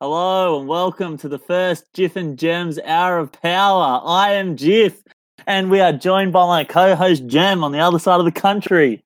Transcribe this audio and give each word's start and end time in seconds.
Hello 0.00 0.58
and 0.58 0.68
welcome 0.68 1.16
to 1.16 1.26
the 1.26 1.38
first 1.38 1.90
Jiff 1.94 2.16
and 2.16 2.38
Gems 2.38 2.78
Hour 2.80 3.18
of 3.18 3.32
Power. 3.32 4.02
I 4.04 4.32
am 4.32 4.54
Jiff, 4.54 5.02
and 5.46 5.70
we 5.70 5.80
are 5.80 5.92
joined 5.94 6.34
by 6.34 6.44
my 6.46 6.64
co-host 6.64 7.26
Gem 7.26 7.64
on 7.64 7.72
the 7.72 7.78
other 7.78 7.98
side 7.98 8.18
of 8.18 8.26
the 8.26 8.30
country. 8.32 9.02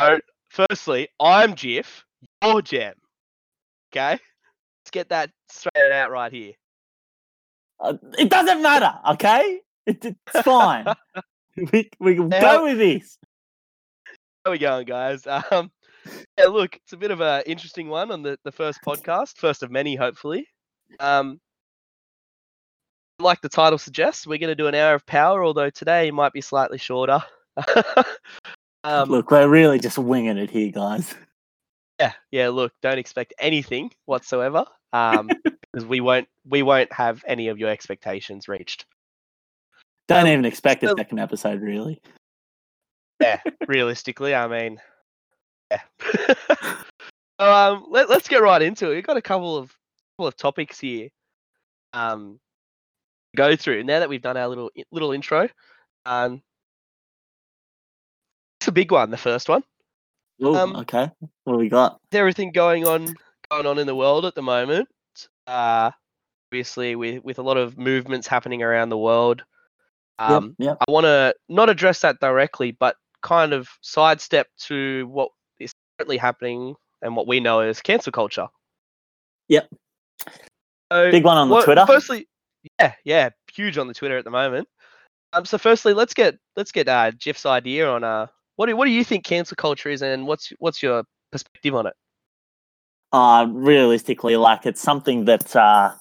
So, 0.00 0.18
firstly, 0.50 1.06
I'm 1.20 1.54
Jiff, 1.54 2.04
you're 2.42 2.62
Gem. 2.62 2.94
Okay? 3.92 4.10
Let's 4.10 4.90
get 4.90 5.08
that 5.10 5.30
straight 5.48 5.92
out 5.92 6.10
right 6.10 6.32
here. 6.32 6.54
Uh, 7.78 7.94
it 8.18 8.28
doesn't 8.28 8.60
matter, 8.60 8.92
okay? 9.10 9.60
It, 9.86 10.04
it's 10.04 10.40
fine. 10.42 10.86
we 11.72 11.88
we 12.00 12.16
can 12.16 12.28
Now- 12.28 12.40
go 12.40 12.64
with 12.64 12.78
this. 12.78 13.18
How 14.44 14.50
we 14.50 14.58
going, 14.58 14.84
guys? 14.86 15.28
Um, 15.28 15.70
yeah, 16.38 16.46
look, 16.46 16.76
it's 16.76 16.92
a 16.92 16.96
bit 16.96 17.10
of 17.10 17.20
an 17.20 17.42
interesting 17.46 17.88
one 17.88 18.10
on 18.10 18.22
the, 18.22 18.38
the 18.44 18.52
first 18.52 18.80
podcast, 18.86 19.36
first 19.38 19.62
of 19.62 19.70
many, 19.70 19.94
hopefully. 19.96 20.46
Um, 21.00 21.40
like 23.20 23.40
the 23.40 23.48
title 23.48 23.78
suggests, 23.78 24.26
we're 24.26 24.38
going 24.38 24.48
to 24.50 24.54
do 24.54 24.66
an 24.66 24.74
hour 24.74 24.94
of 24.94 25.06
power, 25.06 25.44
although 25.44 25.70
today 25.70 26.10
might 26.10 26.32
be 26.32 26.40
slightly 26.40 26.78
shorter. 26.78 27.22
um, 28.84 29.08
Look, 29.08 29.30
we're 29.30 29.48
really 29.48 29.78
just 29.78 29.98
winging 29.98 30.36
it 30.38 30.50
here, 30.50 30.70
guys. 30.72 31.14
yeah, 32.00 32.12
yeah. 32.32 32.48
Look, 32.48 32.72
don't 32.82 32.98
expect 32.98 33.32
anything 33.38 33.90
whatsoever, 34.06 34.64
um, 34.92 35.28
because 35.72 35.86
we 35.86 36.00
won't 36.00 36.28
we 36.48 36.62
won't 36.62 36.92
have 36.92 37.22
any 37.26 37.48
of 37.48 37.58
your 37.58 37.70
expectations 37.70 38.48
reached. 38.48 38.84
Don't 40.08 40.22
Um, 40.26 40.32
even 40.32 40.44
expect 40.44 40.82
a 40.82 40.88
so- 40.88 40.94
second 40.98 41.18
episode, 41.20 41.62
really. 41.62 42.00
yeah, 43.20 43.40
realistically, 43.68 44.34
I 44.34 44.48
mean, 44.48 44.80
yeah. 46.28 46.76
um, 47.38 47.86
let, 47.90 48.08
let's 48.08 48.28
get 48.28 48.42
right 48.42 48.62
into 48.62 48.90
it. 48.90 48.94
We've 48.94 49.06
got 49.06 49.16
a 49.16 49.22
couple 49.22 49.56
of 49.56 49.74
couple 50.16 50.28
of 50.28 50.36
topics 50.36 50.80
here. 50.80 51.08
Um, 51.92 52.40
to 53.34 53.36
go 53.36 53.56
through 53.56 53.84
now 53.84 54.00
that 54.00 54.08
we've 54.08 54.22
done 54.22 54.36
our 54.36 54.48
little 54.48 54.70
little 54.90 55.12
intro. 55.12 55.48
Um, 56.06 56.42
it's 58.60 58.68
a 58.68 58.72
big 58.72 58.92
one. 58.92 59.10
The 59.10 59.16
first 59.16 59.48
one. 59.48 59.62
Ooh, 60.42 60.54
Um, 60.54 60.76
okay, 60.76 61.10
what 61.44 61.58
we 61.58 61.68
got? 61.68 62.00
Everything 62.12 62.50
going 62.50 62.86
on 62.86 63.14
going 63.50 63.66
on 63.66 63.78
in 63.78 63.86
the 63.86 63.94
world 63.94 64.24
at 64.24 64.34
the 64.34 64.42
moment. 64.42 64.88
Uh, 65.46 65.90
obviously, 66.50 66.96
with 66.96 67.22
with 67.24 67.38
a 67.38 67.42
lot 67.42 67.56
of 67.56 67.78
movements 67.78 68.26
happening 68.26 68.62
around 68.62 68.88
the 68.88 68.98
world. 68.98 69.44
Um, 70.18 70.54
yep, 70.58 70.68
yep. 70.68 70.76
I 70.86 70.90
want 70.90 71.04
to 71.04 71.34
not 71.48 71.68
address 71.68 72.00
that 72.00 72.20
directly, 72.20 72.70
but 72.72 72.96
kind 73.22 73.52
of 73.52 73.68
sidestep 73.80 74.46
to 74.58 75.06
what 75.08 75.30
currently 75.98 76.16
happening 76.16 76.74
and 77.02 77.16
what 77.16 77.26
we 77.26 77.40
know 77.40 77.60
as 77.60 77.80
cancel 77.80 78.12
culture. 78.12 78.48
Yep. 79.48 79.68
So, 80.92 81.10
Big 81.10 81.24
one 81.24 81.36
on 81.36 81.48
the 81.48 81.62
Twitter. 81.62 81.84
Firstly, 81.86 82.28
yeah, 82.78 82.94
yeah, 83.04 83.30
huge 83.52 83.78
on 83.78 83.88
the 83.88 83.94
Twitter 83.94 84.18
at 84.18 84.24
the 84.24 84.30
moment. 84.30 84.68
Um, 85.32 85.44
so 85.44 85.58
firstly, 85.58 85.92
let's 85.94 86.14
get 86.14 86.36
let's 86.56 86.72
get 86.72 86.88
uh, 86.88 87.10
Jeff's 87.12 87.46
idea 87.46 87.88
on 87.88 88.04
uh, 88.04 88.26
what 88.56 88.66
do 88.66 88.76
what 88.76 88.84
do 88.84 88.92
you 88.92 89.04
think 89.04 89.24
cancel 89.24 89.56
culture 89.56 89.88
is, 89.88 90.02
and 90.02 90.26
what's 90.26 90.52
what's 90.58 90.82
your 90.82 91.04
perspective 91.32 91.74
on 91.74 91.86
it? 91.86 91.94
uh, 93.14 93.46
realistically, 93.48 94.36
like 94.36 94.66
it's 94.66 94.80
something 94.80 95.24
that 95.26 95.54
uh, 95.54 95.92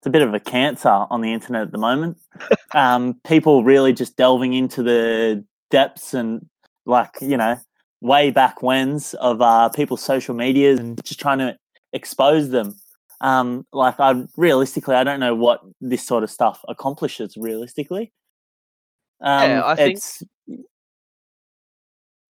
it's 0.00 0.06
a 0.06 0.10
bit 0.10 0.22
of 0.22 0.32
a 0.32 0.40
cancer 0.40 0.88
on 0.88 1.20
the 1.20 1.30
internet 1.30 1.60
at 1.60 1.72
the 1.72 1.78
moment. 1.78 2.16
um, 2.74 3.20
people 3.26 3.62
really 3.62 3.92
just 3.92 4.16
delving 4.16 4.54
into 4.54 4.82
the 4.82 5.44
depths 5.70 6.14
and 6.14 6.48
like 6.86 7.10
you 7.20 7.36
know 7.36 7.58
way 8.04 8.30
back 8.30 8.62
whens 8.62 9.14
of 9.14 9.40
uh, 9.40 9.70
people's 9.70 10.02
social 10.02 10.34
medias 10.34 10.78
and 10.78 11.02
just 11.04 11.18
trying 11.18 11.38
to 11.38 11.56
expose 11.94 12.50
them. 12.50 12.76
Um, 13.22 13.66
like 13.72 13.98
I 13.98 14.24
realistically, 14.36 14.94
I 14.94 15.04
don't 15.04 15.20
know 15.20 15.34
what 15.34 15.62
this 15.80 16.06
sort 16.06 16.22
of 16.22 16.30
stuff 16.30 16.62
accomplishes. 16.68 17.34
Realistically, 17.36 18.12
um, 19.22 19.50
Yeah, 19.50 19.62
I 19.64 19.74
think- 19.74 20.00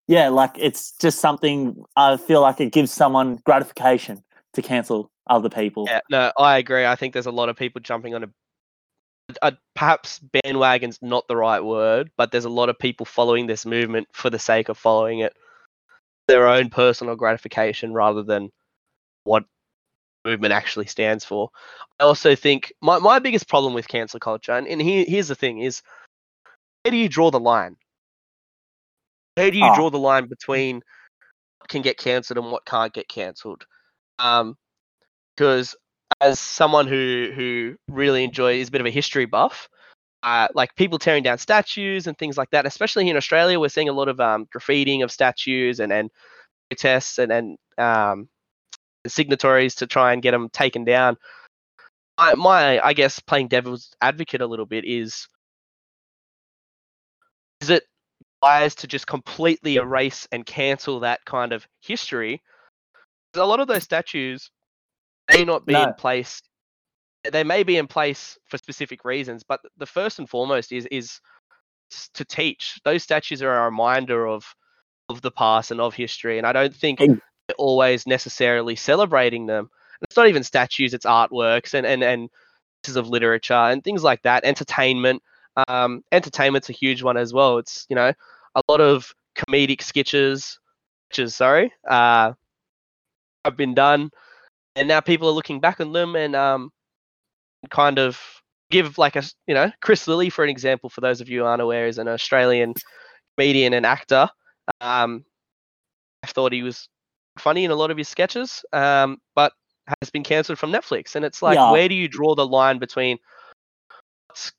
yeah, 0.07 0.29
like 0.29 0.53
it's 0.57 0.93
just 0.99 1.19
something 1.19 1.83
I 1.97 2.19
feel 2.19 2.41
like 2.41 2.61
it 2.61 2.73
gives 2.73 2.93
someone 2.93 3.41
gratification 3.45 4.23
to 4.53 4.63
cancel 4.63 5.11
other 5.29 5.49
people. 5.49 5.87
Yeah, 5.89 6.01
no, 6.11 6.31
I 6.39 6.59
agree. 6.59 6.87
I 6.87 6.95
think 6.95 7.15
there's 7.15 7.27
a 7.27 7.33
lot 7.33 7.49
of 7.49 7.57
people 7.57 7.81
jumping 7.81 8.15
on 8.15 8.25
a, 8.25 8.29
a 9.43 9.57
perhaps 9.75 10.21
bandwagon's 10.21 10.99
not 11.03 11.27
the 11.27 11.37
right 11.37 11.65
word, 11.65 12.11
but 12.17 12.31
there's 12.31 12.45
a 12.45 12.51
lot 12.51 12.69
of 12.69 12.79
people 12.79 13.07
following 13.07 13.47
this 13.47 13.65
movement 13.67 14.07
for 14.13 14.31
the 14.31 14.39
sake 14.39 14.69
of 14.69 14.77
following 14.79 15.21
it, 15.21 15.35
their 16.27 16.49
own 16.49 16.71
personal 16.71 17.17
gratification 17.17 17.93
rather 17.93 18.23
than 18.23 18.51
what 19.25 19.45
movement 20.25 20.53
actually 20.53 20.87
stands 20.87 21.25
for. 21.25 21.51
I 22.01 22.05
also 22.05 22.35
think 22.35 22.73
my, 22.81 22.99
my 22.99 23.19
biggest 23.19 23.49
problem 23.49 23.75
with 23.75 23.89
cancel 23.89 24.21
culture, 24.21 24.53
and, 24.53 24.67
and 24.67 24.81
here, 24.81 25.05
here's 25.07 25.29
the 25.29 25.35
thing, 25.35 25.61
is 25.61 25.83
where 26.83 26.93
do 26.93 26.97
you 26.97 27.09
draw 27.09 27.31
the 27.31 27.41
line? 27.41 27.77
Where 29.35 29.51
do 29.51 29.59
you 29.59 29.65
Ah. 29.65 29.75
draw 29.75 29.91
the 29.91 29.99
line 29.99 30.29
between 30.29 30.83
what 31.59 31.69
can 31.69 31.83
get 31.83 31.99
cancelled 31.99 32.39
and 32.39 32.51
what 32.51 32.65
can't 32.65 32.93
get 32.93 33.09
cancelled? 33.09 33.67
Um, 34.19 34.57
because 35.37 35.75
as 36.21 36.39
someone 36.39 36.87
who 36.87 37.33
who 37.35 37.77
really 37.89 38.25
enjoys 38.25 38.63
is 38.63 38.69
a 38.69 38.71
bit 38.71 38.81
of 38.81 38.87
a 38.87 38.91
history 38.91 39.27
buff, 39.27 39.69
uh, 40.25 40.49
like 40.55 40.75
people 40.75 40.99
tearing 40.99 41.23
down 41.23 41.37
statues 41.37 42.07
and 42.07 42.17
things 42.17 42.39
like 42.39 42.51
that, 42.51 42.65
especially 42.65 43.05
here 43.05 43.13
in 43.13 43.17
Australia, 43.19 43.61
we're 43.61 43.69
seeing 43.69 43.91
a 43.91 43.93
lot 43.93 44.09
of 44.09 44.19
um, 44.21 44.47
graffitiing 44.47 45.05
of 45.05 45.13
statues 45.13 45.81
and 45.81 45.93
and 45.93 46.11
protests 46.71 47.19
and 47.19 47.31
and 47.31 47.59
um, 47.77 48.29
signatories 49.07 49.75
to 49.77 49.87
try 49.87 50.15
and 50.15 50.23
get 50.23 50.31
them 50.31 50.49
taken 50.49 50.83
down. 50.83 51.19
I, 52.17 52.35
my 52.35 52.81
I 52.81 52.95
guess 52.95 53.21
playing 53.21 53.49
devil's 53.49 53.95
advocate 54.01 54.41
a 54.41 54.47
little 54.47 54.65
bit 54.65 54.87
is 54.87 55.29
is 57.61 57.69
it 57.69 57.85
wise 58.41 58.75
to 58.77 58.87
just 58.87 59.07
completely 59.07 59.77
erase 59.77 60.27
and 60.33 60.47
cancel 60.47 61.01
that 61.01 61.23
kind 61.27 61.53
of 61.53 61.67
history? 61.83 62.43
A 63.35 63.45
lot 63.45 63.61
of 63.61 63.69
those 63.69 63.83
statues 63.83 64.51
may 65.31 65.45
not 65.45 65.67
be 65.67 65.75
No. 65.75 65.83
in 65.83 65.95
place. 65.95 66.41
They 67.31 67.45
may 67.45 67.63
be 67.63 67.77
in 67.77 67.87
place 67.87 68.39
for 68.47 68.59
specific 68.59 69.05
reasons, 69.05 69.43
but 69.43 69.61
the 69.79 69.87
first 69.87 70.19
and 70.19 70.29
foremost 70.29 70.73
is 70.73 70.87
is 70.91 71.21
to 72.15 72.25
teach. 72.25 72.81
Those 72.85 73.03
statues 73.03 73.43
are 73.43 73.63
a 73.63 73.65
reminder 73.65 74.27
of 74.27 74.45
of 75.09 75.21
the 75.23 75.31
past 75.31 75.71
and 75.71 75.81
of 75.81 75.95
history, 75.95 76.39
and 76.39 76.47
I 76.47 76.53
don't 76.53 76.75
think 76.75 77.01
always 77.59 78.07
necessarily 78.07 78.77
celebrating 78.77 79.47
them. 79.47 79.71
It's 80.03 80.17
not 80.17 80.29
even 80.29 80.43
statues; 80.43 80.95
it's 80.95 81.07
artworks 81.07 81.75
and 81.75 81.87
and 81.87 82.03
and 82.03 82.31
pieces 82.83 82.97
of 82.97 83.09
literature 83.09 83.55
and 83.55 83.83
things 83.83 84.03
like 84.03 84.23
that. 84.23 84.45
Entertainment, 84.45 85.23
um, 85.69 86.03
entertainment's 86.13 86.69
a 86.71 86.73
huge 86.75 87.03
one 87.03 87.17
as 87.17 87.33
well. 87.33 87.59
It's 87.59 87.87
you 87.89 87.97
know 87.97 88.13
a 88.55 88.63
lot 88.69 88.81
of 88.81 89.15
comedic 89.37 89.83
sketches, 89.83 90.59
sketches 91.11 91.35
sorry, 91.35 91.73
uh, 91.89 92.33
have 93.45 93.57
been 93.57 93.75
done, 93.75 94.11
and 94.77 94.89
now 94.89 95.01
people 95.01 95.29
are 95.29 95.33
looking 95.33 95.61
back 95.61 95.81
on 95.81 95.93
them 95.93 96.17
and 96.17 96.35
um, 96.37 96.73
kind 97.71 97.99
of 97.99 98.21
give 98.71 98.99
like 98.99 99.17
a 99.17 99.23
you 99.47 99.55
know 99.55 99.71
Chris 99.83 100.07
Lilley 100.07 100.31
for 100.31 100.45
an 100.45 100.51
example. 100.51 100.91
For 100.91 101.01
those 101.01 101.21
of 101.21 101.29
you 101.29 101.45
aren't 101.45 101.63
aware, 101.63 101.87
is 101.87 101.99
an 101.99 102.09
Australian 102.09 102.75
comedian 103.37 103.73
and 103.75 103.87
actor. 103.87 104.29
Um, 104.81 105.25
I 106.23 106.29
thought 106.29 106.53
he 106.53 106.63
was 106.63 106.89
funny 107.39 107.65
in 107.65 107.71
a 107.71 107.75
lot 107.75 107.91
of 107.91 107.97
his 107.99 108.09
sketches, 108.09 108.65
um, 108.73 109.19
but 109.35 109.53
has 110.01 110.11
been 110.11 110.23
cancelled 110.23 110.59
from 110.59 110.73
Netflix. 110.73 111.15
And 111.15 111.25
it's 111.25 111.43
like, 111.43 111.57
Yeah. 111.57 111.71
where 111.71 111.89
do 111.89 111.95
you 111.95 112.09
draw 112.09 112.35
the 112.35 112.47
line 112.47 112.79
between 112.79 113.19
what's 114.29 114.53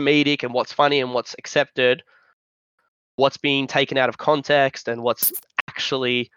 comedic 0.00 0.42
and 0.42 0.52
what's 0.52 0.72
funny 0.72 1.00
and 1.00 1.14
what's 1.14 1.34
accepted, 1.38 2.02
what's 3.16 3.36
being 3.38 3.66
taken 3.66 3.96
out 3.96 4.08
of 4.08 4.18
context, 4.18 4.88
and 4.88 5.02
what's 5.02 5.32
actually 5.68 6.30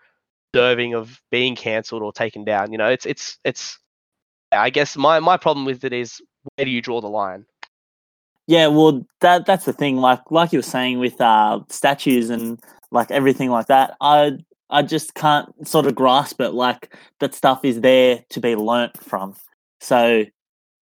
deserving 0.53 0.93
of 0.93 1.19
being 1.31 1.55
cancelled 1.55 2.03
or 2.03 2.13
taken 2.13 2.45
down? 2.45 2.71
You 2.71 2.77
know, 2.77 2.89
it's 2.89 3.05
it's 3.05 3.39
it's. 3.43 3.79
I 4.61 4.69
guess 4.69 4.95
my 4.97 5.19
my 5.19 5.37
problem 5.37 5.65
with 5.65 5.83
it 5.83 5.93
is 5.93 6.21
where 6.55 6.65
do 6.65 6.71
you 6.71 6.81
draw 6.81 7.01
the 7.01 7.07
line? 7.07 7.45
Yeah, 8.47 8.67
well, 8.67 9.05
that 9.21 9.45
that's 9.45 9.65
the 9.65 9.73
thing. 9.73 9.97
Like 9.97 10.21
like 10.29 10.53
you 10.53 10.59
were 10.59 10.63
saying 10.63 10.99
with 10.99 11.19
uh, 11.19 11.61
statues 11.69 12.29
and 12.29 12.59
like 12.91 13.11
everything 13.11 13.49
like 13.49 13.67
that. 13.67 13.95
I 14.01 14.37
I 14.69 14.81
just 14.83 15.15
can't 15.15 15.67
sort 15.67 15.85
of 15.85 15.95
grasp 15.95 16.41
it. 16.41 16.51
Like 16.51 16.95
that 17.19 17.33
stuff 17.33 17.65
is 17.65 17.81
there 17.81 18.23
to 18.29 18.39
be 18.39 18.55
learnt 18.55 19.01
from. 19.03 19.35
So 19.81 20.25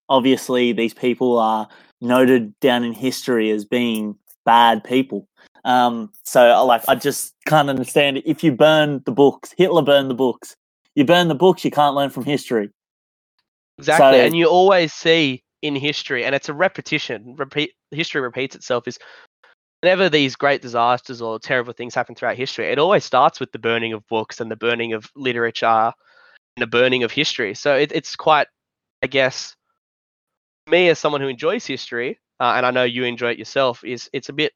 obviously, 0.10 0.74
these 0.74 0.94
people 0.94 1.38
are 1.40 1.68
noted 2.02 2.58
down 2.60 2.84
in 2.84 2.94
history 2.94 3.50
as 3.52 3.66
being 3.66 4.16
bad 4.46 4.84
people. 4.84 5.28
Um, 5.66 6.12
so 6.24 6.66
like 6.66 6.84
I 6.88 6.96
just 6.96 7.34
can't 7.48 7.70
understand 7.70 8.18
it. 8.18 8.24
If 8.25 8.44
you 8.44 8.52
burn 8.52 9.02
the 9.06 9.12
books, 9.12 9.54
Hitler 9.58 9.81
burned 9.81 10.10
the 10.10 10.16
books. 10.16 10.56
You 10.96 11.06
burn 11.06 11.28
the 11.28 11.36
books, 11.36 11.66
you 11.66 11.72
can't 11.72 11.96
learn 11.96 12.10
from 12.10 12.25
history. 12.25 12.70
Exactly, 13.78 14.20
So- 14.20 14.25
and 14.25 14.38
you 14.38 14.48
always 14.48 14.94
see 14.94 15.44
in 15.62 15.75
history, 15.75 16.25
and 16.25 16.36
it's 16.36 16.50
a 16.50 16.54
repetition. 16.54 17.36
Repeat 17.38 17.74
history 17.92 18.22
repeats 18.22 18.56
itself. 18.56 18.88
Is 18.88 19.00
whenever 19.81 20.10
these 20.10 20.36
great 20.36 20.62
disasters 20.62 21.22
or 21.22 21.40
terrible 21.40 21.74
things 21.74 21.96
happen 21.96 22.16
throughout 22.16 22.36
history, 22.38 22.66
it 22.72 22.80
always 22.80 23.04
starts 23.04 23.40
with 23.40 23.52
the 23.52 23.60
burning 23.60 23.94
of 23.94 24.06
books 24.08 24.40
and 24.42 24.50
the 24.52 24.56
burning 24.56 24.94
of 24.94 25.10
literature 25.16 25.66
and 26.56 26.62
the 26.62 26.68
burning 26.68 27.04
of 27.04 27.12
history. 27.12 27.54
So 27.54 27.75
it, 27.75 27.92
it's 27.92 28.16
quite 28.16 28.48
I 29.02 29.08
guess 29.08 29.56
me 30.68 30.90
as 30.90 31.00
someone 31.00 31.22
who 31.22 31.28
enjoys 31.28 31.66
history, 31.66 32.20
uh, 32.40 32.54
and 32.56 32.66
I 32.66 32.72
know 32.72 32.84
you 32.84 33.04
enjoy 33.04 33.31
it 33.31 33.40
yourself, 33.40 33.84
is 33.84 34.10
it's 34.14 34.30
a 34.30 34.34
bit 34.34 34.54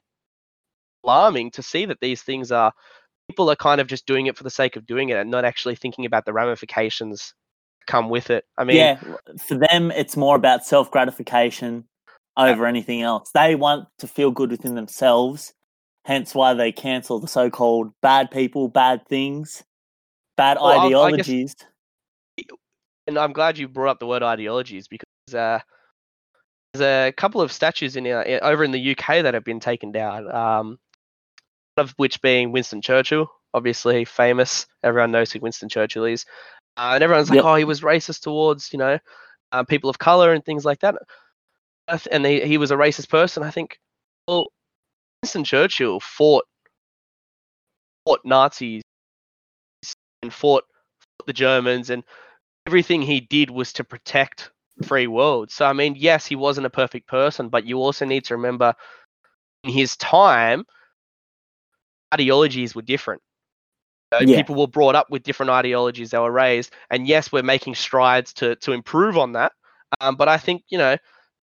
alarming 1.04 1.50
to 1.52 1.62
see 1.62 1.84
that 1.86 2.00
these 2.00 2.22
things 2.22 2.50
are 2.52 2.72
people 3.28 3.50
are 3.50 3.56
kind 3.56 3.80
of 3.80 3.86
just 3.86 4.06
doing 4.06 4.26
it 4.26 4.36
for 4.36 4.44
the 4.44 4.50
sake 4.50 4.76
of 4.76 4.86
doing 4.86 5.10
it 5.10 5.16
and 5.16 5.30
not 5.30 5.44
actually 5.44 5.76
thinking 5.76 6.06
about 6.06 6.24
the 6.24 6.32
ramifications 6.32 7.34
come 7.88 8.08
with 8.08 8.30
it. 8.30 8.44
I 8.56 8.62
mean, 8.62 8.76
yeah, 8.76 9.00
for 9.44 9.56
them, 9.56 9.90
it's 9.90 10.16
more 10.16 10.36
about 10.36 10.64
self 10.64 10.90
gratification 10.92 11.84
over 12.36 12.66
anything 12.66 13.02
else. 13.02 13.30
They 13.34 13.56
want 13.56 13.88
to 13.98 14.06
feel 14.06 14.30
good 14.30 14.52
within 14.52 14.76
themselves, 14.76 15.52
hence 16.04 16.34
why 16.36 16.54
they 16.54 16.70
cancel 16.70 17.18
the 17.18 17.26
so 17.26 17.50
called 17.50 17.92
bad 18.00 18.30
people, 18.30 18.68
bad 18.68 19.04
things, 19.08 19.64
bad 20.36 20.58
Well, 20.60 20.66
I'll- 20.68 20.88
guess- 20.88 20.96
ideologies. 21.28 21.56
and 23.08 23.18
I'm 23.18 23.32
glad 23.32 23.58
you 23.58 23.66
brought 23.66 23.90
up 23.90 23.98
the 23.98 24.06
word 24.06 24.22
ideologies 24.22 24.86
because 24.86 25.34
uh, 25.34 25.58
there's 26.72 27.08
a 27.08 27.12
couple 27.12 27.40
of 27.40 27.50
statues 27.50 27.96
in 27.96 28.06
uh, 28.06 28.22
over 28.42 28.62
in 28.62 28.70
the 28.70 28.90
UK 28.92 29.22
that 29.22 29.34
have 29.34 29.44
been 29.44 29.60
taken 29.60 29.90
down. 29.90 30.30
Um, 30.32 30.78
one 31.74 31.84
of 31.86 31.94
which 31.96 32.20
being 32.22 32.52
Winston 32.52 32.82
Churchill, 32.82 33.30
obviously 33.54 34.04
famous. 34.04 34.66
Everyone 34.82 35.10
knows 35.10 35.32
who 35.32 35.40
Winston 35.40 35.68
Churchill 35.68 36.04
is, 36.04 36.24
uh, 36.78 36.92
and 36.94 37.02
everyone's 37.02 37.28
like, 37.28 37.36
Yep. 37.36 37.44
"Oh, 37.44 37.54
he 37.56 37.64
was 37.64 37.80
racist 37.82 38.22
towards 38.22 38.72
you 38.72 38.78
know 38.78 38.98
uh, 39.52 39.64
people 39.64 39.90
of 39.90 39.98
color 39.98 40.32
and 40.32 40.44
things 40.44 40.64
like 40.64 40.80
that." 40.80 40.94
And 42.10 42.24
he, 42.24 42.40
he 42.42 42.58
was 42.58 42.70
a 42.70 42.76
racist 42.76 43.08
person. 43.08 43.42
I 43.42 43.50
think. 43.50 43.78
Well, 44.26 44.46
Winston 45.22 45.44
Churchill 45.44 46.00
fought 46.00 46.44
fought 48.06 48.20
Nazis 48.24 48.82
and 50.22 50.32
fought, 50.32 50.64
fought 51.18 51.26
the 51.26 51.32
Germans 51.32 51.90
and 51.90 52.04
everything 52.66 53.02
he 53.02 53.20
did 53.20 53.50
was 53.50 53.72
to 53.74 53.84
protect 53.84 54.50
free 54.84 55.06
world. 55.06 55.50
So 55.50 55.66
I 55.66 55.72
mean, 55.72 55.94
yes, 55.96 56.26
he 56.26 56.36
wasn't 56.36 56.66
a 56.66 56.70
perfect 56.70 57.08
person, 57.08 57.48
but 57.48 57.66
you 57.66 57.78
also 57.78 58.04
need 58.04 58.24
to 58.26 58.36
remember 58.36 58.74
in 59.64 59.70
his 59.70 59.96
time 59.96 60.64
ideologies 62.14 62.74
were 62.74 62.82
different. 62.82 63.22
Yeah. 64.12 64.36
People 64.36 64.54
were 64.54 64.66
brought 64.66 64.94
up 64.94 65.10
with 65.10 65.22
different 65.22 65.50
ideologies. 65.50 66.10
They 66.10 66.18
were 66.18 66.32
raised, 66.32 66.72
and 66.90 67.06
yes, 67.06 67.30
we're 67.30 67.42
making 67.42 67.74
strides 67.74 68.32
to 68.34 68.56
to 68.56 68.72
improve 68.72 69.18
on 69.18 69.32
that. 69.32 69.52
Um, 70.00 70.16
but 70.16 70.28
I 70.28 70.38
think 70.38 70.62
you 70.68 70.78
know, 70.78 70.96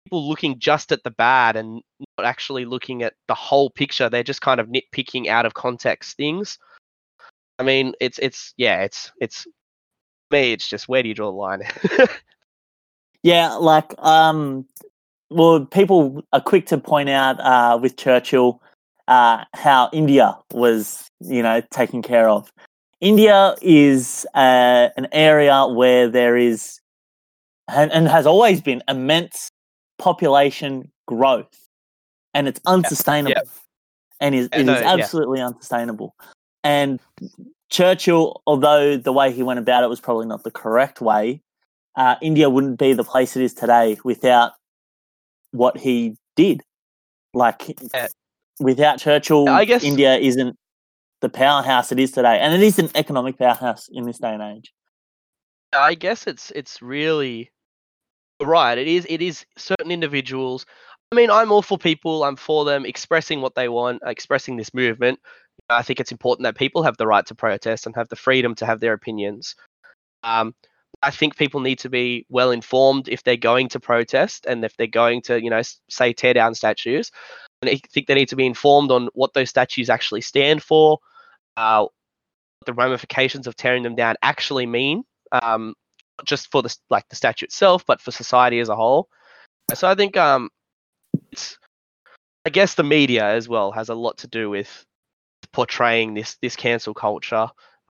people 0.05 0.27
looking 0.27 0.59
just 0.59 0.91
at 0.91 1.03
the 1.03 1.11
bad 1.11 1.55
and 1.55 1.81
not 2.17 2.25
actually 2.25 2.65
looking 2.65 3.01
at 3.03 3.13
the 3.27 3.33
whole 3.35 3.69
picture. 3.71 4.09
They're 4.09 4.23
just 4.23 4.41
kind 4.41 4.59
of 4.59 4.67
nitpicking 4.67 5.27
out 5.27 5.45
of 5.45 5.55
context 5.55 6.17
things. 6.17 6.59
I 7.57 7.63
mean, 7.63 7.93
it's 7.99 8.19
it's 8.19 8.53
yeah, 8.57 8.81
it's 8.81 9.11
it's 9.19 9.47
me. 10.29 10.53
It's 10.53 10.67
just 10.67 10.87
where 10.87 11.01
do 11.01 11.09
you 11.09 11.15
draw 11.15 11.31
the 11.31 11.37
line? 11.37 11.63
Yeah, 13.23 13.53
like 13.53 13.93
um 13.99 14.65
well 15.29 15.65
people 15.65 16.25
are 16.33 16.41
quick 16.41 16.65
to 16.67 16.77
point 16.77 17.09
out 17.09 17.39
uh 17.39 17.77
with 17.81 17.97
Churchill 17.97 18.61
uh 19.11 19.43
how 19.53 19.89
India 19.91 20.37
was, 20.53 21.09
you 21.19 21.43
know, 21.43 21.61
taken 21.69 22.01
care 22.01 22.29
of. 22.29 22.51
India 23.01 23.55
is 23.61 24.25
uh, 24.35 24.89
an 24.95 25.07
area 25.11 25.67
where 25.67 26.07
there 26.07 26.37
is 26.37 26.79
and, 27.67 27.91
and 27.91 28.07
has 28.07 28.25
always 28.25 28.61
been 28.61 28.81
immense 28.87 29.49
population 29.97 30.89
growth 31.07 31.67
and 32.33 32.47
it's 32.47 32.61
unsustainable. 32.65 33.41
And 34.19 34.35
is, 34.35 34.49
it 34.53 34.63
no, 34.63 34.75
is 34.75 34.81
yeah. 34.81 34.93
absolutely 34.93 35.41
unsustainable. 35.41 36.15
And 36.63 36.99
Churchill, 37.69 38.41
although 38.45 38.97
the 38.97 39.11
way 39.11 39.31
he 39.31 39.41
went 39.43 39.59
about 39.59 39.83
it 39.83 39.89
was 39.89 39.99
probably 39.99 40.27
not 40.27 40.43
the 40.43 40.51
correct 40.51 41.01
way, 41.01 41.41
uh, 41.95 42.15
India 42.21 42.49
wouldn't 42.49 42.77
be 42.77 42.93
the 42.93 43.03
place 43.03 43.35
it 43.35 43.43
is 43.43 43.53
today 43.53 43.97
without 44.03 44.53
what 45.51 45.77
he 45.77 46.15
did. 46.35 46.61
Like 47.33 47.75
Yeah. 47.93 48.07
Without 48.61 48.99
Churchill, 48.99 49.49
I 49.49 49.65
guess- 49.65 49.83
India 49.83 50.15
isn't 50.17 50.55
the 51.21 51.29
powerhouse 51.29 51.91
it 51.91 51.99
is 51.99 52.11
today, 52.11 52.39
and 52.39 52.53
it 52.53 52.61
is 52.61 52.79
an 52.79 52.89
economic 52.95 53.37
powerhouse 53.37 53.89
in 53.91 54.05
this 54.05 54.17
day 54.17 54.33
and 54.33 54.41
age. 54.41 54.71
I 55.73 55.93
guess 55.95 56.27
it's 56.27 56.51
it's 56.51 56.81
really 56.81 57.51
right. 58.41 58.77
It 58.77 58.87
is 58.87 59.05
it 59.09 59.21
is 59.21 59.45
certain 59.57 59.91
individuals. 59.91 60.65
I 61.11 61.15
mean, 61.15 61.29
I'm 61.29 61.51
all 61.51 61.61
for 61.61 61.77
people. 61.77 62.23
I'm 62.23 62.35
for 62.37 62.63
them 62.65 62.85
expressing 62.85 63.41
what 63.41 63.55
they 63.55 63.69
want, 63.69 64.01
expressing 64.05 64.57
this 64.57 64.73
movement. 64.73 65.19
I 65.69 65.83
think 65.83 65.99
it's 65.99 66.11
important 66.11 66.45
that 66.45 66.55
people 66.57 66.83
have 66.83 66.97
the 66.97 67.07
right 67.07 67.25
to 67.27 67.35
protest 67.35 67.85
and 67.85 67.95
have 67.95 68.09
the 68.09 68.15
freedom 68.15 68.55
to 68.55 68.65
have 68.65 68.79
their 68.79 68.93
opinions. 68.93 69.55
Um, 70.23 70.55
I 71.03 71.11
think 71.11 71.35
people 71.35 71.59
need 71.61 71.79
to 71.79 71.89
be 71.89 72.25
well 72.29 72.51
informed 72.51 73.07
if 73.07 73.23
they're 73.23 73.37
going 73.37 73.69
to 73.69 73.79
protest 73.79 74.45
and 74.45 74.63
if 74.63 74.75
they're 74.77 74.87
going 74.87 75.21
to, 75.23 75.41
you 75.41 75.49
know, 75.49 75.61
say 75.89 76.13
tear 76.13 76.33
down 76.33 76.55
statues. 76.55 77.11
I 77.63 77.79
think 77.91 78.07
they 78.07 78.15
need 78.15 78.29
to 78.29 78.35
be 78.35 78.45
informed 78.45 78.91
on 78.91 79.09
what 79.13 79.33
those 79.33 79.49
statues 79.49 79.89
actually 79.89 80.21
stand 80.21 80.63
for, 80.63 80.99
uh, 81.57 81.81
what 81.81 81.91
the 82.65 82.73
ramifications 82.73 83.47
of 83.47 83.55
tearing 83.55 83.83
them 83.83 83.95
down 83.95 84.15
actually 84.23 84.65
mean 84.65 85.03
um, 85.31 85.75
not 86.17 86.25
just 86.25 86.51
for 86.51 86.61
the 86.61 86.75
like 86.89 87.07
the 87.09 87.15
statue 87.15 87.45
itself, 87.45 87.85
but 87.85 88.01
for 88.01 88.11
society 88.11 88.59
as 88.59 88.69
a 88.69 88.75
whole. 88.75 89.09
So 89.73 89.87
I 89.87 89.95
think 89.95 90.17
um, 90.17 90.49
it's 91.31 91.57
I 92.45 92.49
guess 92.49 92.75
the 92.75 92.83
media 92.83 93.25
as 93.25 93.47
well 93.47 93.71
has 93.71 93.89
a 93.89 93.95
lot 93.95 94.17
to 94.19 94.27
do 94.27 94.49
with 94.49 94.85
portraying 95.53 96.13
this 96.13 96.37
this 96.41 96.55
cancel 96.55 96.93
culture 96.93 97.47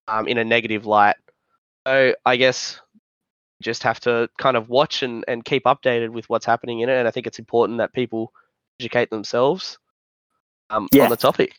um, 0.08 0.28
in 0.28 0.38
a 0.38 0.44
negative 0.44 0.86
light. 0.86 1.16
So 1.86 2.14
I 2.24 2.36
guess 2.36 2.80
just 3.62 3.82
have 3.84 4.00
to 4.00 4.28
kind 4.38 4.56
of 4.56 4.68
watch 4.68 5.02
and, 5.02 5.24
and 5.28 5.44
keep 5.44 5.64
updated 5.64 6.10
with 6.10 6.28
what's 6.28 6.46
happening 6.46 6.80
in 6.80 6.88
it. 6.88 6.98
And 6.98 7.06
I 7.06 7.10
think 7.10 7.26
it's 7.26 7.38
important 7.38 7.78
that 7.78 7.92
people 7.92 8.32
educate 8.80 9.10
themselves 9.10 9.78
um, 10.70 10.88
Yeah. 10.92 11.04
on 11.04 11.10
the 11.10 11.16
topic. 11.16 11.54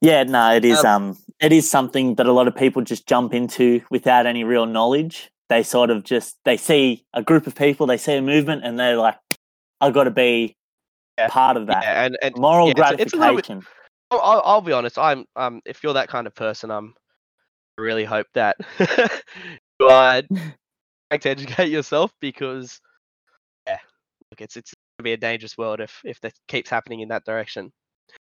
Yeah, 0.00 0.22
no, 0.22 0.54
it 0.54 0.64
is. 0.64 0.84
Um, 0.84 1.10
Um, 1.10 1.18
it 1.40 1.52
is 1.52 1.68
something 1.70 2.14
that 2.16 2.26
a 2.26 2.32
lot 2.32 2.46
of 2.48 2.54
people 2.54 2.82
just 2.82 3.06
jump 3.08 3.34
into 3.34 3.82
without 3.90 4.26
any 4.26 4.44
real 4.44 4.66
knowledge. 4.66 5.30
They 5.48 5.62
sort 5.62 5.90
of 5.90 6.04
just 6.04 6.38
they 6.44 6.56
see 6.56 7.04
a 7.12 7.22
group 7.22 7.46
of 7.46 7.54
people, 7.56 7.86
they 7.86 7.96
see 7.96 8.14
a 8.14 8.22
movement, 8.22 8.64
and 8.64 8.78
they're 8.78 8.96
like, 8.96 9.16
"I've 9.80 9.92
got 9.94 10.04
to 10.04 10.10
be 10.12 10.56
Yeah. 11.18 11.28
part 11.28 11.56
of 11.56 11.66
that." 11.66 11.82
Yeah, 11.82 12.04
and, 12.04 12.18
and 12.22 12.36
Moral 12.36 12.68
yeah, 12.68 12.74
it's 12.76 12.80
a- 12.80 13.02
it's 13.02 13.14
little 13.14 13.36
bit- 13.36 13.46
gratification. 13.46 13.66
I'll, 14.12 14.20
I'll, 14.20 14.42
I'll 14.44 14.60
be 14.60 14.72
honest. 14.72 14.96
I'm 14.98 15.24
um 15.36 15.60
if 15.64 15.82
you're 15.82 15.94
that 15.94 16.08
kind 16.08 16.26
of 16.28 16.34
person, 16.34 16.70
I'm 16.70 16.94
I 17.78 17.82
really 17.82 18.04
hope 18.04 18.26
that 18.34 18.56
you 19.80 19.88
are 19.88 20.22
to 21.10 21.28
educate 21.28 21.68
yourself 21.70 22.12
because 22.20 22.80
yeah, 23.66 23.78
look, 24.30 24.40
it's 24.40 24.56
it's 24.56 24.72
gonna 25.00 25.04
be 25.04 25.12
a 25.12 25.16
dangerous 25.16 25.56
world 25.56 25.80
if 25.80 26.00
if 26.04 26.20
that 26.20 26.32
keeps 26.48 26.70
happening 26.70 27.00
in 27.00 27.08
that 27.08 27.24
direction. 27.24 27.72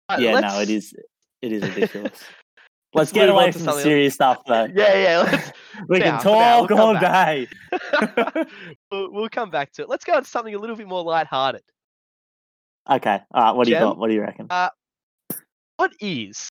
Right, 0.10 0.20
yeah, 0.22 0.40
no, 0.40 0.48
let's- 0.48 0.62
it 0.62 0.70
is. 0.70 0.94
It 1.42 1.52
is 1.52 1.62
ridiculous. 1.64 2.12
let's 2.94 3.12
Let's 3.12 3.12
get 3.12 3.28
away 3.30 3.52
from 3.52 3.64
something- 3.64 3.84
serious 3.84 4.14
stuff, 4.14 4.44
though. 4.48 4.66
Yeah, 4.76 4.96
yeah. 4.96 5.18
Let's, 5.30 5.52
we 5.90 5.98
for 5.98 6.04
can 6.04 6.14
now, 6.14 6.20
for 6.20 6.30
now, 6.30 6.60
we'll 6.60 6.68
talk 6.68 6.80
all 6.80 7.00
day. 7.00 7.48
we'll, 8.92 9.12
we'll 9.12 9.30
come 9.30 9.50
back 9.50 9.72
to 9.74 9.82
it. 9.82 9.90
Let's 9.90 10.06
go 10.06 10.14
on 10.14 10.24
to 10.24 10.30
something 10.30 10.56
a 10.56 10.58
little 10.60 10.76
bit 10.78 10.88
more 10.88 11.04
lighthearted. 11.04 11.64
Okay, 12.90 13.20
all 13.34 13.44
right. 13.44 13.52
What 13.52 13.66
do 13.66 13.74
you 13.74 13.80
got? 13.80 13.98
What 13.98 14.08
do 14.08 14.14
you 14.14 14.22
reckon? 14.22 14.48
Uh, 14.50 14.70
what 15.78 15.92
is? 16.00 16.48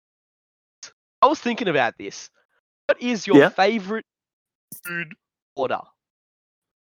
I 1.23 1.27
was 1.27 1.39
thinking 1.39 1.69
about 1.69 1.95
this. 1.99 2.29
What 2.87 3.01
is 3.01 3.27
your 3.27 3.37
Yeah. 3.37 3.49
favorite 3.49 4.05
food 4.85 5.15
order? 5.57 5.81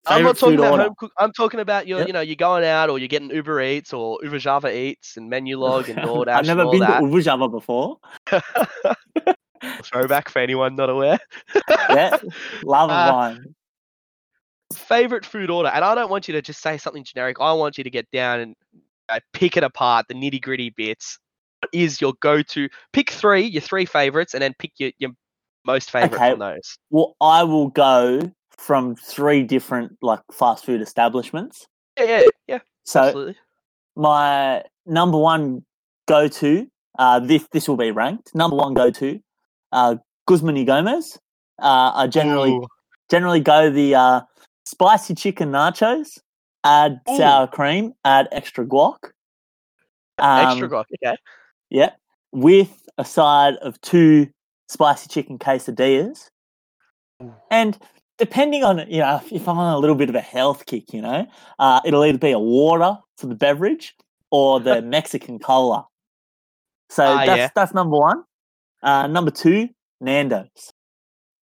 I'm 0.10 0.24
not 0.24 0.38
talking 0.38 0.58
about 0.60 0.80
home 0.80 0.94
cook. 0.98 1.12
I'm 1.18 1.32
talking 1.34 1.60
about 1.60 1.88
your, 1.88 2.00
Yep. 2.00 2.08
you 2.08 2.14
know, 2.14 2.22
you're 2.22 2.36
going 2.36 2.64
out 2.64 2.90
or 2.90 2.98
you're 3.00 3.08
getting 3.08 3.30
Uber 3.30 3.62
Eats 3.62 3.94
or 3.94 4.20
Uber 4.24 4.40
Java 4.40 4.76
Eats 4.76 5.18
and 5.18 5.30
Menu 5.30 5.58
Log 5.60 5.90
and 5.90 6.00
DoorDash 6.00 6.28
I've 6.36 6.46
never 6.46 6.62
and 6.62 6.68
all 6.68 6.72
been 6.72 6.80
that. 6.82 7.00
to 7.00 7.06
Ubujaba 7.06 7.52
before. 7.52 7.98
Throwback 9.84 10.30
for 10.30 10.40
anyone 10.40 10.76
not 10.76 10.90
aware. 10.90 11.20
Yeah, 11.90 12.18
love 12.64 12.90
Uh, 12.92 13.12
mine. 13.12 13.56
Favorite 14.74 15.26
food 15.26 15.50
order, 15.50 15.70
and 15.70 15.84
I 15.86 15.96
don't 15.96 16.10
want 16.12 16.28
you 16.28 16.34
to 16.34 16.42
just 16.42 16.62
say 16.62 16.78
something 16.78 17.04
generic. 17.04 17.38
I 17.40 17.54
want 17.54 17.78
you 17.78 17.84
to 17.86 17.90
get 17.90 18.10
down 18.12 18.40
and 18.42 18.56
uh, 19.08 19.20
pick 19.34 19.56
it 19.56 19.64
apart, 19.64 20.08
the 20.10 20.14
nitty 20.14 20.42
gritty 20.42 20.70
bits. 20.72 21.18
What 21.62 21.70
is 21.74 22.02
your 22.02 22.14
go-to? 22.22 22.68
Pick 22.92 23.10
three, 23.12 23.44
your 23.44 23.62
three 23.62 23.86
favorites, 23.86 24.34
and 24.34 24.42
then 24.44 24.54
pick 24.60 24.74
your, 24.78 24.92
your 25.00 25.12
most 25.66 25.90
favorite 25.90 26.14
Okay. 26.16 26.32
from 26.32 26.40
those. 26.40 26.78
Well, 26.90 27.16
I 27.22 27.44
will 27.46 27.70
go 27.70 28.20
from 28.58 28.96
three 28.96 29.44
different 29.44 29.98
like 30.02 30.22
fast 30.32 30.66
food 30.66 30.82
establishments. 30.82 31.68
Yeah, 31.98 32.06
yeah, 32.06 32.24
yeah. 32.48 32.60
So 32.84 33.02
absolutely. 33.02 33.36
my 33.96 34.64
number 34.86 35.18
one 35.18 35.64
go 36.08 36.28
to, 36.28 36.68
uh, 37.00 37.20
this 37.20 37.48
this 37.52 37.68
will 37.68 37.78
be 37.78 37.92
ranked 37.92 38.34
number 38.34 38.56
one 38.56 38.74
go 38.74 38.90
to, 38.92 39.20
uh, 39.72 39.96
Guzman 40.28 40.56
y 40.56 40.64
Gomez. 40.64 41.18
Uh, 41.60 41.92
I 41.96 42.08
generally 42.08 42.52
Ooh. 42.52 42.68
generally 43.10 43.40
go 43.40 43.70
the 43.70 43.96
uh, 43.96 44.22
spicy 44.66 45.16
chicken 45.16 45.52
nachos. 45.52 46.20
Add 46.64 47.00
Ooh. 47.10 47.18
sour 47.18 47.48
cream. 47.48 47.94
Add 48.04 48.28
extra 48.32 48.66
guac. 48.66 48.98
extra 50.20 50.68
Um, 50.68 50.72
guac. 50.72 50.86
Okay. 51.04 51.18
Yeah, 51.70 51.92
with 52.32 52.88
a 52.98 53.06
side 53.06 53.56
of 53.58 53.80
two 53.82 54.28
spicy 54.68 55.08
chicken 55.10 55.40
quesadillas. 55.40 56.30
Ooh. 57.24 57.34
And 57.50 57.78
depending 58.18 58.64
on 58.64 58.80
you 58.90 59.00
know 59.00 59.22
if 59.32 59.48
I'm 59.48 59.58
on 59.58 59.74
a 59.74 59.80
little 59.80 59.96
bit 59.96 60.10
of 60.10 60.16
a 60.16 60.22
health 60.22 60.66
kick, 60.66 60.94
you 60.94 61.02
know, 61.02 61.28
uh, 61.60 61.82
it'll 61.86 62.04
either 62.06 62.18
be 62.18 62.32
a 62.32 62.40
water 62.40 62.98
for 63.18 63.28
the 63.28 63.36
beverage 63.36 63.96
or 64.32 64.60
the 64.60 64.82
Mexican 64.98 65.40
cola. 65.40 65.86
So 66.90 67.04
Ah, 67.06 67.26
that's 67.26 67.38
yeah. 67.38 67.50
that's 67.56 67.74
number 67.74 67.98
one. 67.98 68.24
Uh, 68.84 69.08
number 69.08 69.32
two, 69.32 69.70
Nando's. 70.02 70.72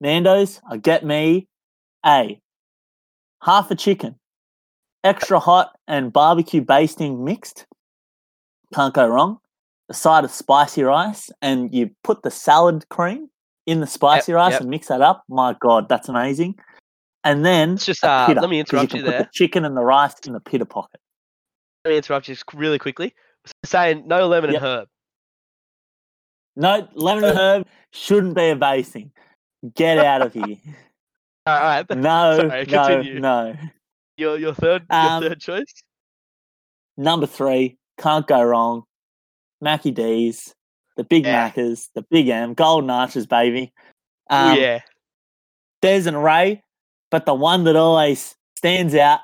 Nando's, 0.02 0.62
I 0.70 0.78
get 0.78 1.06
me 1.06 1.48
a 2.06 2.40
half 3.42 3.72
a 3.72 3.76
chicken, 3.76 4.16
extra 5.04 5.40
hot 5.40 5.72
and 5.88 6.12
barbecue 6.12 6.62
basting 6.62 7.24
mixed. 7.24 7.66
Can't 8.74 8.94
go 8.94 9.08
wrong. 9.08 9.40
A 9.90 9.94
side 9.94 10.24
of 10.26 10.32
spicy 10.32 10.82
rice, 10.84 11.30
and 11.42 11.74
you 11.74 11.92
put 12.04 12.24
the 12.24 12.32
salad 12.32 12.90
cream 12.90 13.30
in 13.66 13.80
the 13.80 13.88
spicy 13.88 14.34
rice 14.34 14.54
yep. 14.54 14.62
and 14.62 14.70
mix 14.70 14.88
that 14.88 15.02
up. 15.02 15.24
My 15.30 15.56
God, 15.60 15.90
that's 15.90 16.10
amazing. 16.10 16.56
And 17.24 17.44
then 17.44 17.74
It's 17.74 17.86
just, 17.86 18.04
a 18.04 18.10
uh, 18.10 18.34
let 18.40 18.50
me 18.50 18.60
interrupt 18.60 18.94
you 18.94 19.02
put 19.02 19.10
there. 19.10 19.20
The 19.24 19.30
chicken 19.34 19.66
and 19.66 19.76
the 19.76 19.84
rice 19.84 20.14
in 20.28 20.34
the 20.34 20.40
pita 20.40 20.66
pocket. 20.66 21.00
Let 21.84 21.92
me 21.92 21.98
interrupt 21.98 22.28
you 22.28 22.36
just 22.36 22.46
really 22.54 22.78
quickly. 22.78 23.14
Saying 23.64 24.08
no 24.08 24.28
lemon 24.28 24.52
Yep. 24.52 24.62
and 24.62 24.66
herb. 24.72 24.88
No, 26.56 26.88
lemon 26.94 27.24
and 27.26 27.38
herb 27.38 27.68
shouldn't 27.92 28.36
be 28.36 28.50
a 28.50 28.56
basting. 28.56 29.12
Get 29.76 29.98
out 29.98 30.22
of 30.22 30.34
here. 30.34 30.58
All 31.48 31.60
right. 31.60 31.90
No, 31.90 32.38
Sorry, 32.50 32.66
no, 32.66 32.88
continue. 32.88 33.20
no. 33.20 33.56
Your 34.18 34.38
your 34.38 34.54
third 34.54 34.86
Um, 34.90 35.22
your 35.22 35.32
third 35.32 35.42
choice. 35.42 35.74
Number 36.98 37.26
three, 37.28 37.78
can't 37.98 38.26
go 38.26 38.42
wrong. 38.42 38.84
Mackie 39.62 39.92
D's, 39.92 40.54
the 40.96 41.04
Big 41.04 41.26
Yeah. 41.26 41.50
Maccas, 41.50 41.90
the 41.94 42.02
Big 42.04 42.28
M, 42.28 42.54
Golden 42.54 42.90
Arches, 42.90 43.26
baby. 43.26 43.74
Um, 44.30 44.58
yeah. 44.58 44.82
There's 45.82 46.08
an 46.08 46.16
array, 46.16 46.64
but 47.12 47.26
the 47.26 47.34
one 47.34 47.64
that 47.66 47.76
always 47.76 48.36
stands 48.56 48.96
out 48.96 49.20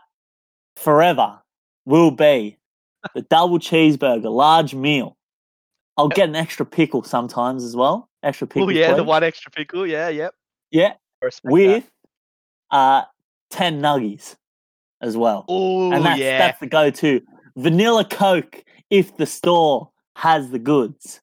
forever 0.76 1.40
will 1.86 2.12
be 2.12 2.58
the 3.16 3.22
double 3.24 3.60
cheeseburger, 3.60 4.32
large 4.32 4.74
meal. 4.74 5.18
I'll 5.98 6.08
get 6.08 6.30
an 6.30 6.36
extra 6.36 6.66
pickle 6.66 7.04
sometimes 7.04 7.64
as 7.64 7.76
well. 7.76 8.10
Extra 8.24 8.48
pickle. 8.48 8.70
Oh 8.70 8.72
yeah, 8.72 8.94
the 8.94 9.04
one 9.04 9.24
extra 9.24 9.52
pickle. 9.52 9.86
Yeah, 9.86 10.10
yep. 10.10 10.34
Yeah, 10.72 10.94
respect 11.22 11.44
that. 11.44 11.52
with 11.52 11.92
uh, 12.72 13.04
10 13.50 13.82
nuggies 13.82 14.36
as 15.02 15.18
well. 15.18 15.46
Oh 15.48 15.92
and 15.92 16.06
that's, 16.06 16.20
yeah. 16.20 16.38
that's 16.38 16.60
the 16.60 16.68
go 16.68 16.90
to. 16.90 17.22
Vanilla 17.58 18.06
Coke 18.06 18.64
if 18.90 19.18
the 19.18 19.26
store 19.26 19.90
has 20.16 20.50
the 20.50 20.60
goods. 20.60 21.22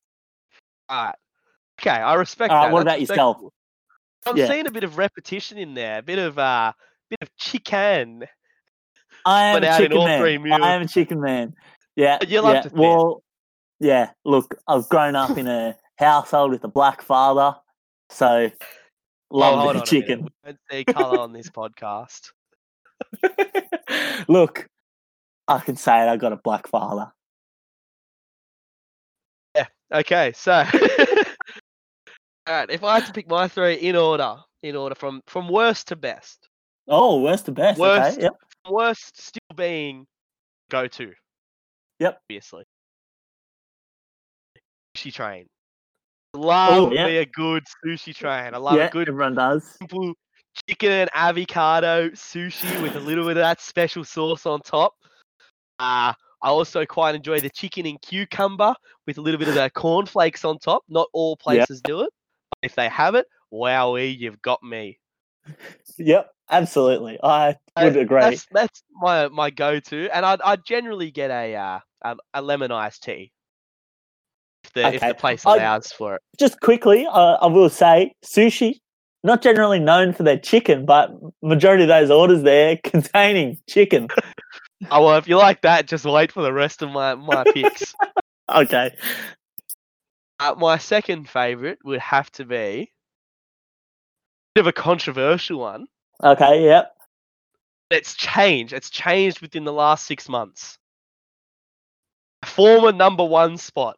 Right. 0.90 1.14
Okay, 1.80 1.90
I 1.90 2.14
respect 2.14 2.50
All 2.52 2.57
right, 2.59 2.66
that. 2.66 2.73
what 2.73 2.83
about 2.83 3.00
yourself? 3.00 3.37
I'm 4.26 4.37
Yeah. 4.37 4.49
seeing 4.49 4.66
a 4.66 4.71
bit 4.73 4.85
of 4.85 4.99
repetition 4.99 5.59
in 5.59 5.75
there, 5.75 5.99
a 5.99 6.02
bit 6.02 6.18
of 6.18 6.38
uh, 6.38 6.73
bit 7.11 7.18
of 7.23 7.35
chicken. 7.37 8.25
I 9.25 9.45
am 9.45 9.62
a 9.62 9.76
chicken 9.78 9.99
man. 10.04 10.62
I 10.62 10.75
am 10.75 10.83
a 10.83 10.88
chicken 10.88 11.21
man. 11.21 11.54
Yeah. 11.97 12.18
You 12.26 12.40
love 12.40 12.54
yeah. 12.54 12.61
to 12.62 12.71
fit. 12.71 12.78
Well, 12.78 13.23
yeah. 13.80 14.11
Look, 14.25 14.57
I've 14.66 14.88
grown 14.88 15.14
up 15.16 15.37
in 15.38 15.47
a 15.47 15.76
household 15.99 16.50
with 16.52 16.64
a 16.64 16.68
black 16.68 17.02
father, 17.02 17.57
so 18.11 18.50
Oh, 19.30 19.37
love 19.38 19.54
hold 19.59 19.64
the 19.64 19.68
on 19.68 19.71
a 19.71 19.73
minute. 19.75 19.87
chicken. 19.87 20.23
We 20.25 20.30
Don't 20.47 20.59
see 20.71 20.85
color 20.85 21.18
on 21.21 21.33
this 21.33 21.50
podcast. 21.50 22.30
Look, 24.28 24.66
I 25.47 25.59
can 25.61 25.76
say 25.76 26.02
it. 26.02 26.09
I 26.09 26.16
got 26.16 26.33
a 26.33 26.37
black 26.37 26.66
father. 26.66 27.12
Okay, 29.92 30.33
so 30.35 30.52
all 32.47 32.54
right, 32.54 32.71
if 32.71 32.85
I 32.85 32.97
had 32.97 33.07
to 33.07 33.12
pick 33.12 33.28
my 33.28 33.49
three 33.49 33.75
in 33.75 33.97
order, 33.97 34.37
in 34.62 34.76
order 34.76 34.95
from 34.95 35.23
from 35.26 35.49
worst 35.49 35.88
to 35.88 35.97
best, 35.97 36.49
Oh, 36.88 37.21
worst 37.21 37.47
to 37.47 37.52
best. 37.52 37.78
Worst. 37.78 38.18
Okay. 38.18 38.23
Yep. 38.25 38.33
worst 38.71 39.21
still 39.21 39.57
being 39.57 40.07
go 40.71 40.87
to. 40.88 41.12
Yep. 42.00 42.18
Obviously. 42.30 42.64
Sushi 44.97 45.12
train. 45.12 45.47
Love 46.35 46.75
Oh, 46.88 46.92
yeah. 46.92 47.07
me 47.07 47.16
a 47.18 47.26
good 47.26 47.64
sushi 47.85 48.14
train. 48.14 48.54
I 48.54 48.59
love 48.59 48.76
yeah. 48.76 48.87
a 48.87 48.90
good 48.90 49.09
Everyone 49.09 49.35
does. 49.35 49.64
simple 49.78 50.14
chicken 50.68 50.90
and 50.92 51.11
avocado 51.14 52.11
sushi 52.11 52.83
with 52.83 52.97
a 52.97 53.00
little 53.00 53.25
bit 53.25 53.37
of 53.37 53.42
that 53.42 53.61
special 53.61 54.04
sauce 54.04 54.45
on 54.47 54.61
top. 54.61 54.95
Uh, 55.78 56.12
I 56.42 56.49
also 56.49 56.87
quite 56.87 57.14
enjoy 57.14 57.40
the 57.40 57.50
chicken 57.50 57.87
and 57.87 58.00
cucumber 58.00 58.75
with 59.07 59.18
a 59.18 59.21
little 59.21 59.38
bit 59.38 59.49
of 59.49 59.54
the 59.54 59.71
cornflakes 59.75 60.45
on 60.45 60.59
top. 60.59 60.83
Not 60.88 61.09
all 61.12 61.37
places 61.37 61.80
do 61.83 62.02
it. 62.02 62.11
But 62.50 62.59
if 62.62 62.75
they 62.75 62.88
have 62.88 63.14
it, 63.14 63.26
wowee, 63.52 64.16
you've 64.16 64.40
got 64.42 64.62
me. 64.62 64.99
Yep. 65.99 66.30
Absolutely. 66.50 67.18
I 67.23 67.57
Uh, 67.76 67.83
would 67.85 67.97
agree. 67.97 68.21
That's 68.21 68.47
that's 68.52 68.83
my 68.92 69.28
my 69.28 69.50
go-to, 69.50 70.09
and 70.14 70.25
I'd 70.25 70.40
I'd 70.42 70.64
generally 70.64 71.11
get 71.11 71.30
a 71.30 71.54
uh, 71.54 71.80
a, 72.02 72.16
a 72.33 72.40
lemon 72.42 72.73
iced 72.73 73.02
tea 73.02 73.33
if 74.64 74.73
the 74.73 74.95
if 74.95 75.00
the 75.02 75.14
place 75.14 75.45
I- 75.45 75.57
allows 75.57 75.92
for 75.92 76.14
it. 76.14 76.23
just 76.38 76.61
quickly, 76.61 77.07
uh, 77.07 77.37
I 77.42 77.47
will 77.49 77.68
say 77.68 78.14
sushi, 78.25 78.76
not 79.25 79.42
generally 79.42 79.78
known 79.78 80.14
for 80.14 80.23
their 80.23 80.38
chicken, 80.38 80.87
but 80.87 81.11
majority 81.42 81.83
of 81.83 81.88
those 81.88 82.11
orders 82.11 82.42
there 82.45 82.78
containing 82.85 83.59
chicken. 83.68 84.09
Oh 84.90 85.04
well, 85.04 85.16
if 85.18 85.26
you 85.28 85.37
like 85.37 85.62
that, 85.62 85.87
just 85.88 86.04
wait 86.04 86.30
for 86.32 86.42
the 86.42 86.52
rest 86.52 86.82
of 86.82 86.90
my 86.90 87.14
my 87.14 87.44
picks. 87.52 87.94
okay. 88.54 88.94
Uh, 90.40 90.54
my 90.56 90.78
second 90.78 91.28
favorite 91.28 91.78
would 91.85 91.99
have 92.00 92.30
to 92.32 92.44
be 92.44 92.54
a 92.54 92.88
bit 94.54 94.61
of 94.61 94.66
a 94.68 94.73
controversial 94.73 95.58
one. 95.58 95.87
Okay. 96.23 96.64
Yep. 96.64 96.94
It's 97.90 98.14
changed. 98.14 98.73
It's 98.73 98.90
changed 98.90 99.40
within 99.40 99.64
the 99.64 99.73
last 99.73 100.06
six 100.06 100.28
months. 100.28 100.78
Former 102.44 102.92
number 102.92 103.25
one 103.25 103.56
spot 103.56 103.97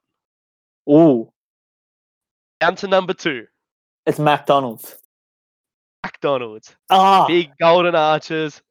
Ooh, 0.88 1.30
down 2.58 2.74
to 2.76 2.88
number 2.88 3.12
two. 3.12 3.46
it's 4.06 4.18
McDonald's. 4.18 4.96
McDonald's. 6.02 6.74
Ah, 6.88 7.26
Big 7.26 7.50
golden 7.60 7.94
arches. 7.94 8.62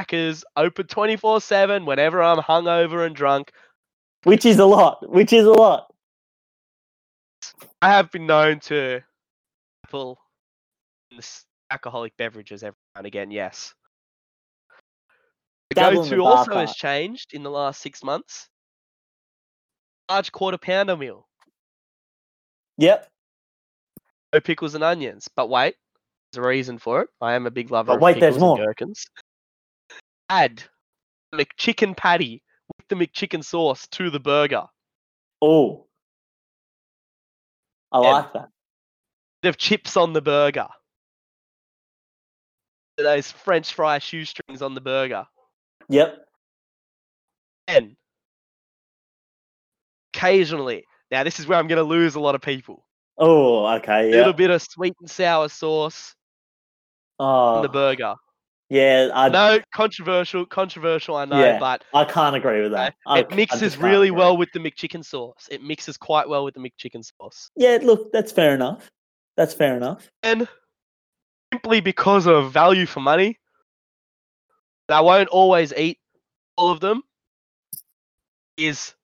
Macca's 0.00 0.44
open 0.56 0.86
24 0.86 1.40
7 1.40 1.84
whenever 1.84 2.22
I'm 2.22 2.38
hungover 2.38 3.04
and 3.04 3.14
drunk. 3.14 3.50
which 4.24 4.46
is 4.46 4.58
a 4.58 4.64
lot. 4.66 5.08
Which 5.08 5.32
is 5.32 5.44
a 5.46 5.50
lot. 5.52 5.92
I 7.82 7.90
have 7.90 8.10
been 8.10 8.26
known 8.26 8.60
to 8.60 9.00
pull 9.88 10.18
alcoholic 11.70 12.16
beverages 12.16 12.62
every 12.62 12.76
now 12.94 12.98
and 13.00 13.06
again, 13.06 13.30
yes. 13.30 13.74
The 15.70 15.74
go 15.76 16.04
to 16.04 16.24
also 16.24 16.54
has 16.54 16.74
changed 16.74 17.34
in 17.34 17.42
the 17.42 17.50
last 17.50 17.80
six 17.80 18.02
months. 18.02 18.48
Large 20.10 20.32
quarter 20.32 20.58
pounder 20.58 20.96
meal. 20.96 21.26
Yep. 22.78 23.08
No 24.32 24.40
pickles 24.40 24.74
and 24.74 24.82
onions. 24.84 25.28
But 25.36 25.50
wait, 25.50 25.74
there's 26.32 26.44
a 26.44 26.48
reason 26.48 26.78
for 26.78 27.02
it. 27.02 27.08
I 27.20 27.34
am 27.34 27.46
a 27.46 27.50
big 27.50 27.70
lover 27.70 27.88
But 27.88 27.96
of 27.96 28.00
wait, 28.02 28.14
pickles 28.14 28.30
there's 28.34 28.40
more. 28.40 28.56
and 28.58 28.66
gherkins. 28.66 29.04
Add 30.28 30.62
the 31.32 31.38
McChicken 31.44 31.96
patty 31.96 32.42
with 32.76 32.88
the 32.88 32.94
McChicken 32.94 33.44
sauce 33.44 33.86
to 33.88 34.10
the 34.10 34.20
burger. 34.20 34.64
Oh, 35.40 35.86
I 37.92 37.98
like 37.98 38.32
that. 38.34 38.48
Bit 39.42 39.48
of 39.50 39.56
chips 39.56 39.96
on 39.96 40.12
the 40.12 40.20
burger. 40.20 40.68
Those 42.96 43.30
French 43.30 43.72
fry 43.72 43.98
shoestrings 44.00 44.60
on 44.60 44.74
the 44.74 44.80
burger. 44.80 45.26
Yep. 45.88 46.18
And 47.68 47.96
occasionally, 50.12 50.84
now 51.10 51.22
this 51.22 51.38
is 51.38 51.46
where 51.46 51.58
I'm 51.58 51.68
going 51.68 51.76
to 51.78 51.84
lose 51.84 52.16
a 52.16 52.20
lot 52.20 52.34
of 52.34 52.40
people. 52.40 52.84
Oh, 53.16 53.66
okay. 53.76 54.08
A 54.08 54.10
little 54.10 54.32
Yeah. 54.32 54.36
bit 54.36 54.50
of 54.50 54.60
sweet 54.62 54.94
and 55.00 55.08
sour 55.10 55.48
sauce 55.48 56.14
ah. 57.20 57.24
on 57.24 57.58
Oh, 57.58 57.62
the 57.62 57.68
burger. 57.68 58.14
Yeah. 58.68 59.10
I 59.12 59.28
No, 59.28 59.60
controversial, 59.74 60.46
controversial, 60.46 61.16
I 61.16 61.24
know, 61.24 61.40
Yeah, 61.40 61.58
but 61.58 61.84
I 61.94 62.04
can't 62.04 62.36
agree 62.36 62.62
with 62.62 62.72
that. 62.72 62.94
It 63.06 63.26
I 63.30 63.34
mixes 63.34 63.76
really 63.78 64.10
well 64.10 64.36
with 64.36 64.50
the 64.52 64.60
McChicken 64.60 65.04
sauce. 65.04 65.48
It 65.50 65.62
mixes 65.62 65.96
quite 65.96 66.28
well 66.28 66.44
with 66.44 66.54
the 66.54 66.60
McChicken 66.60 67.04
sauce. 67.04 67.50
Yeah. 67.56 67.78
Look, 67.82 68.12
that's 68.12 68.32
fair 68.32 68.54
enough. 68.54 68.90
That's 69.36 69.54
fair 69.54 69.76
enough. 69.76 70.10
And 70.22 70.48
simply 71.52 71.80
because 71.80 72.26
of 72.26 72.52
value 72.52 72.86
for 72.86 73.00
money, 73.00 73.38
I 74.88 75.00
won't 75.00 75.28
always 75.28 75.72
eat 75.74 75.98
all 76.56 76.70
of 76.70 76.80
them, 76.80 77.02
is 78.56 78.94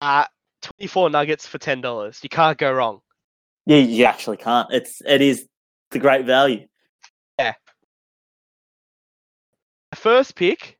uh, 0.00 0.24
24 0.62 1.10
nuggets 1.10 1.46
for 1.46 1.58
$10. 1.58 2.22
You 2.22 2.28
can't 2.28 2.58
go 2.58 2.72
wrong. 2.72 3.00
Yeah, 3.66 3.78
you 3.78 4.04
actually 4.04 4.36
can't. 4.36 4.72
It's 4.72 5.02
it 5.04 5.20
is 5.20 5.46
the 5.90 5.98
great 5.98 6.24
value. 6.24 6.66
First 10.06 10.36
pick, 10.36 10.78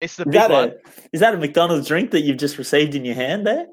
it's 0.00 0.16
the 0.16 0.22
Is 0.24 0.32
big 0.32 0.34
that 0.34 0.50
one. 0.50 0.70
a 0.70 0.72
is 1.12 1.20
that 1.20 1.34
a 1.34 1.36
McDonald's 1.36 1.86
drink 1.86 2.10
that 2.10 2.22
you've 2.22 2.36
just 2.38 2.58
received 2.58 2.96
in 2.96 3.04
your 3.04 3.14
hand 3.14 3.46
there? 3.46 3.66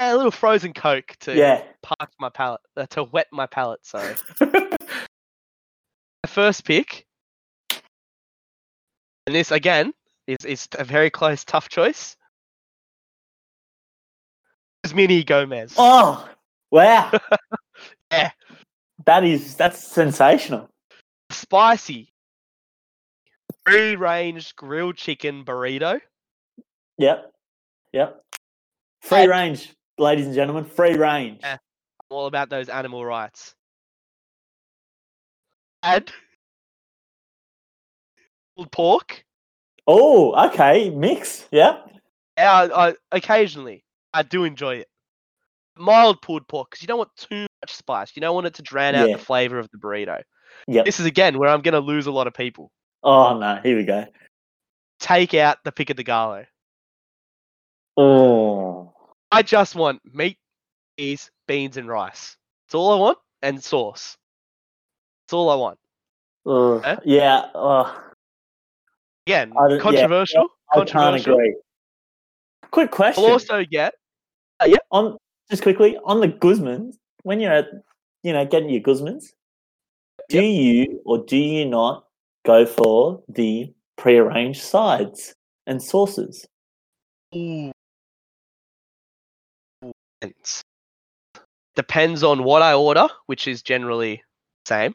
a 0.00 0.16
little 0.16 0.30
frozen 0.32 0.72
Coke 0.72 1.14
to 1.20 1.36
Yeah. 1.36 1.62
park 1.82 2.10
my 2.20 2.28
palate, 2.30 2.60
uh, 2.76 2.86
to 2.90 3.04
wet 3.04 3.26
my 3.32 3.46
palate. 3.46 3.84
Sorry. 3.86 4.14
The 6.24 6.28
first 6.28 6.64
pick, 6.64 7.06
and 9.26 9.34
this 9.36 9.52
again 9.52 9.92
is 10.26 10.44
is 10.44 10.66
a 10.76 10.82
very 10.84 11.10
close, 11.10 11.44
tough 11.44 11.68
choice. 11.68 12.16
Is 14.82 14.92
Mini 14.94 15.22
Gomez. 15.22 15.74
oh, 15.78 16.28
wow. 16.72 17.12
Yeah. 18.10 18.30
That 19.06 19.22
is 19.24 19.54
that's 19.54 19.78
sensational. 19.86 20.68
Spicy, 21.30 22.12
free 23.68 23.96
range 23.96 24.54
grilled 24.56 24.96
chicken 24.96 25.44
burrito. 25.44 26.00
Yep. 26.98 27.32
Yep. 27.92 28.22
Free 29.02 29.18
And- 29.22 29.30
range, 29.30 29.74
ladies 29.98 30.26
and 30.26 30.34
gentlemen. 30.34 30.64
Free 30.64 30.94
range. 30.96 31.38
Yeah. 31.42 31.52
I'm 31.54 32.16
all 32.16 32.26
about 32.26 32.50
those 32.50 32.68
animal 32.68 33.04
rights. 33.04 33.54
And 35.82 36.10
pulled 38.56 38.72
pork. 38.72 39.24
Oh, 39.86 40.34
okay. 40.48 40.90
Mix. 40.90 41.48
Yep. 41.52 41.90
Yeah, 42.36 42.52
I, 42.52 42.88
I, 42.88 42.94
occasionally 43.12 43.84
I 44.12 44.22
do 44.22 44.44
enjoy 44.44 44.76
it. 44.76 44.88
Mild 45.76 46.20
pulled 46.22 46.46
pork 46.48 46.70
because 46.70 46.82
you 46.82 46.88
don't 46.88 46.98
want 46.98 47.14
too 47.16 47.46
much 47.62 47.74
spice. 47.74 48.12
You 48.16 48.20
don't 48.20 48.34
want 48.34 48.48
it 48.48 48.54
to 48.54 48.62
drown 48.62 48.94
out 48.96 49.08
Yeah. 49.08 49.16
the 49.16 49.22
flavor 49.22 49.58
of 49.58 49.68
the 49.70 49.78
burrito. 49.78 50.20
Yep. 50.66 50.84
This 50.84 50.98
is 50.98 51.06
again 51.06 51.38
where 51.38 51.48
I'm 51.48 51.62
going 51.62 51.74
to 51.74 51.80
lose 51.80 52.06
a 52.06 52.10
lot 52.10 52.26
of 52.26 52.34
people. 52.34 52.72
Oh 53.02 53.38
no, 53.38 53.60
here 53.62 53.76
we 53.76 53.84
go. 53.84 54.06
Take 55.00 55.34
out 55.34 55.58
the 55.64 55.72
pico 55.72 55.94
de 55.94 56.02
gallo. 56.02 56.44
Oh. 57.96 58.92
I 59.30 59.42
just 59.42 59.74
want 59.74 60.00
meat, 60.14 60.38
cheese, 60.98 61.30
beans, 61.46 61.76
and 61.76 61.88
rice. 61.88 62.36
That's 62.66 62.74
all 62.74 62.92
I 62.92 62.96
want, 62.96 63.18
and 63.42 63.62
sauce. 63.62 64.16
That's 65.26 65.34
all 65.34 65.50
I 65.50 65.54
want. 65.56 65.78
Ugh. 66.46 66.82
Eh? 66.84 66.96
Yeah. 67.04 67.46
Oh, 67.54 68.04
Again, 69.26 69.52
I 69.58 69.68
don't- 69.68 69.76
yeah, 69.76 69.82
controversial. 69.82 70.48
I 70.72 70.76
can't 70.76 70.90
controversial. 70.90 71.34
agree. 71.34 71.56
Quick 72.70 72.90
question. 72.90 73.24
I'll 73.24 73.32
also 73.32 73.64
get 73.64 73.94
Yeah, 74.64 74.76
on 74.90 75.16
just 75.50 75.62
quickly 75.62 75.98
on 76.04 76.20
the 76.20 76.28
Guzmans, 76.28 76.96
when 77.22 77.40
you're 77.40 77.52
at 77.52 77.68
you 78.22 78.32
know 78.32 78.44
getting 78.46 78.70
your 78.70 78.80
Guzmans, 78.82 79.32
do 80.28 80.42
you 80.42 81.00
or 81.04 81.24
do 81.24 81.36
you 81.36 81.64
not 81.66 82.06
go 82.48 82.64
for 82.64 83.22
the 83.28 83.70
prearranged 83.98 84.62
sides 84.62 85.34
and 85.66 85.82
sauces? 85.82 86.46
Depends. 91.76 92.22
On 92.24 92.42
what 92.44 92.62
I 92.62 92.72
order, 92.72 93.06
which 93.26 93.46
is 93.46 93.62
generally 93.62 94.22
same. 94.66 94.94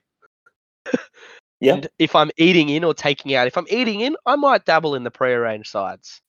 Yeah. 1.60 1.76
And 1.76 1.88
if 2.00 2.16
I'm 2.16 2.32
eating 2.38 2.70
in 2.70 2.84
or 2.84 2.94
taking 2.94 3.36
out, 3.36 3.48
if 3.48 3.56
I'm 3.56 3.68
eating 3.70 4.02
in, 4.02 4.18
I 4.26 4.36
might 4.36 4.66
dabble 4.66 4.96
in 4.96 5.04
the 5.04 5.12
prearranged 5.12 5.70
sides. 5.70 6.20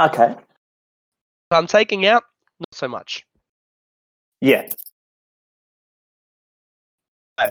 Okay. 0.00 0.30
If 0.30 1.52
I'm 1.52 1.66
taking 1.66 2.06
out, 2.06 2.22
not 2.60 2.72
so 2.72 2.88
much. 2.88 3.26
Yeah. 4.40 4.68
I 7.36 7.50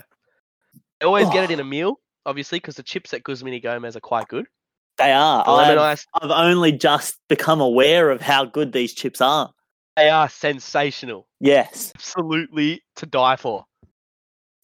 always 1.04 1.28
get 1.28 1.44
it 1.44 1.50
Oh. 1.50 1.52
in 1.52 1.60
a 1.60 1.64
meal, 1.64 2.00
obviously, 2.26 2.58
because 2.58 2.76
the 2.76 2.82
chips 2.82 3.12
at 3.14 3.22
Guzman 3.24 3.52
y 3.52 3.58
Gomez 3.58 3.96
are 3.96 4.00
quite 4.00 4.28
good. 4.28 4.46
They 4.98 5.12
are. 5.12 5.42
I've, 5.48 5.76
ice, 5.78 6.06
I've 6.14 6.30
only 6.30 6.70
just 6.72 7.18
become 7.28 7.60
aware 7.60 8.10
of 8.10 8.20
how 8.20 8.44
good 8.44 8.72
these 8.72 8.94
chips 8.94 9.20
are. 9.20 9.50
they 9.96 10.08
are 10.08 10.28
sensational. 10.28 11.26
Yes. 11.40 11.92
Absolutely 11.96 12.82
to 12.96 13.06
die 13.06 13.36
for. 13.36 13.64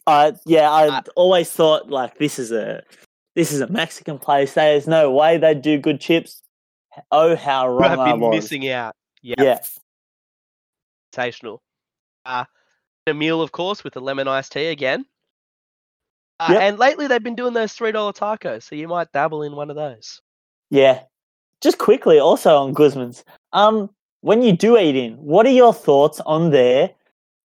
I 0.07 0.33
yeah, 0.47 0.71
I 0.71 0.89
Uh, 0.89 1.01
always 1.17 1.51
thought 1.51 1.91
like 1.91 2.19
this 2.19 2.39
is 2.39 2.53
a 2.53 2.83
this 3.37 3.53
is 3.53 3.61
a 3.61 3.67
Mexican 3.69 4.19
place. 4.19 4.55
There's 4.55 4.87
no 4.89 5.11
way 5.11 5.37
they 5.37 5.55
do 5.55 5.79
good 5.79 6.01
chips. 6.01 6.43
Oh, 7.13 7.37
how 7.37 7.69
wrong 7.69 7.91
have 7.91 7.99
I 8.01 8.13
been 8.13 8.21
was. 8.21 8.35
missing 8.37 8.69
out. 8.69 8.95
Yeah, 9.23 9.35
Yeah. 9.39 9.59
sensational. 11.13 11.63
Uh, 12.25 12.45
a 13.07 13.15
meal, 13.15 13.43
of 13.43 13.53
course, 13.53 13.83
with 13.85 13.95
the 13.95 14.01
lemon 14.01 14.29
iced 14.29 14.53
tea 14.53 14.67
again. 14.67 15.05
Uh, 16.41 16.53
Yep. 16.53 16.63
And 16.63 16.79
lately, 16.79 17.07
they've 17.07 17.23
been 17.23 17.35
doing 17.37 17.53
those 17.53 17.73
three 17.73 17.93
dollar 17.93 18.13
tacos, 18.13 18.65
so 18.65 18.75
you 18.75 18.89
might 18.89 19.13
dabble 19.13 19.43
in 19.43 19.55
one 19.55 19.71
of 19.71 19.77
those. 19.77 20.21
Yeah. 20.71 21.03
Just 21.61 21.79
quickly, 21.79 22.19
also 22.19 22.57
on 22.57 22.73
Guzman's. 22.73 23.25
Um, 23.53 23.91
when 24.23 24.43
you 24.43 24.53
do 24.53 24.79
eat 24.79 24.97
in, 24.97 25.15
what 25.15 25.47
are 25.47 25.51
your 25.51 25.75
thoughts 25.75 26.21
on 26.21 26.51
their 26.51 26.91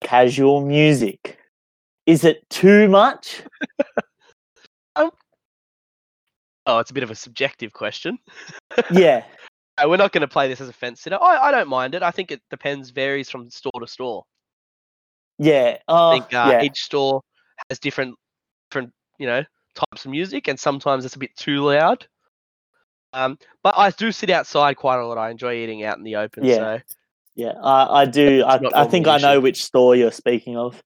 casual 0.01 0.65
music? 0.65 1.37
Is 2.05 2.23
it 2.23 2.49
too 2.49 2.87
much? 2.87 3.43
Oh, 6.67 6.79
it's 6.79 6.89
a 6.89 6.93
bit 6.93 7.03
of 7.03 7.11
a 7.11 7.15
subjective 7.15 7.73
question. 7.73 8.17
yeah. 8.91 9.23
Uh, 9.77 9.89
we're 9.89 9.97
not 9.97 10.13
going 10.13 10.21
to 10.21 10.27
play 10.29 10.47
this 10.47 10.61
as 10.61 10.69
a 10.69 10.73
fence 10.73 11.01
sitter. 11.01 11.21
I, 11.21 11.49
I 11.49 11.51
don't 11.51 11.67
mind 11.67 11.95
it. 11.95 12.01
I 12.01 12.09
think 12.09 12.31
it 12.31 12.39
depends, 12.49 12.91
varies 12.91 13.29
from 13.29 13.49
store 13.49 13.81
to 13.81 13.85
store. 13.85 14.23
Yeah. 15.37 15.79
Oh, 15.89 16.11
I 16.11 16.13
think 16.13 16.33
uh, 16.33 16.47
yeah. 16.49 16.61
each 16.61 16.81
store 16.81 17.19
has 17.69 17.77
different, 17.79 18.15
different, 18.69 18.91
you 19.19 19.27
know, 19.27 19.43
types 19.75 20.05
of 20.05 20.11
music, 20.11 20.47
and 20.47 20.59
sometimes 20.59 21.05
it's 21.05 21.15
a 21.15 21.19
bit 21.19 21.35
too 21.35 21.61
loud. 21.61 22.07
Um, 23.13 23.37
but 23.63 23.75
I 23.77 23.91
do 23.91 24.11
sit 24.11 24.29
outside 24.29 24.75
quite 24.75 24.99
a 24.99 25.07
lot. 25.07 25.17
I 25.17 25.29
enjoy 25.29 25.55
eating 25.55 25.83
out 25.83 25.97
in 25.97 26.03
the 26.03 26.17
open. 26.17 26.43
Yeah. 26.43 26.55
So 26.55 26.79
yeah. 27.35 27.53
I, 27.61 28.01
I 28.01 28.05
do. 28.05 28.43
I, 28.43 28.59
I 28.73 28.85
think 28.85 29.07
I 29.07 29.17
know 29.17 29.39
which 29.39 29.63
store 29.63 29.95
you're 29.95 30.11
speaking 30.11 30.57
of. 30.57 30.81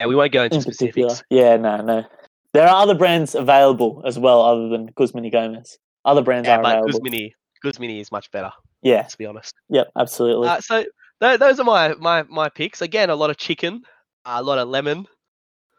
yeah, 0.00 0.06
we 0.06 0.14
won't 0.14 0.32
go 0.32 0.42
into 0.42 0.56
in 0.56 0.62
specifics. 0.62 1.22
Yeah, 1.30 1.56
no, 1.56 1.78
no. 1.78 2.04
There 2.52 2.66
are 2.66 2.82
other 2.82 2.94
brands 2.94 3.34
available 3.34 4.02
as 4.04 4.18
well, 4.18 4.42
other 4.42 4.68
than 4.68 4.86
Guzman 4.96 5.24
y 5.24 5.30
Gomez. 5.30 5.78
Other 6.04 6.22
brands 6.22 6.48
Yeah, 6.48 6.56
are 6.56 6.62
but 6.62 6.78
available. 6.78 7.00
Guzmini, 7.00 7.32
Guzmini 7.64 8.00
is 8.00 8.10
much 8.10 8.30
better. 8.30 8.50
Yeah. 8.82 8.96
Let's 8.96 9.16
be 9.16 9.26
honest. 9.26 9.54
Yep. 9.68 9.92
Absolutely. 9.96 10.48
Uh, 10.48 10.60
so 10.60 10.84
th- 11.22 11.38
those 11.38 11.60
are 11.60 11.64
my, 11.64 11.94
my 11.94 12.24
my 12.24 12.48
picks. 12.48 12.82
Again, 12.82 13.08
a 13.10 13.14
lot 13.14 13.30
of 13.30 13.36
chicken, 13.36 13.82
a 14.24 14.42
lot 14.42 14.58
of 14.58 14.68
lemon. 14.68 15.06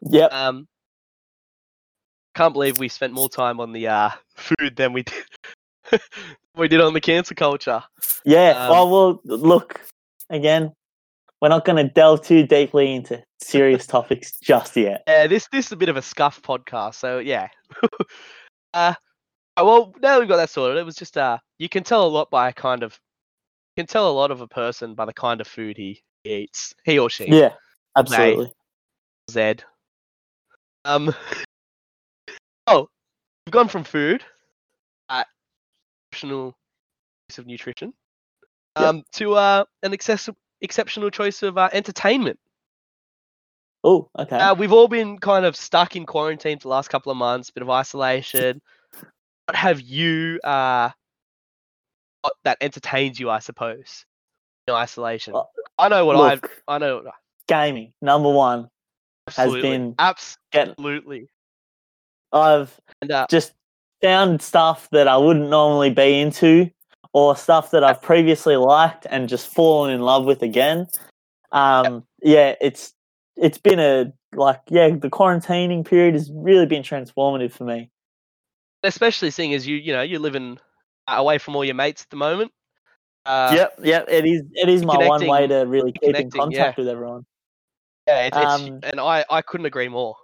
Yep. 0.01 0.31
Um, 0.31 0.67
can't 2.35 2.53
believe 2.53 2.79
we 2.79 2.87
spent 2.87 3.13
more 3.13 3.29
time 3.29 3.59
on 3.59 3.71
the 3.71 3.87
uh, 3.87 4.09
food 4.35 4.75
than 4.75 4.93
we 4.93 5.03
did 5.03 5.23
we 6.55 6.67
did 6.67 6.81
on 6.81 6.93
the 6.93 7.01
cancer 7.01 7.35
culture. 7.35 7.83
Yeah. 8.25 8.51
Um, 8.51 8.69
well, 8.69 8.89
well, 8.89 9.21
look, 9.25 9.81
again, 10.29 10.73
we're 11.41 11.49
not 11.49 11.65
going 11.65 11.85
to 11.85 11.91
delve 11.91 12.23
too 12.23 12.45
deeply 12.45 12.93
into 12.93 13.23
serious 13.41 13.85
topics 13.87 14.39
just 14.39 14.75
yet. 14.77 15.03
Yeah, 15.07 15.27
this 15.27 15.47
this 15.51 15.67
is 15.67 15.71
a 15.71 15.77
bit 15.77 15.89
of 15.89 15.97
a 15.97 16.01
scuff 16.01 16.41
podcast. 16.41 16.95
So 16.95 17.19
yeah. 17.19 17.47
uh, 18.73 18.93
oh, 19.57 19.65
well, 19.65 19.95
now 20.01 20.19
we've 20.19 20.29
got 20.29 20.37
that 20.37 20.49
sorted. 20.49 20.77
It 20.77 20.85
was 20.85 20.95
just 20.95 21.17
uh, 21.17 21.37
you 21.57 21.69
can 21.69 21.83
tell 21.83 22.05
a 22.05 22.09
lot 22.09 22.29
by 22.29 22.49
a 22.49 22.53
kind 22.53 22.83
of, 22.83 22.97
you 23.75 23.83
can 23.83 23.87
tell 23.87 24.09
a 24.09 24.13
lot 24.13 24.31
of 24.31 24.41
a 24.41 24.47
person 24.47 24.95
by 24.95 25.05
the 25.05 25.13
kind 25.13 25.41
of 25.41 25.47
food 25.47 25.77
he 25.77 26.01
eats, 26.23 26.73
he 26.85 26.99
or 26.99 27.09
she. 27.09 27.27
Yeah. 27.27 27.53
Absolutely. 27.97 28.51
Zed. 29.29 29.63
Um. 30.85 31.13
Oh, 32.67 32.87
we've 33.45 33.51
gone 33.51 33.67
from 33.67 33.83
food, 33.83 34.23
uh, 35.09 35.23
exceptional 36.11 36.55
choice 37.29 37.39
of 37.39 37.47
nutrition, 37.47 37.91
Yep. 38.79 38.87
um, 38.87 39.03
to 39.13 39.33
uh, 39.33 39.63
an 39.83 39.93
excess- 39.93 40.29
exceptional 40.61 41.09
choice 41.09 41.41
of 41.43 41.57
uh, 41.57 41.69
entertainment. 41.73 42.39
Oh, 43.83 44.09
okay. 44.17 44.37
Uh, 44.37 44.53
we've 44.53 44.71
all 44.71 44.87
been 44.87 45.17
kind 45.17 45.43
of 45.43 45.55
stuck 45.55 45.95
in 45.95 46.05
quarantine 46.05 46.59
for 46.59 46.63
the 46.63 46.67
last 46.69 46.89
couple 46.89 47.11
of 47.11 47.17
months, 47.17 47.49
bit 47.49 47.63
of 47.63 47.69
isolation. 47.69 48.61
What 49.47 49.55
have 49.57 49.81
you 49.81 50.39
uh, 50.43 50.91
that 52.45 52.57
entertains 52.61 53.19
you? 53.19 53.29
I 53.29 53.39
suppose 53.39 54.05
in 54.67 54.73
isolation. 54.75 55.33
Well, 55.33 55.49
I 55.77 55.89
know 55.89 56.05
what 56.05 56.15
I've. 56.17 56.41
look, 56.41 56.51
I 56.67 56.77
know. 56.77 57.03
gaming 57.47 57.91
number 58.01 58.31
one. 58.31 58.69
Absolutely. 59.37 59.61
been- 59.61 59.95
Get, 60.51 60.69
absolutely. 60.69 61.29
I've 62.33 62.79
And 63.01 63.11
uh, 63.11 63.27
just 63.29 63.53
found 64.01 64.41
stuff 64.41 64.89
that 64.91 65.07
I 65.07 65.17
wouldn't 65.17 65.49
normally 65.49 65.89
be 65.89 66.19
into, 66.19 66.69
or 67.13 67.35
stuff 67.35 67.71
that 67.71 67.83
I've 67.83 68.01
previously 68.01 68.55
liked 68.55 69.05
and 69.09 69.27
just 69.27 69.53
fallen 69.53 69.91
in 69.91 70.01
love 70.01 70.25
with 70.25 70.41
again. 70.41 70.87
Um, 71.51 72.05
yeah, 72.23 72.55
it's 72.61 72.93
it's 73.35 73.57
been 73.57 73.79
a 73.79 74.13
like 74.33 74.61
yeah, 74.69 74.89
the 74.89 75.09
quarantining 75.09 75.85
period 75.85 76.13
has 76.13 76.31
really 76.33 76.65
been 76.65 76.83
transformative 76.83 77.51
for 77.51 77.65
me. 77.65 77.89
especially 78.83 79.29
seeing 79.29 79.53
as 79.53 79.67
you, 79.67 79.75
you 79.75 79.91
know, 79.91 80.01
you're 80.01 80.19
living 80.19 80.57
away 81.07 81.37
from 81.37 81.55
all 81.55 81.65
your 81.65 81.75
mates 81.75 82.03
at 82.03 82.09
the 82.09 82.15
moment. 82.15 82.51
Uh, 83.25 83.51
yep, 83.55 83.73
yep, 83.83 84.05
it 84.09 84.25
is 84.25 84.41
it 84.53 84.69
is 84.69 84.83
my 84.85 84.97
one 84.97 85.27
way 85.27 85.45
to 85.47 85.65
really 85.67 85.91
keep 85.91 86.15
in 86.15 86.31
contact 86.31 86.77
with 86.77 86.87
everyone. 86.87 87.25
Yeah, 88.11 88.25
it's, 88.25 88.37
it's, 88.37 88.45
Um, 88.45 88.79
and 88.83 88.99
I, 88.99 89.23
I 89.29 89.41
couldn't 89.41 89.65
agree 89.65 89.87
more. 89.87 90.15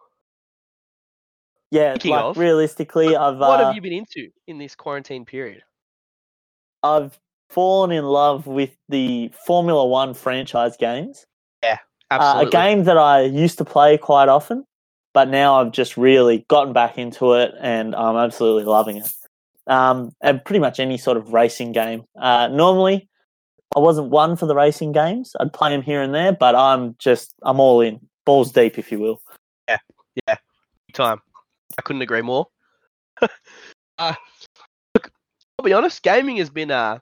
Yeah, 1.72 1.94
Speaking 1.96 2.12
like 2.12 2.24
of, 2.24 2.38
realistically, 2.38 3.16
I've 3.16 3.38
what 3.38 3.60
uh, 3.60 3.66
have 3.66 3.76
you 3.76 3.82
been 3.82 3.94
into 3.94 4.30
in 4.48 4.58
this 4.58 4.76
quarantine 4.76 5.26
period? 5.26 5.64
I've 6.84 7.20
fallen 7.50 7.92
in 7.92 8.06
love 8.06 8.48
with 8.48 8.78
the 8.88 9.32
Formula 9.46 9.86
One 9.86 10.14
franchise 10.14 10.78
games. 10.78 11.26
Uh, 12.10 12.16
Absolutely. 12.16 12.48
a 12.48 12.52
game 12.52 12.84
that 12.86 12.98
I 12.98 13.22
used 13.22 13.58
to 13.58 13.66
play 13.66 13.98
quite 13.98 14.30
often, 14.30 14.66
but 15.14 15.28
now 15.28 15.60
I've 15.60 15.74
just 15.74 15.98
really 15.98 16.46
gotten 16.48 16.72
back 16.72 16.98
into 16.98 17.34
it 17.34 17.54
and 17.60 17.94
I'm 17.96 18.16
absolutely 18.16 18.64
loving 18.64 18.98
it. 18.98 19.12
Um, 19.68 20.14
and 20.22 20.44
pretty 20.46 20.60
much 20.60 20.80
any 20.80 20.98
sort 20.98 21.18
of 21.18 21.34
racing 21.34 21.74
game. 21.74 22.06
Uh, 22.18 22.48
normally, 22.48 23.10
I 23.76 23.80
wasn't 23.80 24.10
one 24.10 24.36
for 24.36 24.46
the 24.46 24.56
racing 24.56 24.92
games. 24.92 25.36
I'd 25.40 25.54
play 25.54 25.70
them 25.70 25.82
here 25.82 26.02
and 26.02 26.14
there, 26.14 26.32
but 26.32 26.56
I'm 26.56 26.96
just 27.00 27.34
I'm 27.44 27.60
all 27.60 27.82
in, 27.82 28.00
balls 28.26 28.52
deep, 28.52 28.78
if 28.78 28.92
you 28.92 29.00
will. 29.00 29.22
Yeah. 29.68 29.78
Yeah. 30.28 30.36
Time. 30.94 31.22
I 31.78 31.82
couldn't 31.82 32.02
agree 32.02 32.22
more. 32.22 32.48
uh, 33.98 34.14
look, 34.96 35.12
I'll 35.60 35.66
be 35.66 35.74
honest. 35.74 36.02
Gaming 36.02 36.38
has 36.38 36.50
been, 36.50 36.72
uh, 36.72 37.00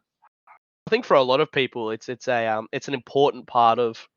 I 0.48 0.90
think, 0.90 1.06
for 1.06 1.14
a 1.14 1.22
lot 1.22 1.40
of 1.40 1.52
people, 1.52 1.92
it's 1.92 2.10
it's 2.10 2.28
a 2.28 2.48
um, 2.48 2.68
it's 2.72 2.88
an 2.88 2.94
important 2.94 3.48
part 3.48 3.80
of 3.80 4.08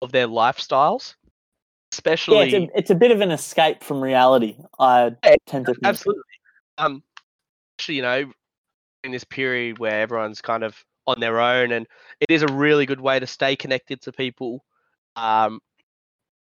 of 0.00 0.12
their 0.12 0.28
lifestyles, 0.28 1.14
Yeah, 1.22 1.92
especially. 1.92 2.54
it's 2.54 2.54
a, 2.54 2.78
it's 2.78 2.90
a 2.90 2.94
bit 2.94 3.10
of 3.10 3.20
an 3.20 3.30
escape 3.30 3.82
from 3.82 4.00
reality. 4.00 4.56
I 4.78 5.12
Yeah, 5.24 5.36
tend 5.46 5.66
to 5.66 5.74
think. 5.74 5.86
Absolutely. 5.86 6.22
Um, 6.78 7.02
actually, 7.78 7.96
you 7.96 8.02
know, 8.02 8.32
in 9.04 9.12
this 9.12 9.24
period 9.24 9.78
where 9.78 10.00
everyone's 10.00 10.40
kind 10.40 10.62
of 10.64 10.82
on 11.06 11.20
their 11.20 11.40
own, 11.40 11.72
and 11.72 11.86
it 12.20 12.30
is 12.30 12.42
a 12.42 12.48
really 12.48 12.86
good 12.86 13.00
way 13.00 13.18
to 13.18 13.26
stay 13.26 13.56
connected 13.56 14.00
to 14.02 14.12
people. 14.12 14.64
Um, 15.16 15.60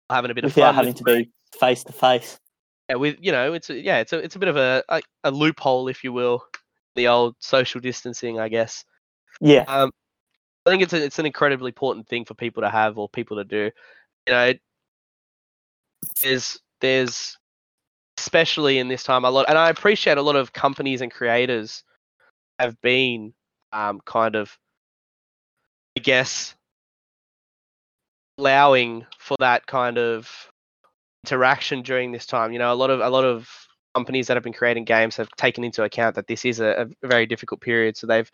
having 0.09 0.31
a 0.31 0.33
bit 0.33 0.43
of 0.43 0.55
without 0.55 0.75
fun 0.75 0.75
having 0.75 0.93
to 0.93 1.03
be 1.03 1.29
face 1.59 1.83
to 1.83 1.93
face. 1.93 2.37
yeah, 2.89 2.95
with 2.95 3.17
you 3.19 3.31
know, 3.31 3.53
it's 3.53 3.69
a, 3.69 3.75
yeah, 3.75 3.99
it's 3.99 4.13
a 4.13 4.19
it's 4.19 4.35
a 4.35 4.39
bit 4.39 4.49
of 4.49 4.57
a, 4.57 4.83
a 4.89 5.01
a 5.23 5.31
loophole, 5.31 5.87
if 5.87 6.03
you 6.03 6.13
will, 6.13 6.43
the 6.95 7.07
old 7.07 7.35
social 7.39 7.81
distancing, 7.81 8.39
I 8.39 8.49
guess. 8.49 8.85
Yeah, 9.41 9.63
Um, 9.67 9.91
I 10.65 10.69
think 10.69 10.83
it's 10.83 10.93
a, 10.93 11.03
it's 11.03 11.19
an 11.19 11.25
incredibly 11.25 11.69
important 11.69 12.07
thing 12.07 12.25
for 12.25 12.35
people 12.35 12.63
to 12.63 12.69
have 12.69 12.97
or 12.97 13.09
people 13.09 13.37
to 13.37 13.43
do. 13.43 13.71
You 14.27 14.33
know, 14.33 14.53
there's 16.21 16.59
there's 16.81 17.37
especially 18.17 18.77
in 18.77 18.87
this 18.87 19.03
time 19.03 19.25
a 19.25 19.29
lot, 19.29 19.45
and 19.49 19.57
I 19.57 19.69
appreciate 19.69 20.17
a 20.17 20.21
lot 20.21 20.35
of 20.35 20.53
companies 20.53 21.01
and 21.01 21.11
creators 21.11 21.83
have 22.59 22.79
been 22.81 23.33
um, 23.73 23.99
kind 24.05 24.35
of, 24.35 24.57
I 25.97 26.01
guess, 26.01 26.55
allowing 28.37 29.05
for 29.19 29.35
that 29.39 29.65
kind 29.67 29.97
of 29.97 30.29
interaction 31.25 31.81
during 31.81 32.11
this 32.11 32.25
time. 32.25 32.53
You 32.53 32.59
know, 32.59 32.71
a 32.71 32.75
lot 32.75 32.89
of 32.89 33.01
a 33.01 33.09
lot 33.09 33.25
of 33.25 33.49
companies 33.95 34.27
that 34.27 34.37
have 34.37 34.43
been 34.43 34.53
creating 34.53 34.85
games 34.85 35.17
have 35.17 35.29
taken 35.31 35.63
into 35.63 35.83
account 35.83 36.15
that 36.15 36.27
this 36.27 36.45
is 36.45 36.59
a, 36.59 36.87
a 37.03 37.07
very 37.07 37.25
difficult 37.25 37.61
period, 37.61 37.97
so 37.97 38.07
they've 38.07 38.31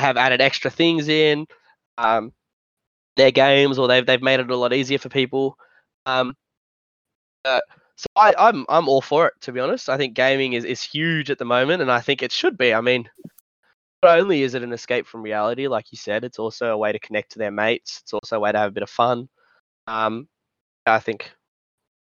have 0.00 0.16
added 0.16 0.40
extra 0.40 0.70
things 0.70 1.08
in 1.08 1.46
um, 1.98 2.32
their 3.16 3.30
games, 3.30 3.78
or 3.78 3.86
they've 3.88 4.06
they've 4.06 4.22
made 4.22 4.40
it 4.40 4.50
a 4.50 4.56
lot 4.56 4.72
easier 4.72 4.98
for 4.98 5.08
people. 5.08 5.56
Um, 6.06 6.34
uh, 7.44 7.60
so 7.96 8.06
I, 8.16 8.34
I'm 8.38 8.64
I'm 8.68 8.88
all 8.88 9.02
for 9.02 9.26
it 9.26 9.34
to 9.42 9.52
be 9.52 9.60
honest. 9.60 9.88
I 9.88 9.96
think 9.96 10.14
gaming 10.14 10.54
is, 10.54 10.64
is 10.64 10.82
huge 10.82 11.30
at 11.30 11.38
the 11.38 11.44
moment, 11.44 11.82
and 11.82 11.92
I 11.92 12.00
think 12.00 12.22
it 12.22 12.32
should 12.32 12.56
be. 12.56 12.72
I 12.72 12.80
mean, 12.80 13.08
only 14.02 14.42
is 14.42 14.54
it 14.54 14.62
an 14.62 14.72
escape 14.72 15.06
from 15.06 15.22
reality, 15.22 15.68
like 15.68 15.86
you 15.92 15.98
said, 15.98 16.24
it's 16.24 16.38
also 16.38 16.72
a 16.72 16.78
way 16.78 16.92
to 16.92 16.98
connect 16.98 17.32
to 17.32 17.38
their 17.38 17.50
mates. 17.50 18.00
It's 18.02 18.12
also 18.12 18.36
a 18.36 18.40
way 18.40 18.52
to 18.52 18.58
have 18.58 18.68
a 18.68 18.72
bit 18.72 18.82
of 18.82 18.90
fun. 18.90 19.28
Um, 19.86 20.28
I 20.86 20.98
think 20.98 21.30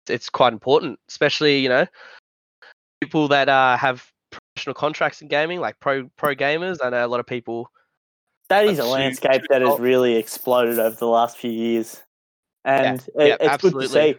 it's 0.07 0.29
quite 0.29 0.53
important, 0.53 0.99
especially 1.09 1.59
you 1.59 1.69
know 1.69 1.85
people 3.01 3.27
that 3.29 3.49
uh, 3.49 3.77
have 3.77 4.05
professional 4.31 4.73
contracts 4.73 5.21
in 5.21 5.27
gaming, 5.27 5.59
like 5.59 5.79
pro 5.79 6.09
pro 6.17 6.35
gamers. 6.35 6.77
I 6.83 6.89
know 6.89 7.05
a 7.05 7.07
lot 7.07 7.19
of 7.19 7.25
people. 7.25 7.69
that 8.49 8.65
is 8.65 8.79
a 8.79 8.85
landscape 8.85 9.43
that 9.49 9.61
has 9.61 9.79
really 9.79 10.15
exploded 10.15 10.79
over 10.79 10.95
the 10.95 11.07
last 11.07 11.37
few 11.37 11.51
years, 11.51 12.01
and 12.65 12.99
it, 13.15 13.27
yeah, 13.27 13.37
it's 13.39 13.61
good 13.61 13.79
to 13.79 13.87
see. 13.87 14.15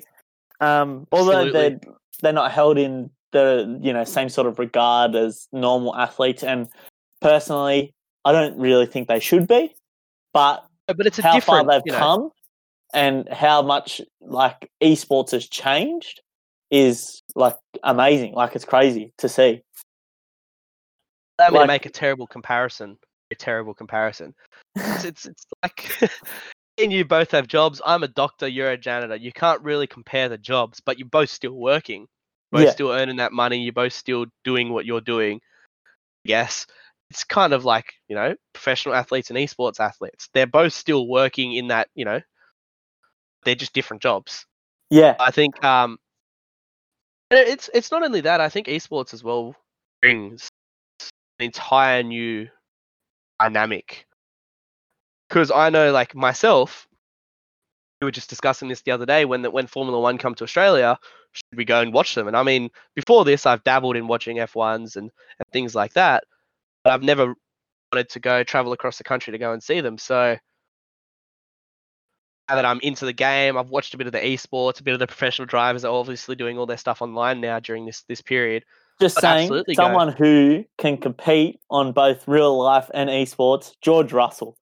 Um, 0.60 1.06
although 1.12 1.46
Absolutely. 1.46 1.52
they're 1.52 1.80
they're 2.22 2.32
not 2.32 2.52
held 2.52 2.78
in 2.78 3.10
the 3.32 3.78
you 3.80 3.92
know 3.92 4.04
same 4.04 4.28
sort 4.28 4.46
of 4.46 4.58
regard 4.58 5.14
as 5.14 5.48
normal 5.52 5.94
athletes, 5.96 6.42
and 6.42 6.68
personally, 7.20 7.92
I 8.24 8.32
don't 8.32 8.58
really 8.58 8.86
think 8.86 9.08
they 9.08 9.20
should 9.20 9.46
be. 9.46 9.74
But 10.32 10.64
uh, 10.88 10.94
But 10.94 11.06
it's 11.06 11.18
a 11.18 11.22
how 11.22 11.40
far 11.40 11.64
they've 11.64 11.82
you 11.84 11.92
know, 11.92 11.98
come 11.98 12.30
and 12.94 13.28
how 13.28 13.62
much 13.62 14.00
like 14.20 14.70
esports 14.82 15.30
has 15.32 15.48
changed 15.48 16.20
is 16.70 17.22
like 17.34 17.56
amazing. 17.82 18.34
Like 18.34 18.54
it's 18.56 18.64
crazy 18.64 19.12
to 19.18 19.28
see. 19.28 19.62
allow 21.38 21.50
me 21.50 21.58
like- 21.58 21.66
make 21.68 21.86
a 21.86 21.90
terrible 21.90 22.26
comparison. 22.26 22.96
A 23.32 23.36
terrible 23.36 23.74
comparison. 23.74 24.34
It's 24.74 25.04
it's, 25.04 25.26
it's 25.26 25.44
like. 25.62 26.10
And 26.78 26.90
you 26.90 27.04
both 27.04 27.30
have 27.32 27.46
jobs. 27.46 27.82
I'm 27.84 28.02
a 28.04 28.08
doctor. 28.08 28.48
You're 28.48 28.70
a 28.70 28.78
janitor. 28.78 29.14
You 29.14 29.32
can't 29.32 29.60
really 29.60 29.86
compare 29.86 30.30
the 30.30 30.38
jobs, 30.38 30.80
but 30.80 30.98
you're 30.98 31.08
both 31.08 31.28
still 31.28 31.52
working. 31.52 32.06
Both 32.52 32.64
Yeah. 32.64 32.70
still 32.70 32.90
earning 32.90 33.16
that 33.16 33.32
money. 33.32 33.58
You're 33.60 33.74
both 33.74 33.92
still 33.92 34.24
doing 34.44 34.72
what 34.72 34.86
you're 34.86 35.02
doing. 35.02 35.42
Yes, 36.24 36.66
it's 37.10 37.24
kind 37.24 37.52
of 37.52 37.64
like 37.64 37.94
you 38.08 38.14
know 38.14 38.34
professional 38.52 38.94
athletes 38.94 39.30
and 39.30 39.38
esports 39.38 39.80
athletes. 39.80 40.28
They're 40.32 40.46
both 40.46 40.72
still 40.72 41.06
working 41.06 41.52
in 41.52 41.68
that. 41.68 41.88
You 41.94 42.04
know, 42.04 42.20
they're 43.44 43.54
just 43.54 43.72
different 43.72 44.02
jobs. 44.02 44.46
Yeah, 44.90 45.16
I 45.20 45.30
think 45.30 45.62
um, 45.64 45.98
it's 47.30 47.68
it's 47.74 47.90
not 47.90 48.02
only 48.02 48.22
that. 48.22 48.40
I 48.40 48.48
think 48.48 48.68
esports 48.68 49.12
as 49.12 49.22
well 49.22 49.54
brings 50.00 50.48
an 51.38 51.46
entire 51.46 52.02
new 52.02 52.48
dynamic. 53.40 54.06
Because 55.28 55.50
I 55.52 55.70
know, 55.70 55.92
like 55.92 56.14
myself, 56.14 56.88
we 58.00 58.06
were 58.06 58.10
just 58.10 58.30
discussing 58.30 58.68
this 58.68 58.82
the 58.82 58.90
other 58.92 59.06
day 59.06 59.24
when 59.24 59.44
when 59.44 59.66
Formula 59.66 60.00
One 60.00 60.18
come 60.18 60.34
to 60.36 60.44
Australia, 60.44 60.98
should 61.32 61.56
we 61.56 61.64
go 61.64 61.80
and 61.80 61.92
watch 61.92 62.14
them? 62.14 62.28
And 62.28 62.36
I 62.36 62.42
mean, 62.42 62.70
before 62.94 63.24
this, 63.24 63.46
I've 63.46 63.64
dabbled 63.64 63.96
in 63.96 64.08
watching 64.08 64.38
F1s 64.38 64.96
and, 64.96 65.10
and 65.38 65.52
things 65.52 65.74
like 65.74 65.92
that, 65.94 66.24
but 66.84 66.92
I've 66.92 67.02
never 67.02 67.34
wanted 67.92 68.08
to 68.10 68.20
go 68.20 68.42
travel 68.44 68.72
across 68.72 68.98
the 68.98 69.04
country 69.04 69.32
to 69.32 69.38
go 69.38 69.52
and 69.52 69.62
see 69.62 69.80
them. 69.80 69.98
So 69.98 70.36
now 72.48 72.56
that 72.56 72.64
I'm 72.64 72.80
into 72.82 73.04
the 73.04 73.12
game, 73.12 73.56
I've 73.56 73.70
watched 73.70 73.94
a 73.94 73.96
bit 73.96 74.06
of 74.06 74.12
the 74.12 74.18
esports, 74.20 74.80
a 74.80 74.82
bit 74.82 74.94
of 74.94 75.00
the 75.00 75.06
professional 75.06 75.46
drivers 75.46 75.84
are 75.84 75.92
obviously 75.94 76.34
doing 76.36 76.58
all 76.58 76.66
their 76.66 76.76
stuff 76.76 77.02
online 77.02 77.40
now 77.40 77.60
during 77.60 77.86
this 77.86 78.02
this 78.08 78.20
period. 78.22 78.64
just 79.00 79.16
But 79.16 79.20
saying, 79.22 79.44
absolutely 79.44 79.74
go. 79.74 79.82
someone 79.84 80.12
who 80.12 80.64
can 80.78 80.96
compete 80.98 81.60
on 81.70 81.92
both 81.92 82.26
real 82.26 82.58
life 82.58 82.90
and 82.92 83.08
esports, 83.08 83.72
George 83.82 84.12
Russell. 84.12 84.56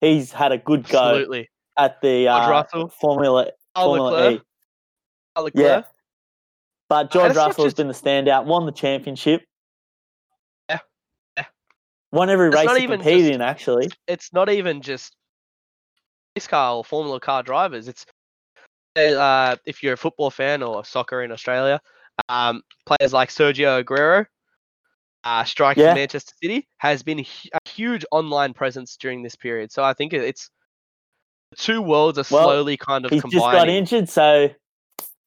He's 0.00 0.32
had 0.32 0.52
a 0.52 0.58
good 0.58 0.88
go 0.88 0.98
Absolutely. 1.00 1.48
at 1.78 2.00
the 2.00 2.28
uh. 2.28 2.64
Formula 3.00 3.50
Formula. 3.74 4.32
E. 4.32 4.40
Yeah. 5.54 5.82
But 6.88 7.10
George 7.10 7.34
Russell 7.34 7.64
has 7.64 7.72
just- 7.72 7.76
been 7.76 7.88
the 7.88 7.94
standout. 7.94 8.44
Won 8.44 8.66
the 8.66 8.72
championship. 8.72 9.42
Won 12.12 12.28
every 12.30 12.48
It's 12.48 12.56
race 12.56 12.66
not 12.66 12.76
he 12.76 12.82
even 12.84 13.00
competed 13.00 13.24
just- 13.26 13.34
in. 13.34 13.40
Actually, 13.42 13.88
it's 14.06 14.32
not 14.32 14.48
even 14.50 14.82
just 14.82 15.16
race 16.36 16.46
car 16.46 16.76
or 16.76 16.84
Formula 16.84 17.18
car 17.20 17.42
drivers. 17.42 17.88
It's 17.88 18.04
uh, 18.96 19.56
if 19.64 19.82
you're 19.82 19.94
a 19.94 19.96
football 19.96 20.30
fan 20.30 20.62
or 20.62 20.84
soccer 20.84 21.22
in 21.22 21.32
Australia, 21.32 21.80
um, 22.28 22.62
players 22.84 23.12
like 23.14 23.30
Sergio 23.30 23.82
Aguero, 23.82 24.26
uh, 25.24 25.44
striker 25.44 25.80
Yeah. 25.80 25.90
for 25.92 25.94
Manchester 25.96 26.34
City, 26.42 26.68
has 26.78 27.02
been 27.02 27.20
a 27.20 27.26
huge 27.68 28.04
online 28.12 28.52
presence 28.52 28.96
during 28.98 29.22
this 29.22 29.34
period. 29.34 29.72
So 29.72 29.82
I 29.82 29.94
think 29.94 30.12
it's 30.12 30.50
the 31.52 31.56
two 31.56 31.80
worlds 31.80 32.18
are 32.18 32.24
Well, 32.30 32.44
slowly 32.44 32.76
kind 32.76 33.06
of 33.06 33.10
he's 33.10 33.22
just 33.22 33.34
got 33.36 33.68
injured, 33.70 34.10
so 34.10 34.50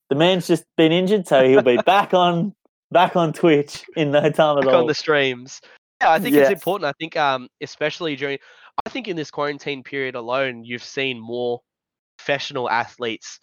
the 0.10 0.16
man's 0.16 0.46
just 0.46 0.64
been 0.78 0.92
injured, 0.92 1.28
so 1.28 1.44
he'll 1.48 1.64
be 1.64 1.78
back 1.86 2.14
on 2.14 2.54
back 2.92 3.16
on 3.16 3.34
Twitch 3.34 3.84
in 3.96 4.12
no 4.12 4.30
time 4.30 4.60
at 4.60 4.66
back 4.66 4.74
all. 4.76 4.82
on 4.82 4.88
the 4.88 4.94
streams. 4.94 5.60
Yeah, 6.06 6.12
I 6.12 6.20
think 6.20 6.36
it's 6.36 6.52
important. 6.52 6.88
I 6.88 6.94
think, 7.00 7.18
um, 7.18 7.50
especially 7.62 8.16
during, 8.16 8.38
I 8.86 8.90
think 8.90 9.08
in 9.08 9.16
this 9.16 9.32
quarantine 9.32 9.82
period 9.84 10.16
alone, 10.16 10.64
you've 10.64 10.84
seen 10.84 11.20
more 11.20 11.62
professional 12.18 12.70
athletes 12.70 13.40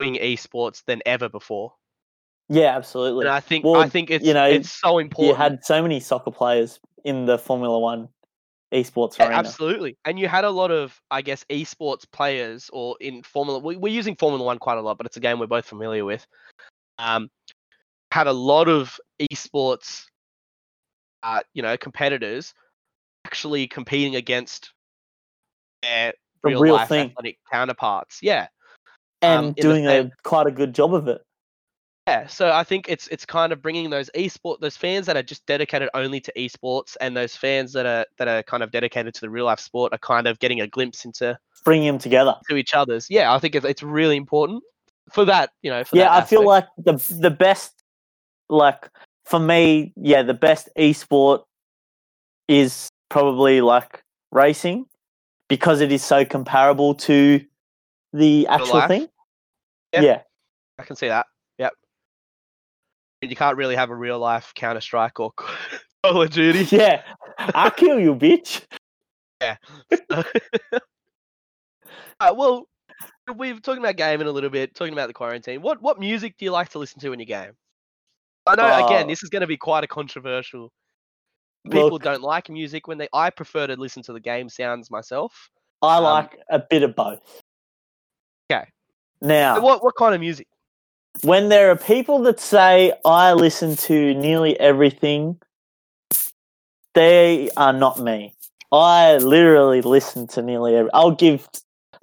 doing 0.00 0.16
esports 0.16 0.82
than 0.86 1.02
ever 1.06 1.28
before. 1.28 1.72
yeah, 2.48 2.76
absolutely. 2.76 3.26
And 3.26 3.30
I 3.30 3.40
think, 3.40 3.64
Well, 3.64 3.76
I 3.76 3.88
think 3.88 4.10
it's, 4.10 4.24
you 4.24 4.34
know, 4.34 4.46
it's 4.46 4.72
so 4.72 4.98
important. 4.98 5.38
You 5.38 5.42
had 5.42 5.64
so 5.64 5.80
many 5.82 6.00
soccer 6.00 6.32
players 6.32 6.80
in 7.04 7.26
the 7.26 7.38
Formula 7.38 7.78
One 7.78 8.08
esports 8.72 9.16
Yeah, 9.18 9.26
arena. 9.26 9.38
absolutely, 9.38 9.96
and 10.04 10.18
you 10.18 10.26
had 10.26 10.44
a 10.44 10.50
lot 10.50 10.72
of, 10.72 11.00
I 11.12 11.22
guess, 11.22 11.44
esports 11.48 12.10
players, 12.10 12.70
or 12.72 12.96
in 13.00 13.22
Formula. 13.22 13.60
We, 13.60 13.76
we're 13.76 13.94
using 13.94 14.16
Formula 14.16 14.44
One 14.44 14.58
quite 14.58 14.78
a 14.78 14.82
lot, 14.82 14.98
but 14.98 15.06
it's 15.06 15.16
a 15.16 15.20
game 15.20 15.38
we're 15.38 15.46
both 15.46 15.66
familiar 15.66 16.04
with. 16.04 16.26
Um, 16.98 17.28
had 18.10 18.26
a 18.26 18.32
lot 18.32 18.68
of 18.68 18.98
esports, 19.20 20.06
uh, 21.24 21.40
you 21.54 21.62
know, 21.62 21.76
competitors 21.76 22.54
actually 23.26 23.66
competing 23.66 24.14
against 24.14 24.72
their 25.82 26.12
The 26.42 26.50
real, 26.50 26.60
real 26.60 26.74
life 26.74 26.88
thing. 26.88 27.10
athletic 27.10 27.38
counterparts. 27.50 28.18
Yeah, 28.22 28.48
and 29.22 29.38
um, 29.38 29.44
in 29.46 29.54
the 29.54 29.62
doing 29.62 29.86
a 29.86 30.10
quite 30.22 30.46
a 30.46 30.52
good 30.52 30.74
job 30.74 30.94
of 30.94 31.08
it. 31.08 31.22
Yeah, 32.06 32.26
so 32.26 32.52
I 32.52 32.64
think 32.64 32.86
it's 32.90 33.08
it's 33.08 33.24
kind 33.24 33.50
of 33.50 33.62
bringing 33.62 33.88
those 33.88 34.10
esports, 34.14 34.60
those 34.60 34.76
fans 34.76 35.06
that 35.06 35.16
are 35.16 35.22
just 35.22 35.46
dedicated 35.46 35.88
only 35.94 36.20
to 36.20 36.32
esports 36.36 36.98
and 37.00 37.16
those 37.16 37.34
fans 37.34 37.72
that 37.72 37.86
are 37.86 38.04
that 38.18 38.28
are 38.28 38.42
kind 38.42 38.62
of 38.62 38.70
dedicated 38.70 39.14
to 39.14 39.20
the 39.22 39.30
real 39.30 39.46
life 39.46 39.60
sport 39.60 39.94
are 39.94 39.98
kind 39.98 40.26
of 40.26 40.38
getting 40.38 40.60
a 40.60 40.66
glimpse 40.66 41.06
into 41.06 41.38
bringing 41.64 41.86
them 41.86 41.98
together. 41.98 42.36
to 42.50 42.56
each 42.56 42.74
other's. 42.74 43.06
Yeah, 43.08 43.32
I 43.32 43.38
think 43.38 43.54
it's, 43.54 43.64
it's 43.64 43.82
really 43.82 44.16
important 44.18 44.62
for 45.10 45.24
that. 45.24 45.52
You 45.62 45.70
know, 45.70 45.82
for 45.82 45.96
yeah, 45.96 46.14
I 46.14 46.20
feel 46.20 46.44
like 46.44 46.66
the 46.76 46.92
the 47.20 47.30
best, 47.30 47.82
like 48.50 48.90
for 49.24 49.40
me, 49.40 49.92
yeah, 49.96 50.22
the 50.22 50.34
best 50.34 50.68
esport 50.78 51.44
is 52.48 52.88
probably 53.08 53.60
like 53.60 54.02
racing 54.30 54.86
because 55.48 55.80
it 55.80 55.92
is 55.92 56.02
so 56.02 56.24
comparable 56.24 56.94
to 56.94 57.44
the 58.12 58.46
actual 58.48 58.74
life? 58.74 58.88
thing. 58.88 59.08
Yeah. 59.92 60.00
yeah. 60.00 60.20
I 60.78 60.82
can 60.82 60.96
see 60.96 61.08
that. 61.08 61.26
Yep. 61.58 61.72
And 63.22 63.30
you 63.30 63.36
can't 63.36 63.56
really 63.56 63.76
have 63.76 63.90
a 63.90 63.94
real 63.94 64.18
life 64.18 64.52
Counter 64.54 64.80
Strike 64.80 65.20
or 65.20 65.32
Call 66.04 66.22
of 66.22 66.30
Duty. 66.30 66.64
Yeah, 66.76 67.02
I'll 67.38 67.70
kill 67.70 67.98
you, 67.98 68.14
bitch. 68.14 68.62
Yeah. 69.40 69.56
Uh, 72.20 72.32
well, 72.34 72.68
we've 73.36 73.60
talking 73.60 73.82
about 73.82 73.96
gaming 73.96 74.28
a 74.28 74.30
little 74.30 74.48
bit, 74.48 74.74
talking 74.74 74.92
about 74.92 75.08
the 75.08 75.12
quarantine. 75.12 75.60
What 75.62 75.82
what 75.82 75.98
music 75.98 76.36
do 76.38 76.44
you 76.44 76.52
like 76.52 76.68
to 76.70 76.78
listen 76.78 77.00
to 77.00 77.12
in 77.12 77.18
your 77.18 77.26
game? 77.26 77.52
I 78.46 78.56
know 78.56 78.86
again, 78.86 79.06
Uh, 79.06 79.08
this 79.08 79.22
is 79.22 79.30
going 79.30 79.40
to 79.40 79.46
be 79.46 79.56
quite 79.56 79.84
a 79.84 79.86
controversial. 79.86 80.70
People 81.70 81.92
Look, 81.92 82.02
don't 82.02 82.22
like 82.22 82.50
music 82.50 82.86
when 82.88 82.98
they. 82.98 83.08
I 83.12 83.30
prefer 83.30 83.66
to 83.66 83.76
listen 83.76 84.02
to 84.04 84.12
the 84.12 84.20
game 84.20 84.48
sounds 84.48 84.90
myself. 84.90 85.48
I 85.80 85.96
um, 85.96 86.02
like 86.04 86.38
a 86.50 86.58
bit 86.58 86.82
of 86.82 86.94
both. 86.94 87.42
Okay. 88.50 88.66
Now, 89.22 89.56
So 89.56 89.62
what 89.62 89.82
what 89.82 89.94
kind 89.96 90.14
of 90.14 90.20
music? 90.20 90.46
when 91.22 91.48
there 91.48 91.70
are 91.70 91.76
people 91.76 92.18
that 92.24 92.40
say 92.40 92.92
I 93.04 93.32
listen 93.32 93.76
to 93.76 94.14
nearly 94.14 94.58
everything, 94.58 95.40
they 96.94 97.50
are 97.56 97.72
not 97.72 97.98
me. 98.00 98.34
I 98.72 99.16
literally 99.16 99.80
listen 99.80 100.26
to 100.28 100.42
nearly 100.42 100.74
every. 100.76 100.90
I'll 100.92 101.12
give 101.12 101.48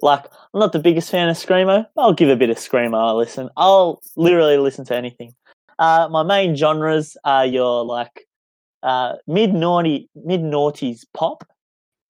like 0.00 0.24
I'm 0.52 0.60
not 0.60 0.72
the 0.72 0.78
biggest 0.78 1.10
fan 1.10 1.28
of 1.28 1.36
screamo. 1.36 1.86
I'll 1.96 2.14
give 2.14 2.30
a 2.30 2.36
bit 2.36 2.50
of 2.50 2.56
screamo. 2.56 2.96
I 2.96 3.12
listen. 3.12 3.50
I'll 3.56 4.00
literally 4.16 4.56
listen 4.56 4.84
to 4.86 4.96
anything. 4.96 5.34
Uh, 5.82 6.08
my 6.08 6.22
main 6.22 6.54
genres 6.54 7.16
are 7.24 7.44
your 7.44 7.84
like 7.84 8.26
uh, 8.84 9.14
mid 9.26 9.52
naughty 9.52 10.08
mid 10.14 10.40
noughties 10.40 11.04
pop 11.12 11.42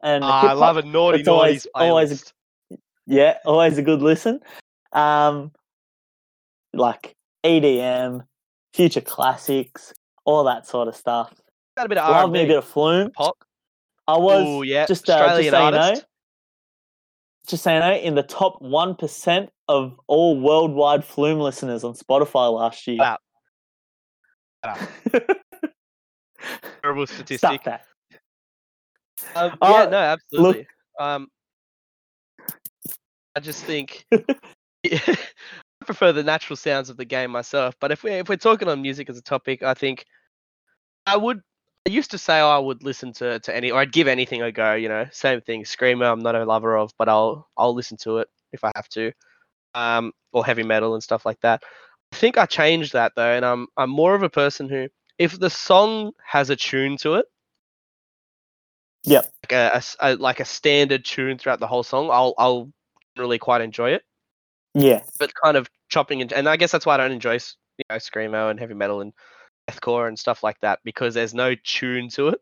and 0.02 0.22
Ah, 0.22 0.50
I 0.50 0.52
love 0.52 0.76
a 0.76 0.82
naughty 0.82 1.24
always- 1.26 1.66
naughties 1.66 1.66
always 1.74 2.32
a- 2.70 2.76
Yeah, 3.06 3.38
always 3.46 3.78
a 3.78 3.82
good 3.82 4.02
listen. 4.02 4.40
Um, 4.92 5.52
like 6.74 7.14
EDM, 7.44 8.26
future 8.74 9.00
classics, 9.00 9.92
all 10.26 10.44
that 10.44 10.66
sort 10.66 10.88
of 10.88 10.94
stuff. 10.94 11.32
Got 11.76 11.86
a 11.86 11.88
bit 11.88 11.98
of 11.98 12.08
Love 12.10 12.24
R&B, 12.24 12.32
me 12.38 12.44
a 12.44 12.46
bit 12.48 12.58
of 12.58 12.64
Flume. 12.66 13.10
pop. 13.12 13.36
I 14.06 14.18
was 14.18 14.44
Oh 14.46 14.62
yeah, 14.62 14.84
just, 14.86 15.08
uh, 15.08 15.18
just 15.18 15.34
so 15.36 15.40
you 15.40 15.50
know, 15.50 15.94
just 17.48 17.62
so 17.62 17.72
you 17.72 17.80
know, 17.80 17.94
in 17.94 18.14
the 18.16 18.22
top 18.22 18.60
one 18.60 18.94
percent 18.96 19.48
of 19.68 19.98
all 20.08 20.38
worldwide 20.38 21.04
Flume 21.04 21.40
listeners 21.40 21.84
on 21.84 21.94
Spotify 21.94 22.52
last 22.52 22.86
year. 22.86 22.98
Wow. 22.98 23.18
Terrible 26.82 27.06
statistic. 27.06 27.38
Stop 27.38 27.64
that. 27.64 27.84
Um, 29.34 29.56
yeah, 29.62 29.86
no, 29.86 29.96
absolutely. 29.96 30.66
Um, 30.98 31.28
I 33.34 33.40
just 33.40 33.64
think 33.64 34.04
I 34.12 35.18
prefer 35.84 36.12
the 36.12 36.22
natural 36.22 36.56
sounds 36.56 36.90
of 36.90 36.96
the 36.96 37.04
game 37.04 37.30
myself. 37.30 37.74
But 37.80 37.92
if 37.92 38.02
we 38.02 38.12
if 38.12 38.28
we're 38.28 38.36
talking 38.36 38.68
on 38.68 38.82
music 38.82 39.08
as 39.08 39.18
a 39.18 39.22
topic, 39.22 39.62
I 39.62 39.74
think 39.74 40.04
I 41.06 41.16
would. 41.16 41.40
I 41.86 41.90
used 41.90 42.12
to 42.12 42.18
say 42.18 42.38
I 42.38 42.58
would 42.58 42.84
listen 42.84 43.12
to 43.14 43.40
to 43.40 43.56
any, 43.56 43.70
or 43.70 43.80
I'd 43.80 43.92
give 43.92 44.06
anything 44.06 44.42
a 44.42 44.52
go. 44.52 44.74
You 44.74 44.88
know, 44.88 45.06
same 45.10 45.40
thing. 45.40 45.64
Screamo, 45.64 46.12
I'm 46.12 46.20
not 46.20 46.34
a 46.34 46.44
lover 46.44 46.76
of, 46.76 46.92
but 46.98 47.08
I'll 47.08 47.48
I'll 47.56 47.74
listen 47.74 47.96
to 47.98 48.18
it 48.18 48.28
if 48.52 48.64
I 48.64 48.70
have 48.76 48.88
to. 48.90 49.12
Um, 49.74 50.12
or 50.32 50.44
heavy 50.44 50.62
metal 50.62 50.94
and 50.94 51.02
stuff 51.02 51.24
like 51.24 51.40
that. 51.40 51.62
I 52.12 52.16
think 52.16 52.36
I 52.38 52.46
changed 52.46 52.92
that 52.92 53.12
though, 53.16 53.32
and 53.32 53.44
I'm 53.44 53.66
I'm 53.76 53.90
more 53.90 54.14
of 54.14 54.22
a 54.22 54.30
person 54.30 54.68
who, 54.68 54.88
if 55.18 55.38
the 55.38 55.50
song 55.50 56.12
has 56.24 56.50
a 56.50 56.56
tune 56.56 56.96
to 56.98 57.14
it, 57.14 57.26
Yep. 59.04 59.32
like 59.44 59.52
a, 59.52 59.82
a 60.00 60.16
like 60.16 60.40
a 60.40 60.44
standard 60.44 61.04
tune 61.04 61.38
throughout 61.38 61.60
the 61.60 61.66
whole 61.66 61.82
song, 61.82 62.10
I'll 62.12 62.34
I'll 62.38 62.70
generally 63.16 63.38
quite 63.38 63.60
enjoy 63.62 63.90
it. 63.92 64.02
Yeah, 64.74 65.02
But 65.18 65.32
kind 65.42 65.56
of 65.56 65.68
chopping 65.88 66.22
and 66.22 66.32
and 66.32 66.48
I 66.48 66.56
guess 66.56 66.70
that's 66.72 66.86
why 66.86 66.94
I 66.94 66.98
don't 66.98 67.12
enjoy 67.12 67.34
you 67.34 67.84
know 67.90 67.96
screamo 67.96 68.50
and 68.50 68.58
heavy 68.60 68.74
metal 68.74 69.00
and 69.00 69.12
deathcore 69.70 70.08
and 70.08 70.18
stuff 70.18 70.42
like 70.42 70.60
that 70.60 70.80
because 70.84 71.14
there's 71.14 71.34
no 71.34 71.54
tune 71.54 72.08
to 72.10 72.28
it. 72.28 72.40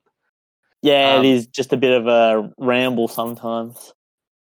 yeah, 0.83 1.16
Um, 1.16 1.24
it 1.24 1.28
is 1.28 1.46
just 1.46 1.72
a 1.72 1.76
bit 1.76 1.92
of 1.92 2.06
a 2.06 2.52
ramble 2.59 3.09
sometimes. 3.09 3.92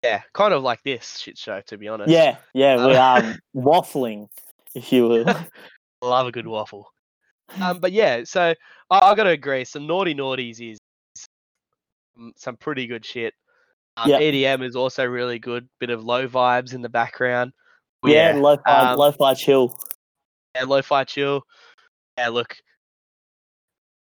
Yeah, 0.03 0.23
kind 0.33 0.55
of 0.55 0.63
like 0.63 0.83
this 0.85 1.19
shit 1.19 1.39
show 1.39 1.61
to 1.67 1.79
be 1.79 1.89
honest. 1.89 2.13
Yeah, 2.13 2.37
yeah, 2.55 2.87
we 2.87 2.95
Um, 2.95 2.97
are 2.97 3.37
waffling, 3.57 4.29
if 4.77 4.93
you 4.93 5.09
will. 5.09 5.25
love 6.03 6.27
a 6.27 6.33
good 6.33 6.47
waffle. 6.47 6.87
Um, 7.61 7.79
but 7.81 7.93
yeah, 7.93 8.23
so 8.25 8.55
I, 8.91 8.99
I 8.99 9.15
gotta 9.15 9.31
agree. 9.31 9.65
Some 9.65 9.87
naughty 9.87 10.15
naughties 10.15 10.61
is 10.61 10.79
some- 11.17 12.33
some 12.37 12.57
pretty 12.57 12.87
good 12.87 13.05
shit. 13.05 13.35
Um, 13.97 14.11
Yeah. 14.11 14.21
EDM 14.21 14.63
is 14.65 14.77
also 14.77 15.05
really 15.05 15.39
good. 15.39 15.69
Bit 15.81 15.91
of 15.91 16.05
low 16.05 16.29
vibes 16.29 16.75
in 16.75 16.83
the 16.83 16.89
background. 16.89 17.53
But 18.03 18.11
yeah, 18.13 18.33
lo-fi, 18.37 18.93
um, 18.93 18.99
lo-fi 18.99 19.35
chill. 19.35 19.75
yeah, 20.55 20.65
lo-fi 20.65 21.05
chill. 21.05 21.43
Yeah, 22.19 22.29
look, 22.29 22.55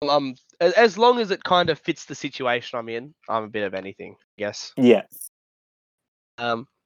um, 0.09 0.35
a- 0.61 0.79
as 0.79 0.97
long 0.97 1.19
as 1.19 1.31
it 1.31 1.43
kind 1.45 1.71
of 1.71 1.79
fits 1.79 2.05
the 2.05 2.15
situation 2.15 2.79
I'm 2.79 2.89
in, 2.89 3.15
I'm 3.29 3.45
a 3.45 3.49
bit 3.49 3.65
of 3.65 3.75
anything, 3.75 4.15
I 4.21 4.35
guess. 4.39 4.73
Yeah. 4.77 5.03
Um, 6.39 6.67
glad 6.67 6.80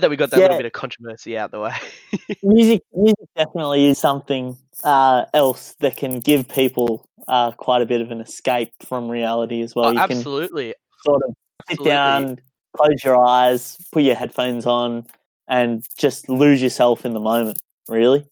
that 0.00 0.08
we 0.08 0.16
got 0.16 0.30
that 0.30 0.40
little 0.40 0.56
bit 0.56 0.66
of 0.66 0.72
controversy 0.72 1.36
out 1.36 1.50
the 1.50 1.60
way. 1.60 1.74
music 2.42 2.82
music 2.94 3.28
definitely 3.36 3.86
is 3.86 3.98
something 3.98 4.56
uh, 4.84 5.26
else 5.34 5.74
that 5.80 5.96
can 5.96 6.20
give 6.20 6.48
people 6.48 7.04
uh, 7.28 7.50
quite 7.52 7.82
a 7.82 7.86
bit 7.86 8.00
of 8.00 8.10
an 8.10 8.20
escape 8.20 8.72
from 8.80 9.08
reality 9.08 9.60
as 9.60 9.74
well. 9.74 9.86
Oh, 9.86 9.90
you 9.90 9.98
can 9.98 10.16
absolutely, 10.16 10.74
sort 11.04 11.22
of 11.28 11.34
sit 11.68 11.72
absolutely. 11.72 11.90
down, 11.90 12.38
close 12.74 13.04
your 13.04 13.22
eyes, 13.24 13.76
put 13.92 14.02
your 14.02 14.14
headphones 14.14 14.64
on, 14.64 15.06
and 15.46 15.84
just 15.98 16.28
lose 16.28 16.62
yourself 16.62 17.04
in 17.04 17.12
the 17.12 17.20
moment, 17.20 17.58
really. 17.88 18.26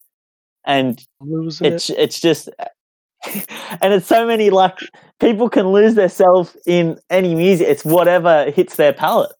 And 0.64 1.04
Losing 1.20 1.66
it. 1.66 1.72
it's 1.74 1.90
it's 1.90 2.20
just 2.20 2.48
and 3.82 3.92
it's 3.92 4.06
so 4.06 4.26
many 4.26 4.48
like 4.48 4.78
people 5.18 5.50
can 5.50 5.68
lose 5.68 5.94
themselves 5.94 6.56
in 6.66 6.98
any 7.10 7.34
music. 7.34 7.68
It's 7.68 7.84
whatever 7.84 8.50
hits 8.50 8.76
their 8.76 8.94
palate. 8.94 9.32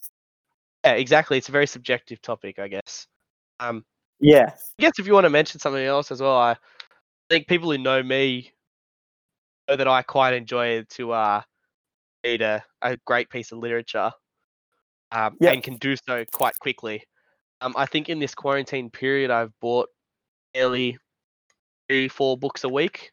Yeah, 0.85 0.93
exactly. 0.93 1.39
It's 1.39 1.49
a 1.49 1.53
very 1.53 1.67
subjective 1.67 2.23
topic, 2.23 2.59
I 2.59 2.69
guess. 2.69 3.07
Um, 3.59 3.85
Yeah. 4.19 4.55
I 4.79 4.83
guess 4.83 4.93
if 4.99 5.07
you 5.07 5.13
want 5.13 5.25
to 5.25 5.31
mention 5.31 5.61
something 5.61 5.85
else 5.85 6.11
as 6.11 6.23
well, 6.23 6.37
I 6.37 6.57
think 7.29 7.47
people 7.47 7.71
who 7.71 7.79
know 7.79 8.03
me 8.03 8.53
know 9.69 9.77
that 9.77 9.89
I 9.89 10.03
quite 10.03 10.35
enjoy 10.35 10.83
to 10.83 11.13
uh, 11.13 11.43
read 12.25 12.43
a, 12.43 12.65
a 12.83 12.97
great 13.07 13.29
piece 13.29 13.53
of 13.53 13.59
literature 13.59 14.11
um, 15.13 15.37
Yep. 15.41 15.53
and 15.53 15.63
can 15.63 15.77
do 15.77 15.97
so 15.97 16.25
quite 16.33 16.59
quickly. 16.59 17.05
Um, 17.61 17.75
I 17.77 17.85
think 17.85 18.09
in 18.09 18.19
this 18.19 18.35
quarantine 18.35 18.91
period, 18.91 19.31
I've 19.31 19.53
bought 19.61 19.89
nearly 20.55 20.97
three, 21.89 22.09
four 22.09 22.39
books 22.39 22.65
a 22.65 22.69
week. 22.69 23.13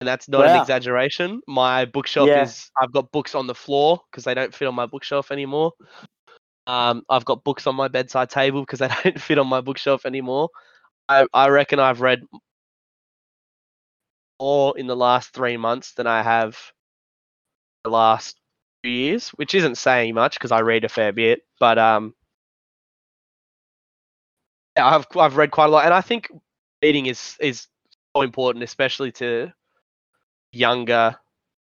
And 0.00 0.08
that's 0.08 0.28
not 0.28 0.44
an 0.44 0.60
exaggeration. 0.60 1.40
My 1.46 1.86
bookshelf 1.86 2.28
Yeah. 2.28 2.42
is, 2.42 2.70
I've 2.78 2.92
got 2.92 3.10
books 3.12 3.34
on 3.34 3.46
the 3.46 3.54
floor 3.54 4.00
because 4.10 4.24
they 4.24 4.34
don't 4.34 4.52
fit 4.54 4.68
on 4.68 4.74
my 4.74 4.84
bookshelf 4.84 5.30
anymore. 5.30 5.72
Um, 6.66 7.04
I've 7.08 7.24
got 7.24 7.44
books 7.44 7.66
on 7.66 7.74
my 7.76 7.88
bedside 7.88 8.30
table 8.30 8.60
because 8.60 8.78
they 8.78 8.88
don't 9.04 9.20
fit 9.20 9.38
on 9.38 9.46
my 9.46 9.60
bookshelf 9.60 10.06
anymore. 10.06 10.48
I, 11.08 11.26
I 11.34 11.48
reckon 11.48 11.78
I've 11.78 12.00
read 12.00 12.22
more 14.40 14.76
in 14.78 14.86
the 14.86 14.96
last 14.96 15.32
three 15.32 15.56
months 15.56 15.92
than 15.92 16.06
I 16.06 16.22
have 16.22 16.58
the 17.84 17.90
last 17.90 18.38
few 18.82 18.92
years, 18.92 19.28
which 19.30 19.54
isn't 19.54 19.76
saying 19.76 20.14
much 20.14 20.34
because 20.34 20.52
I 20.52 20.60
read 20.60 20.84
a 20.84 20.88
fair 20.88 21.12
bit. 21.12 21.42
But 21.60 21.78
um, 21.78 22.14
yeah, 24.76 24.86
I've 24.86 25.06
I've 25.16 25.36
read 25.36 25.50
quite 25.50 25.66
a 25.66 25.68
lot, 25.68 25.84
and 25.84 25.94
I 25.94 26.00
think 26.00 26.28
reading 26.82 27.06
is 27.06 27.36
is 27.40 27.68
so 28.16 28.22
important, 28.22 28.64
especially 28.64 29.12
to 29.12 29.52
younger 30.52 31.16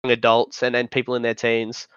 young 0.05 0.13
adults 0.13 0.63
and 0.63 0.77
and 0.77 0.91
people 0.91 1.15
in 1.15 1.23
their 1.23 1.35
teens, 1.35 1.89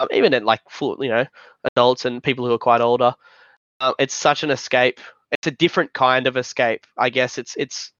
um, 0.00 0.08
even 0.12 0.34
at 0.34 0.44
like 0.44 0.60
full 0.68 0.96
you 1.02 1.10
know 1.10 1.24
adults 1.64 2.04
and 2.04 2.22
people 2.22 2.46
who 2.46 2.52
are 2.52 2.58
quite 2.58 2.80
older. 2.80 3.14
Um, 3.80 3.94
it's 3.98 4.14
such 4.14 4.42
an 4.42 4.50
escape. 4.50 5.00
It's 5.32 5.46
a 5.46 5.50
different 5.50 5.92
kind 5.92 6.26
of 6.26 6.36
escape. 6.36 6.86
I 6.96 7.10
guess 7.10 7.38
it's 7.38 7.54
it's 7.56 7.92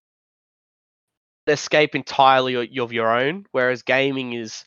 an 1.47 1.53
escape 1.53 1.95
entirely 1.95 2.55
of 2.79 2.93
your 2.93 3.11
own, 3.11 3.47
whereas 3.53 3.83
gaming 3.83 4.33
is, 4.33 4.65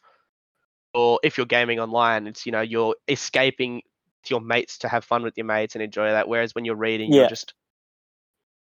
or 0.93 1.19
if 1.23 1.37
you're 1.37 1.45
gaming 1.45 1.79
online, 1.79 2.27
it's 2.27 2.45
you 2.45 2.51
know 2.51 2.61
you're 2.61 2.95
escaping 3.07 3.81
to 4.23 4.29
your 4.29 4.41
mates 4.41 4.77
to 4.79 4.87
have 4.87 5.05
fun 5.05 5.23
with 5.23 5.37
your 5.37 5.45
mates 5.45 5.75
and 5.75 5.83
enjoy 5.83 6.11
that. 6.11 6.27
Whereas 6.27 6.53
when 6.53 6.65
you're 6.65 6.75
reading, 6.75 7.11
Yeah. 7.11 7.21
you're 7.21 7.29
just 7.29 7.53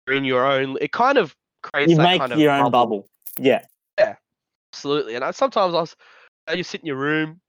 you're 0.08 0.18
in 0.18 0.26
your 0.26 0.46
own. 0.46 0.78
It 0.82 0.92
kind 0.92 1.18
of 1.18 1.36
creates 1.62 1.92
You 1.92 1.98
that 1.98 2.04
make 2.04 2.20
kind 2.20 2.34
of 2.34 2.40
your 2.40 2.52
own 2.52 2.72
bubble. 2.72 3.08
Yeah. 3.38 3.66
Yeah. 3.98 4.16
Absolutely. 4.74 5.16
And 5.16 5.24
I, 5.24 5.32
sometimes 5.32 5.74
I 5.74 5.80
was, 5.80 5.96
you 6.54 6.64
sit 6.64 6.82
in 6.82 6.88
your 6.88 6.98
room, 6.98 7.40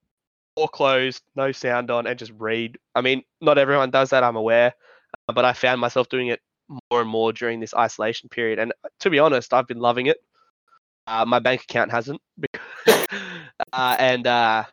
all 0.56 0.68
closed, 0.68 1.22
no 1.36 1.52
sound 1.52 1.90
on, 1.90 2.06
and 2.06 2.18
just 2.18 2.32
read. 2.38 2.78
I 2.94 3.00
mean, 3.00 3.22
not 3.40 3.58
everyone 3.58 3.90
does 3.90 4.10
that. 4.10 4.22
I'm 4.24 4.36
aware, 4.36 4.74
uh, 5.28 5.32
but 5.32 5.44
I 5.44 5.52
found 5.52 5.80
myself 5.80 6.08
doing 6.08 6.28
it 6.28 6.40
more 6.68 7.00
and 7.00 7.08
more 7.08 7.32
during 7.32 7.60
this 7.60 7.74
isolation 7.74 8.28
period. 8.28 8.58
And 8.58 8.72
uh, 8.84 8.88
to 9.00 9.10
be 9.10 9.18
honest, 9.18 9.52
I've 9.52 9.66
been 9.66 9.80
loving 9.80 10.06
it. 10.06 10.18
Uh, 11.06 11.24
my 11.26 11.38
bank 11.38 11.62
account 11.62 11.90
hasn't, 11.90 12.20
because, 12.38 13.06
uh, 13.72 13.96
and 13.98 14.26
uh, 14.26 14.64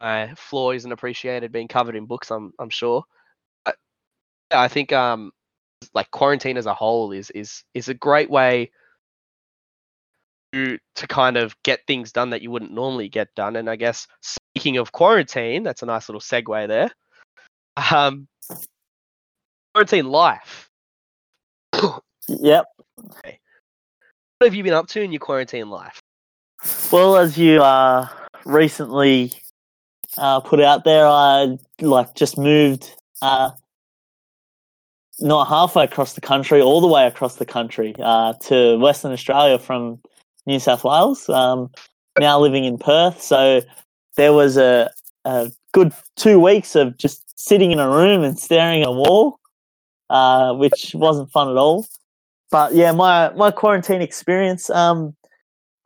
my 0.00 0.34
floor 0.34 0.74
isn't 0.74 0.92
appreciated 0.92 1.52
being 1.52 1.68
covered 1.68 1.96
in 1.96 2.06
books. 2.06 2.30
I'm 2.30 2.52
I'm 2.58 2.70
sure. 2.70 3.04
But, 3.64 3.76
yeah, 4.50 4.60
I 4.60 4.68
think 4.68 4.92
um 4.92 5.32
like 5.94 6.10
quarantine 6.10 6.56
as 6.56 6.66
a 6.66 6.74
whole 6.74 7.12
is 7.12 7.30
is 7.30 7.64
is 7.74 7.88
a 7.88 7.94
great 7.94 8.30
way 8.30 8.70
to 10.54 11.06
kind 11.06 11.36
of 11.36 11.56
get 11.62 11.80
things 11.86 12.12
done 12.12 12.30
that 12.30 12.42
you 12.42 12.50
wouldn't 12.50 12.72
normally 12.72 13.08
get 13.08 13.34
done. 13.34 13.56
And 13.56 13.68
I 13.68 13.76
guess 13.76 14.06
speaking 14.20 14.76
of 14.76 14.92
quarantine, 14.92 15.62
that's 15.62 15.82
a 15.82 15.86
nice 15.86 16.08
little 16.08 16.20
segue 16.20 16.68
there. 16.68 16.90
Um, 17.90 18.28
quarantine 19.74 20.06
life. 20.06 20.70
Yep. 22.26 22.64
What 22.94 23.36
have 24.40 24.54
you 24.54 24.62
been 24.62 24.72
up 24.72 24.86
to 24.88 25.02
in 25.02 25.12
your 25.12 25.20
quarantine 25.20 25.68
life? 25.68 26.00
Well, 26.90 27.16
as 27.16 27.36
you 27.36 27.62
uh, 27.62 28.08
recently 28.46 29.32
uh, 30.16 30.40
put 30.40 30.60
out 30.60 30.84
there, 30.84 31.06
I 31.06 31.58
like 31.80 32.14
just 32.14 32.38
moved 32.38 32.94
uh, 33.20 33.50
not 35.20 35.48
halfway 35.48 35.84
across 35.84 36.14
the 36.14 36.20
country, 36.20 36.60
all 36.60 36.80
the 36.80 36.86
way 36.86 37.06
across 37.06 37.36
the 37.36 37.46
country 37.46 37.94
uh, 37.98 38.32
to 38.44 38.78
Western 38.78 39.12
Australia 39.12 39.58
from 39.58 40.00
New 40.46 40.58
South 40.58 40.84
Wales. 40.84 41.28
Um, 41.28 41.70
now 42.18 42.38
living 42.38 42.64
in 42.64 42.78
Perth, 42.78 43.20
so 43.20 43.60
there 44.16 44.32
was 44.32 44.56
a, 44.56 44.90
a 45.24 45.50
good 45.72 45.92
two 46.16 46.38
weeks 46.38 46.76
of 46.76 46.96
just 46.96 47.22
sitting 47.38 47.72
in 47.72 47.80
a 47.80 47.88
room 47.88 48.22
and 48.22 48.38
staring 48.38 48.82
at 48.82 48.88
a 48.88 48.92
wall, 48.92 49.38
uh, 50.10 50.54
which 50.54 50.92
wasn't 50.94 51.30
fun 51.30 51.50
at 51.50 51.56
all. 51.56 51.86
But 52.50 52.74
yeah, 52.74 52.92
my 52.92 53.30
my 53.30 53.50
quarantine 53.50 54.00
experience. 54.00 54.70
Um, 54.70 55.16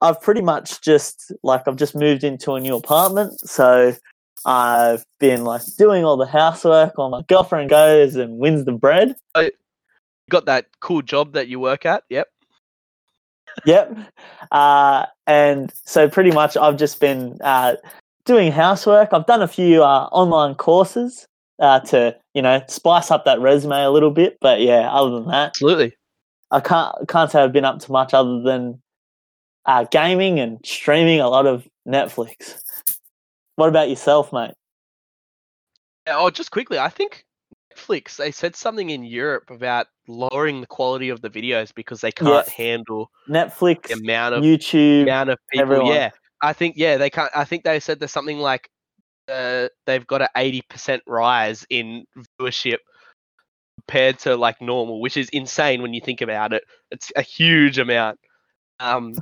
I've 0.00 0.20
pretty 0.20 0.42
much 0.42 0.80
just 0.82 1.32
like 1.42 1.66
I've 1.66 1.76
just 1.76 1.96
moved 1.96 2.22
into 2.22 2.52
a 2.52 2.60
new 2.60 2.76
apartment, 2.76 3.40
so 3.40 3.94
I've 4.44 5.04
been 5.18 5.44
like 5.44 5.62
doing 5.76 6.04
all 6.04 6.16
the 6.16 6.26
housework 6.26 6.96
while 6.96 7.10
my 7.10 7.22
girlfriend 7.22 7.70
goes 7.70 8.16
and 8.16 8.38
wins 8.38 8.64
the 8.64 8.72
bread. 8.72 9.16
You 10.28 10.30
got 10.30 10.46
that 10.46 10.66
cool 10.80 11.02
job 11.02 11.32
that 11.32 11.48
you 11.48 11.58
work 11.58 11.86
at? 11.86 12.04
Yep. 12.10 12.28
Yep. 13.64 13.96
Uh, 14.50 15.06
and 15.26 15.72
so 15.84 16.08
pretty 16.08 16.30
much 16.30 16.56
I've 16.56 16.76
just 16.76 17.00
been 17.00 17.38
uh, 17.42 17.76
doing 18.24 18.52
housework. 18.52 19.10
I've 19.12 19.26
done 19.26 19.42
a 19.42 19.48
few 19.48 19.82
uh, 19.82 20.08
online 20.12 20.54
courses 20.54 21.26
uh, 21.58 21.80
to 21.80 22.16
you 22.34 22.42
know 22.42 22.62
spice 22.68 23.10
up 23.10 23.24
that 23.24 23.40
resume 23.40 23.82
a 23.82 23.90
little 23.90 24.10
bit, 24.10 24.38
but 24.40 24.60
yeah, 24.60 24.90
other 24.90 25.10
than 25.10 25.28
that, 25.28 25.48
Absolutely. 25.48 25.96
I 26.50 26.60
can't 26.60 26.94
can't 27.08 27.30
say 27.30 27.42
I've 27.42 27.52
been 27.52 27.64
up 27.64 27.80
to 27.80 27.92
much 27.92 28.14
other 28.14 28.40
than 28.42 28.80
uh, 29.66 29.84
gaming 29.84 30.40
and 30.40 30.58
streaming 30.64 31.20
a 31.20 31.28
lot 31.28 31.46
of 31.46 31.66
Netflix. 31.86 32.60
What 33.56 33.68
about 33.68 33.90
yourself, 33.90 34.32
mate? 34.32 34.54
Oh, 36.06 36.30
just 36.30 36.50
quickly, 36.50 36.78
I 36.78 36.88
think 36.88 37.24
Netflix 37.78 38.16
they 38.16 38.30
said 38.30 38.56
something 38.56 38.90
in 38.90 39.04
Europe 39.04 39.50
about 39.50 39.86
lowering 40.06 40.60
the 40.60 40.66
quality 40.66 41.08
of 41.10 41.20
the 41.20 41.30
videos 41.30 41.74
because 41.74 42.00
they 42.00 42.12
can't 42.12 42.28
Yes. 42.30 42.48
handle 42.48 43.10
Netflix, 43.28 43.88
the 43.88 43.94
amount 43.94 44.34
of 44.34 44.42
YouTube. 44.44 45.02
amount 45.02 45.30
of 45.30 45.38
people. 45.52 45.62
everyone. 45.62 45.94
Yeah, 45.94 46.10
I 46.42 46.52
think 46.52 46.74
yeah 46.76 46.96
they 46.96 47.10
can't. 47.10 47.30
I 47.34 47.44
think 47.44 47.64
they 47.64 47.80
said 47.80 47.98
there's 48.00 48.12
something 48.12 48.38
like 48.38 48.68
uh, 49.28 49.68
they've 49.86 50.06
got 50.06 50.22
an 50.22 50.28
eighty 50.36 50.62
percent 50.68 51.02
rise 51.06 51.66
in 51.70 52.04
viewership 52.40 52.78
compared 53.86 54.18
to 54.20 54.36
like 54.36 54.60
normal, 54.60 55.00
which 55.00 55.16
is 55.16 55.28
insane 55.30 55.82
when 55.82 55.94
you 55.94 56.00
think 56.00 56.20
about 56.20 56.52
it. 56.52 56.64
It's 56.90 57.12
a 57.16 57.22
huge 57.22 57.78
amount. 57.78 58.18
Um, 58.80 59.14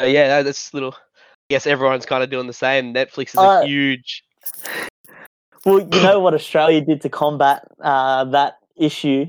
yeah, 0.00 0.28
that- 0.28 0.44
that's 0.44 0.72
little. 0.74 0.94
I 0.94 1.54
guess 1.54 1.66
everyone's 1.66 2.06
kind 2.06 2.22
of 2.24 2.30
doing 2.30 2.46
the 2.46 2.52
same. 2.52 2.94
Netflix 2.94 3.28
is 3.34 3.36
Uh, 3.36 3.60
a 3.62 3.66
huge. 3.66 4.22
Well, 5.64 5.80
you 5.80 6.02
know 6.02 6.18
what 6.20 6.34
Australia 6.34 6.80
did 6.80 7.00
to 7.02 7.08
combat 7.08 7.66
uh, 7.80 8.24
that 8.26 8.58
issue? 8.76 9.26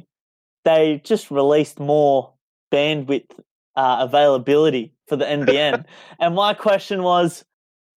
They 0.66 1.02
just 1.04 1.30
released 1.30 1.80
more 1.80 2.34
bandwidth 2.72 3.30
uh, 3.76 3.98
availability 4.02 4.94
for 5.08 5.16
the 5.16 5.26
NBN. 5.26 5.86
and 6.20 6.36
my 6.36 6.54
question 6.54 7.04
was, 7.04 7.44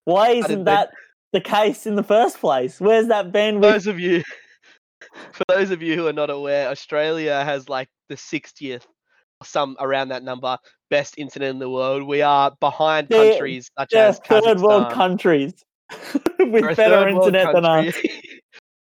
why 0.05 0.31
isn't 0.31 0.65
they- 0.65 0.71
that 0.73 0.91
the 1.33 1.41
case 1.41 1.87
in 1.87 1.95
the 1.97 2.03
first 2.03 2.39
place? 2.41 2.81
Where's 2.81 3.09
that 3.09 3.33
bandwidth? 3.33 3.63
those 3.63 3.87
of 3.87 3.99
you, 4.01 4.23
for 5.33 5.45
those 5.49 5.71
of 5.71 5.83
you 5.83 5.95
who 5.97 6.07
are 6.07 6.13
not 6.13 6.31
aware, 6.31 6.69
Australia 6.69 7.43
has 7.45 7.69
like 7.69 7.89
the 8.09 8.17
60th, 8.17 8.83
some 9.43 9.77
around 9.81 10.09
that 10.09 10.23
number, 10.23 10.59
best 10.91 11.15
internet 11.19 11.51
in 11.51 11.59
the 11.59 11.71
world. 11.71 12.03
We 12.03 12.21
are 12.23 12.53
behind 12.61 13.09
They're- 13.09 13.31
countries 13.33 13.71
such 13.79 13.95
as 13.95 14.19
third 14.19 14.61
world 14.61 14.93
countries 14.93 15.55
with 16.39 16.77
better 16.77 17.09
internet 17.09 17.55
than 17.55 17.65
us. 17.65 17.95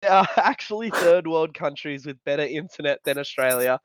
There 0.03 0.13
are 0.13 0.29
actually 0.37 0.91
third 0.91 1.27
world 1.27 1.55
countries 1.55 2.07
with 2.07 2.23
better 2.25 2.43
internet 2.43 3.01
than 3.05 3.19
Australia. 3.19 3.81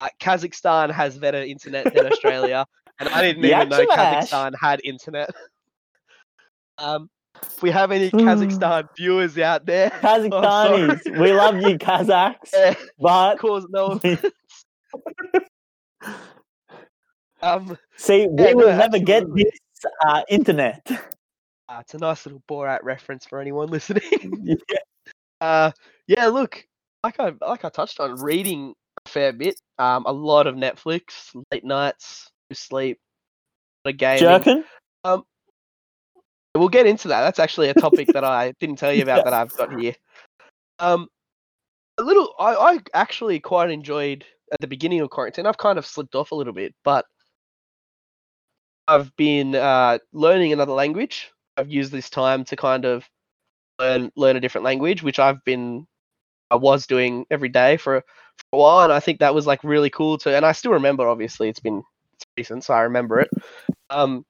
Uh, 0.00 0.08
Kazakhstan 0.20 0.90
has 0.90 1.16
better 1.18 1.38
internet 1.42 1.92
than 1.94 2.06
Australia, 2.06 2.66
and 2.98 3.08
I 3.08 3.22
didn't 3.22 3.44
even 3.44 3.68
know 3.68 3.86
Kazakhstan 3.86 4.52
had 4.60 4.80
internet. 4.82 5.30
um, 6.78 7.08
if 7.54 7.62
we 7.62 7.70
have 7.70 7.92
any 7.92 8.08
Hmm. 8.08 8.18
Kazakhstan 8.18 8.88
viewers 8.96 9.38
out 9.38 9.64
there, 9.66 9.90
Kazakhstanis, 10.00 11.02
sorry. 11.04 11.20
we 11.20 11.32
love 11.32 11.56
you, 11.62 11.78
Kazakhs, 11.78 12.52
eh, 12.54 12.74
but 12.98 13.38
cause 13.38 13.66
no 13.70 14.00
um, 17.42 17.78
see, 17.96 18.26
we 18.28 18.42
Yeah, 18.44 18.52
no, 18.52 18.56
will 18.66 18.76
never 18.76 18.98
get 18.98 19.24
this 19.34 19.58
uh, 20.06 20.22
internet. 20.28 20.84
uh, 20.90 21.78
it's 21.80 21.94
a 21.94 21.98
nice 21.98 22.26
little 22.26 22.42
Borat 22.48 22.82
reference 22.82 23.26
for 23.26 23.40
anyone 23.40 23.68
listening. 23.68 24.02
Yeah. 24.42 24.54
Uh, 25.42 25.72
yeah, 26.06 26.26
look, 26.26 26.64
like 27.02 27.18
I 27.18 27.32
like 27.40 27.64
I 27.64 27.68
touched 27.68 27.98
on, 27.98 28.14
reading 28.22 28.74
a 29.04 29.08
fair 29.08 29.32
bit. 29.32 29.60
Um, 29.78 30.04
a 30.06 30.12
lot 30.12 30.46
of 30.46 30.54
Netflix, 30.54 31.34
late 31.50 31.64
nights, 31.64 32.30
sleep, 32.52 32.98
a 33.84 33.88
lot 33.88 33.94
of 33.94 33.98
gaming. 33.98 34.18
Jerkin? 34.20 34.64
We'll 36.54 36.68
get 36.68 36.86
into 36.86 37.08
that. 37.08 37.22
That's 37.22 37.38
actually 37.38 37.70
a 37.70 37.74
topic 37.74 38.08
that 38.12 38.24
I 38.24 38.52
didn't 38.60 38.76
tell 38.76 38.92
you 38.92 39.02
about 39.02 39.18
Yeah. 39.18 39.24
that 39.24 39.32
I've 39.32 39.56
got 39.56 39.80
here. 39.80 39.94
Um, 40.78 41.08
a 41.98 42.02
little. 42.02 42.34
I, 42.38 42.54
I 42.54 42.78
actually 42.94 43.40
quite 43.40 43.70
enjoyed 43.70 44.24
at 44.52 44.60
the 44.60 44.66
beginning 44.68 45.00
of 45.00 45.10
quarantine. 45.10 45.46
I've 45.46 45.58
kind 45.58 45.78
of 45.78 45.86
slipped 45.86 46.14
off 46.14 46.30
a 46.30 46.34
little 46.34 46.52
bit, 46.52 46.74
but 46.84 47.06
I've 48.86 49.14
been 49.16 49.54
uh, 49.54 49.98
learning 50.12 50.52
another 50.52 50.72
language. 50.72 51.32
I've 51.56 51.70
used 51.70 51.90
this 51.90 52.10
time 52.10 52.44
to 52.44 52.56
kind 52.56 52.84
of 52.84 53.08
learn 53.82 54.12
learn 54.16 54.36
a 54.36 54.40
different 54.40 54.64
language, 54.64 55.02
which 55.02 55.18
I've 55.18 55.42
been 55.44 55.86
I 56.50 56.56
was 56.56 56.86
doing 56.86 57.26
every 57.30 57.48
day 57.48 57.76
for, 57.76 58.00
for 58.02 58.46
a 58.52 58.56
while, 58.58 58.84
and 58.84 58.92
I 58.92 59.00
think 59.00 59.20
that 59.20 59.34
was 59.34 59.46
like 59.46 59.64
really 59.64 59.90
cool 59.90 60.18
to. 60.18 60.36
And 60.36 60.46
I 60.46 60.52
still 60.52 60.72
remember. 60.72 61.08
Obviously, 61.08 61.48
it's 61.48 61.60
been 61.60 61.82
it's 62.14 62.24
recent, 62.36 62.64
so 62.64 62.74
I 62.74 62.82
remember 62.82 63.20
it. 63.20 63.30
Um, 63.90 64.24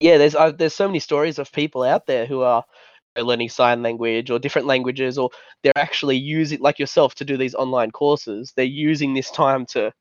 yeah, 0.00 0.18
there's 0.18 0.34
uh, 0.34 0.52
there's 0.52 0.74
so 0.74 0.86
many 0.86 1.00
stories 1.00 1.38
of 1.38 1.52
people 1.52 1.82
out 1.82 2.06
there 2.06 2.26
who 2.26 2.42
are 2.42 2.64
learning 3.16 3.48
sign 3.48 3.82
language 3.82 4.30
or 4.30 4.38
different 4.38 4.66
languages, 4.66 5.18
or 5.18 5.30
they're 5.62 5.76
actually 5.76 6.16
using 6.16 6.60
like 6.60 6.78
yourself 6.78 7.14
to 7.16 7.24
do 7.24 7.36
these 7.36 7.54
online 7.54 7.90
courses. 7.90 8.52
They're 8.56 8.64
using 8.64 9.14
this 9.14 9.30
time 9.30 9.66
to 9.66 9.92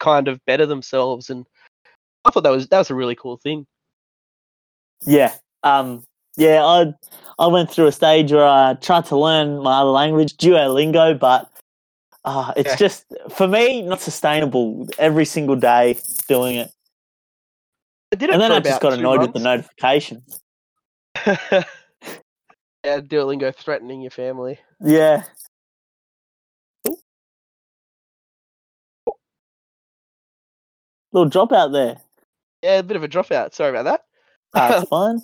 kind 0.00 0.28
of 0.28 0.44
better 0.46 0.66
themselves, 0.66 1.30
and 1.30 1.46
I 2.24 2.30
thought 2.30 2.44
that 2.44 2.50
was 2.50 2.68
that 2.68 2.78
was 2.78 2.90
a 2.90 2.94
really 2.94 3.16
cool 3.16 3.36
thing. 3.36 3.66
Yeah. 5.04 5.34
Um, 5.64 6.04
yeah, 6.36 6.64
I 6.64 6.92
I 7.42 7.48
went 7.48 7.72
through 7.72 7.88
a 7.88 7.92
stage 7.92 8.30
where 8.30 8.46
I 8.46 8.74
tried 8.74 9.04
to 9.06 9.16
learn 9.16 9.58
my 9.64 9.80
other 9.80 9.90
language, 9.90 10.36
Duolingo, 10.36 11.18
but 11.18 11.50
uh, 12.24 12.52
it's 12.56 12.70
Yeah. 12.70 12.76
just 12.76 13.04
for 13.30 13.48
me 13.48 13.82
not 13.82 14.00
sustainable 14.00 14.88
every 14.96 15.24
single 15.24 15.56
day 15.56 15.98
doing 16.28 16.54
it. 16.54 16.70
It 18.12 18.22
And 18.22 18.40
then 18.40 18.52
I 18.52 18.60
just 18.60 18.80
got 18.80 18.92
annoyed 18.92 19.22
with 19.22 19.32
the 19.32 19.40
notifications. 19.40 20.40
yeah, 21.26 21.64
Duolingo 22.84 23.52
threatening 23.52 24.02
your 24.02 24.12
family. 24.12 24.60
Yeah. 24.80 25.24
Little 31.10 31.28
drop 31.28 31.52
out 31.52 31.72
there. 31.72 31.96
Yeah, 32.62 32.78
a 32.78 32.82
bit 32.84 32.96
of 32.96 33.02
a 33.02 33.08
dropout. 33.08 33.52
Sorry 33.52 33.70
about 33.76 33.84
that. 33.84 34.04
That's 34.54 34.88
fine. 34.88 35.18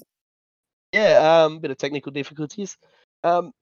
Yeah, 0.92 1.44
um, 1.44 1.60
bit 1.60 1.70
of 1.70 1.78
technical 1.78 2.12
difficulties. 2.12 2.76
Um, 3.24 3.52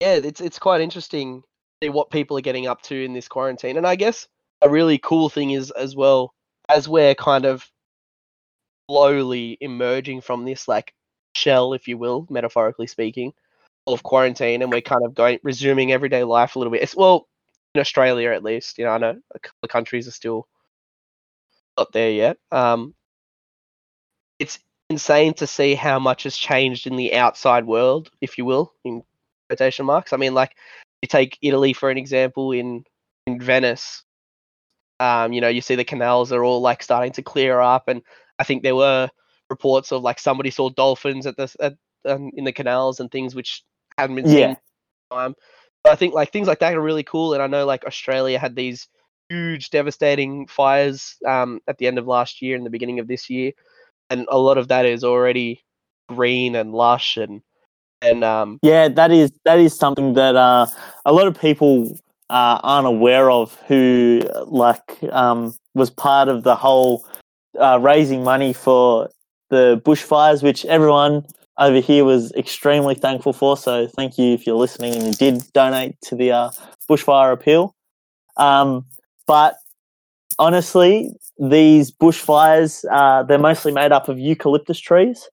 yeah, 0.00 0.14
it's 0.14 0.40
it's 0.40 0.58
quite 0.58 0.80
interesting 0.80 1.42
see 1.82 1.88
what 1.88 2.10
people 2.10 2.36
are 2.36 2.42
getting 2.42 2.66
up 2.66 2.82
to 2.82 3.04
in 3.04 3.12
this 3.12 3.28
quarantine. 3.28 3.76
And 3.76 3.86
I 3.86 3.96
guess 3.96 4.28
a 4.62 4.68
really 4.68 4.98
cool 4.98 5.28
thing 5.28 5.50
is 5.50 5.70
as 5.70 5.96
well 5.96 6.34
as 6.68 6.88
we're 6.88 7.14
kind 7.14 7.44
of 7.44 7.68
slowly 8.88 9.56
emerging 9.60 10.20
from 10.20 10.44
this 10.44 10.68
like 10.68 10.94
shell, 11.34 11.72
if 11.72 11.88
you 11.88 11.96
will, 11.96 12.26
metaphorically 12.30 12.86
speaking, 12.86 13.32
of 13.86 14.02
quarantine, 14.02 14.62
and 14.62 14.70
we're 14.70 14.80
kind 14.80 15.04
of 15.04 15.14
going 15.14 15.38
resuming 15.42 15.92
everyday 15.92 16.24
life 16.24 16.54
a 16.54 16.58
little 16.58 16.72
bit. 16.72 16.82
It's 16.82 16.96
well 16.96 17.26
in 17.74 17.80
Australia 17.80 18.30
at 18.30 18.44
least. 18.44 18.78
You 18.78 18.84
know, 18.84 18.90
I 18.90 18.98
know 18.98 19.18
a 19.34 19.38
couple 19.38 19.58
of 19.62 19.70
countries 19.70 20.06
are 20.08 20.12
still 20.12 20.46
not 21.78 21.92
there 21.92 22.10
yet. 22.10 22.36
Um, 22.50 22.94
it's 24.38 24.58
insane 24.90 25.32
to 25.34 25.46
see 25.46 25.74
how 25.74 25.98
much 25.98 26.24
has 26.24 26.36
changed 26.36 26.86
in 26.86 26.96
the 26.96 27.14
outside 27.14 27.64
world, 27.64 28.10
if 28.20 28.36
you 28.36 28.44
will, 28.44 28.74
in 28.84 29.02
quotation 29.48 29.86
marks. 29.86 30.12
I 30.12 30.16
mean, 30.16 30.34
like 30.34 30.56
you 31.00 31.08
take 31.08 31.38
Italy 31.40 31.72
for 31.72 31.90
an 31.90 31.96
example 31.96 32.52
in 32.52 32.84
in 33.26 33.40
Venice. 33.40 34.02
Um, 34.98 35.32
you 35.32 35.40
know, 35.40 35.48
you 35.48 35.62
see 35.62 35.76
the 35.76 35.84
canals 35.84 36.32
are 36.32 36.44
all 36.44 36.60
like 36.60 36.82
starting 36.82 37.12
to 37.12 37.22
clear 37.22 37.60
up, 37.60 37.88
and 37.88 38.02
I 38.38 38.44
think 38.44 38.62
there 38.62 38.76
were 38.76 39.08
reports 39.48 39.92
of 39.92 40.02
like 40.02 40.18
somebody 40.18 40.50
saw 40.50 40.68
dolphins 40.68 41.26
at 41.26 41.36
the 41.36 41.54
at, 41.60 41.74
um, 42.04 42.30
in 42.34 42.44
the 42.44 42.52
canals 42.52 43.00
and 43.00 43.10
things 43.10 43.34
which 43.34 43.62
hadn't 43.96 44.16
been 44.16 44.26
seen 44.26 44.38
Yeah. 44.38 44.48
in 44.48 44.56
time. 45.10 45.34
But 45.82 45.92
I 45.92 45.96
think 45.96 46.12
like 46.12 46.32
things 46.32 46.48
like 46.48 46.58
that 46.58 46.74
are 46.74 46.80
really 46.82 47.04
cool, 47.04 47.32
and 47.32 47.42
I 47.42 47.46
know 47.46 47.64
like 47.64 47.86
Australia 47.86 48.38
had 48.38 48.56
these 48.56 48.88
huge, 49.30 49.70
devastating 49.70 50.46
fires 50.48 51.16
um, 51.26 51.60
at 51.68 51.78
the 51.78 51.86
end 51.86 51.98
of 51.98 52.06
last 52.06 52.42
year 52.42 52.56
and 52.56 52.66
the 52.66 52.70
beginning 52.70 52.98
of 52.98 53.06
this 53.06 53.30
year, 53.30 53.52
and 54.10 54.26
a 54.28 54.38
lot 54.38 54.58
of 54.58 54.68
that 54.68 54.84
is 54.84 55.04
already 55.04 55.62
green 56.08 56.54
and 56.56 56.72
lush 56.72 57.16
and 57.16 57.40
and 58.02 58.24
um, 58.24 58.58
Yeah, 58.62 58.88
that 58.88 59.10
is 59.10 59.32
that 59.44 59.58
is 59.58 59.76
something 59.76 60.14
that 60.14 60.36
uh, 60.36 60.66
a 61.04 61.12
lot 61.12 61.26
of 61.26 61.38
people 61.38 61.96
uh, 62.30 62.58
aren't 62.62 62.86
aware 62.86 63.30
of. 63.30 63.54
Who 63.68 64.22
like 64.46 64.98
um, 65.12 65.54
was 65.74 65.90
part 65.90 66.28
of 66.28 66.42
the 66.42 66.56
whole 66.56 67.06
uh, 67.58 67.78
raising 67.80 68.24
money 68.24 68.52
for 68.52 69.10
the 69.50 69.80
bushfires, 69.84 70.42
which 70.42 70.64
everyone 70.66 71.26
over 71.58 71.80
here 71.80 72.04
was 72.04 72.32
extremely 72.32 72.94
thankful 72.94 73.32
for. 73.32 73.56
So 73.56 73.86
thank 73.86 74.16
you 74.16 74.32
if 74.32 74.46
you're 74.46 74.56
listening 74.56 74.94
and 74.94 75.06
you 75.06 75.12
did 75.12 75.42
donate 75.52 76.00
to 76.02 76.14
the 76.14 76.32
uh, 76.32 76.50
bushfire 76.88 77.32
appeal. 77.32 77.74
Um, 78.36 78.86
but 79.26 79.56
honestly, 80.40 81.12
these 81.38 81.92
bushfires 81.92 82.84
uh, 82.90 83.22
they're 83.22 83.38
mostly 83.38 83.70
made 83.70 83.92
up 83.92 84.08
of 84.08 84.18
eucalyptus 84.18 84.80
trees 84.80 85.28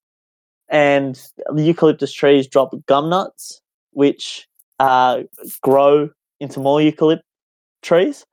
and 0.70 1.20
the 1.53 1.64
eucalyptus 1.64 2.14
trees 2.14 2.47
drop 2.47 2.74
gum 2.86 3.10
nuts, 3.10 3.62
which 3.91 4.47
uh, 4.80 5.24
grow 5.62 6.10
into 6.39 6.60
more 6.60 6.80
eucalypt 6.80 7.22
trees, 7.82 8.26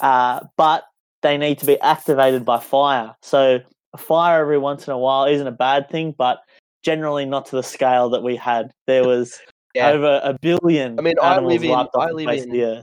uh, 0.00 0.40
but 0.56 0.84
they 1.22 1.36
need 1.36 1.58
to 1.58 1.66
be 1.66 1.80
activated 1.80 2.44
by 2.44 2.60
fire. 2.60 3.16
So 3.22 3.60
a 3.92 3.98
fire 3.98 4.42
every 4.42 4.58
once 4.58 4.86
in 4.86 4.92
a 4.92 4.98
while 4.98 5.24
isn't 5.24 5.46
a 5.46 5.52
bad 5.52 5.90
thing, 5.90 6.14
but 6.16 6.40
generally 6.82 7.24
not 7.24 7.46
to 7.46 7.56
the 7.56 7.62
scale 7.62 8.08
that 8.10 8.22
we 8.22 8.36
had. 8.36 8.70
There 8.86 9.04
was 9.04 9.38
Yeah. 9.74 9.90
over 9.90 10.20
a 10.24 10.36
billion 10.42 10.98
I 10.98 11.02
mean, 11.02 11.14
I 11.22 11.38
live 11.38 11.62
in- 11.62 11.70
I 11.70 12.10
live 12.10 12.28
in- 12.28 12.82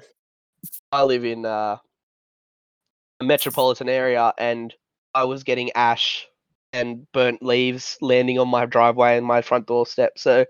I 0.91 1.03
live 1.03 1.25
in 1.25 1.45
uh, 1.45 1.77
metropolitan 3.23 3.89
area, 3.89 4.33
and 4.37 4.73
I 5.13 5.23
was 5.23 5.43
getting 5.43 5.71
ash 5.73 6.27
and 6.73 7.11
burnt 7.11 7.41
leaves 7.41 7.97
landing 8.01 8.39
on 8.39 8.47
my 8.47 8.65
driveway 8.65 9.17
and 9.17 9.25
my 9.25 9.41
front 9.41 9.67
doorstep. 9.67 10.17
So 10.17 10.45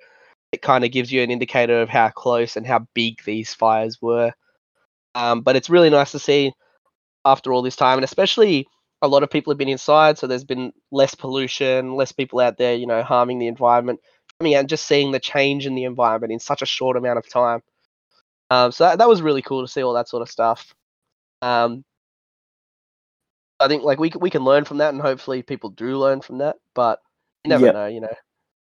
it 0.52 0.62
kind 0.62 0.84
of 0.84 0.92
gives 0.92 1.12
you 1.12 1.22
an 1.22 1.32
indicator 1.32 1.82
of 1.82 1.90
how 1.90 2.10
close 2.10 2.58
and 2.58 2.66
how 2.66 2.88
big 2.94 3.24
these 3.24 3.54
fires 3.54 4.02
were. 4.02 4.34
Um, 5.16 5.42
but 5.42 5.56
it's 5.56 5.70
really 5.70 5.90
nice 5.90 6.12
to 6.12 6.20
see 6.20 6.54
after 7.26 7.54
all 7.54 7.62
this 7.62 7.76
time, 7.76 7.98
and 7.98 8.06
especially 8.06 8.68
a 9.02 9.08
lot 9.08 9.24
of 9.24 9.30
people 9.30 9.52
have 9.52 9.58
been 9.58 9.70
inside, 9.70 10.18
so 10.18 10.26
there's 10.26 10.44
been 10.44 10.74
less 10.92 11.14
pollution, 11.14 11.96
less 11.96 12.12
people 12.12 12.40
out 12.40 12.58
there, 12.58 12.76
you 12.76 12.88
know, 12.88 13.04
harming 13.04 13.40
the 13.40 13.48
environment. 13.48 14.00
Coming 14.40 14.56
out 14.56 14.62
and 14.62 14.70
just 14.70 14.86
seeing 14.86 15.12
the 15.12 15.20
change 15.20 15.66
in 15.66 15.74
the 15.74 15.84
environment 15.84 16.32
in 16.32 16.40
such 16.40 16.62
a 16.62 16.66
short 16.66 16.96
amount 16.96 17.18
of 17.18 17.28
time. 17.28 17.62
Um, 18.52 18.72
so 18.72 18.86
that, 18.86 19.00
that 19.00 19.08
was 19.10 19.22
really 19.22 19.42
cool 19.42 19.62
to 19.62 19.68
see 19.68 19.82
all 19.82 19.94
that 19.94 20.08
sort 20.08 20.22
of 20.22 20.30
stuff. 20.30 20.74
Um, 21.42 21.84
I 23.60 23.68
think 23.68 23.84
like 23.84 24.00
we 24.00 24.12
we 24.20 24.30
can 24.30 24.44
learn 24.44 24.66
from 24.66 24.78
that, 24.78 24.94
and 24.94 25.02
hopefully 25.02 25.42
people 25.42 25.70
do 25.72 25.98
learn 25.98 26.22
from 26.22 26.38
that. 26.40 26.58
But 26.74 27.02
you 27.44 27.50
never 27.50 27.66
Yeah. 27.66 27.72
know, 27.72 27.88
you 27.88 28.02
know. 28.02 28.14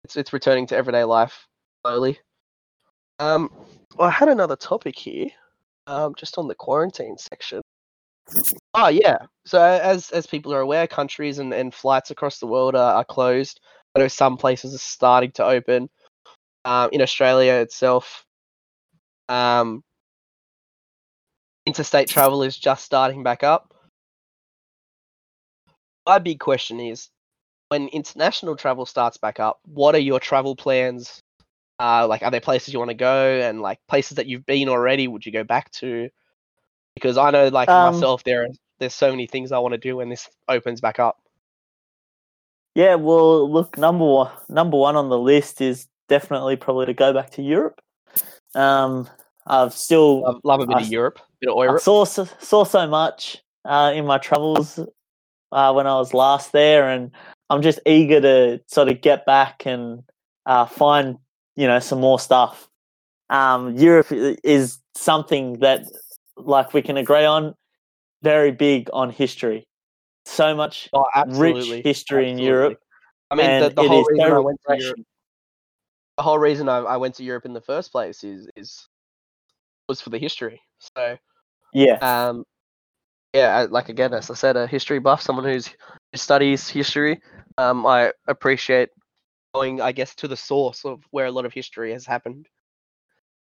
It's 0.05 0.17
it's 0.17 0.33
returning 0.33 0.67
to 0.69 0.77
everyday 0.77 1.05
life 1.05 1.47
slowly. 1.83 2.19
Um, 3.19 3.51
well, 3.97 4.09
I 4.09 4.11
had 4.11 4.29
another 4.29 4.57
topic 4.57 4.99
here, 4.99 5.29
um, 5.87 6.15
just 6.17 6.39
on 6.39 6.49
the 6.49 6.55
quarantine 6.55 7.17
section. 7.17 7.61
Oh 8.75 8.89
yeah. 8.89 9.19
So 9.45 9.61
as 9.63 10.11
as 10.11 10.27
people 10.27 10.53
are 10.55 10.61
aware, 10.61 10.87
countries 10.87 11.39
and, 11.39 11.53
and 11.53 11.75
flights 11.75 12.11
across 12.11 12.39
the 12.39 12.47
world 12.47 12.75
are, 12.75 12.95
are 12.95 13.05
closed. 13.05 13.61
I 13.95 14.01
know 14.01 14.09
some 14.09 14.37
places 14.37 14.75
are 14.75 14.79
starting 14.79 15.33
to 15.33 15.45
open. 15.45 15.89
Um, 16.65 16.91
in 16.93 17.03
Australia 17.03 17.55
itself, 17.55 18.25
um, 19.29 19.83
interstate 21.67 22.09
travel 22.09 22.43
is 22.43 22.57
just 22.57 22.85
starting 22.85 23.23
back 23.23 23.43
up. 23.43 23.72
My 26.07 26.19
big 26.19 26.41
question 26.41 26.81
is, 26.81 27.09
when 27.69 27.89
international 27.89 28.57
travel 28.57 28.87
starts 28.87 29.17
back 29.17 29.41
up, 29.41 29.61
what 29.65 29.95
are 29.95 29.99
your 30.01 30.21
travel 30.21 30.57
plans? 30.57 31.23
Uh, 31.81 32.07
like, 32.07 32.23
are 32.23 32.31
there 32.31 32.41
places 32.41 32.73
you 32.73 32.79
want 32.79 32.91
to 32.91 32.95
go, 32.95 33.41
and 33.41 33.61
like 33.61 33.79
places 33.89 34.17
that 34.17 34.27
you've 34.27 34.47
been 34.47 34.69
already? 34.69 35.09
Would 35.09 35.25
you 35.25 35.33
go 35.33 35.45
back 35.45 35.71
to? 35.73 36.09
Because 36.95 37.17
I 37.17 37.31
know, 37.31 37.49
like 37.49 37.69
Um, 37.69 37.95
myself, 37.95 38.25
there 38.25 38.43
are 38.45 38.49
there's 38.79 38.95
so 38.95 39.11
many 39.11 39.27
things 39.27 39.53
I 39.53 39.59
want 39.59 39.73
to 39.73 39.79
do 39.79 39.97
when 39.97 40.09
this 40.09 40.29
opens 40.49 40.81
back 40.81 40.99
up. 40.99 41.19
Yeah, 42.75 42.97
well, 42.97 43.51
look, 43.51 43.77
number 43.79 44.05
one, 44.05 44.31
number 44.49 44.77
one 44.77 44.97
on 44.97 45.09
the 45.09 45.19
list 45.19 45.61
is 45.61 45.89
definitely 46.09 46.57
probably 46.57 46.87
to 46.87 46.95
go 46.95 47.13
back 47.13 47.31
to 47.31 47.43
Europe. 47.43 47.81
Um, 48.55 49.09
I've 49.47 49.73
still 49.73 50.21
Love, 50.23 50.41
love 50.45 50.61
a 50.61 50.67
bit 50.67 50.77
I 50.77 50.81
of 50.83 50.89
Europe, 50.89 51.21
bit 51.41 51.51
of 51.51 51.59
I 51.59 51.65
Europe. 51.65 51.83
saw 51.83 52.05
so, 52.05 52.25
saw 52.41 52.65
so 52.65 52.87
much 52.87 53.39
uh, 53.65 53.93
in 53.95 54.05
my 54.07 54.19
travels 54.19 54.79
uh, 55.53 55.73
when 55.73 55.87
I 55.87 55.95
was 55.95 56.15
last 56.15 56.53
there, 56.53 56.89
and 56.89 57.11
I'm 57.51 57.63
just 57.63 57.79
eager 57.87 58.21
to 58.21 58.61
sort 58.67 58.89
of 58.89 59.01
get 59.01 59.27
back 59.27 59.67
and 59.67 60.03
uh, 60.47 60.67
find 60.67 61.19
you 61.55 61.67
know 61.67 61.79
some 61.79 62.01
more 62.01 62.19
stuff. 62.19 62.69
Um, 63.31 63.77
Europe 63.77 64.09
is 64.11 64.79
something 64.95 65.61
that, 65.61 65.87
like, 66.37 66.75
we 66.75 66.83
can 66.83 66.99
agree 66.99 67.25
on, 67.25 67.55
very 68.23 68.51
big 68.51 68.91
on 68.93 69.09
history. 69.09 69.67
So 70.27 70.55
much 70.55 70.91
Oh, 70.93 71.07
absolutely. 71.15 71.77
rich 71.77 71.85
history 71.85 72.31
in. 72.31 72.39
Europe. 72.39 72.79
I 73.31 73.35
mean, 73.35 73.61
the, 73.61 73.71
the 73.71 73.89
whole 73.89 74.05
reason 74.05 74.27
so 74.29 74.37
I 74.37 74.41
went 74.41 74.61
to. 74.69 74.77
Europe, 74.79 75.01
the 76.19 76.23
whole 76.23 76.39
reason 76.39 76.69
I, 76.69 76.79
I 76.79 76.97
went 76.99 77.15
to 77.17 77.25
Europe 77.25 77.47
in 77.47 77.55
the 77.55 77.61
first 77.61 77.91
place 77.91 78.23
is 78.23 78.49
is 78.55 78.87
was 79.89 80.01
for 80.01 80.11
the 80.11 80.19
history. 80.19 80.61
So, 80.79 81.17
Yeah, 81.73 81.97
um, 82.03 82.45
yeah, 83.35 83.67
like 83.71 83.89
again, 83.89 84.13
as 84.13 84.31
I 84.31 84.35
said, 84.35 84.57
a 84.57 84.67
history 84.67 84.99
buff, 84.99 85.23
someone 85.23 85.45
who's 85.45 85.69
who 85.69 86.17
studies 86.19 86.69
history. 86.69 87.21
Um, 87.59 87.87
I 87.87 88.13
appreciate 88.29 88.91
going, 89.55 89.81
I 89.81 89.93
guess, 89.93 90.15
to 90.17 90.29
the 90.29 90.37
source 90.37 90.85
of 90.85 91.03
where 91.11 91.27
a 91.27 91.31
lot 91.31 91.45
of 91.45 91.53
history 91.53 91.93
has 91.93 92.07
happened, 92.07 92.49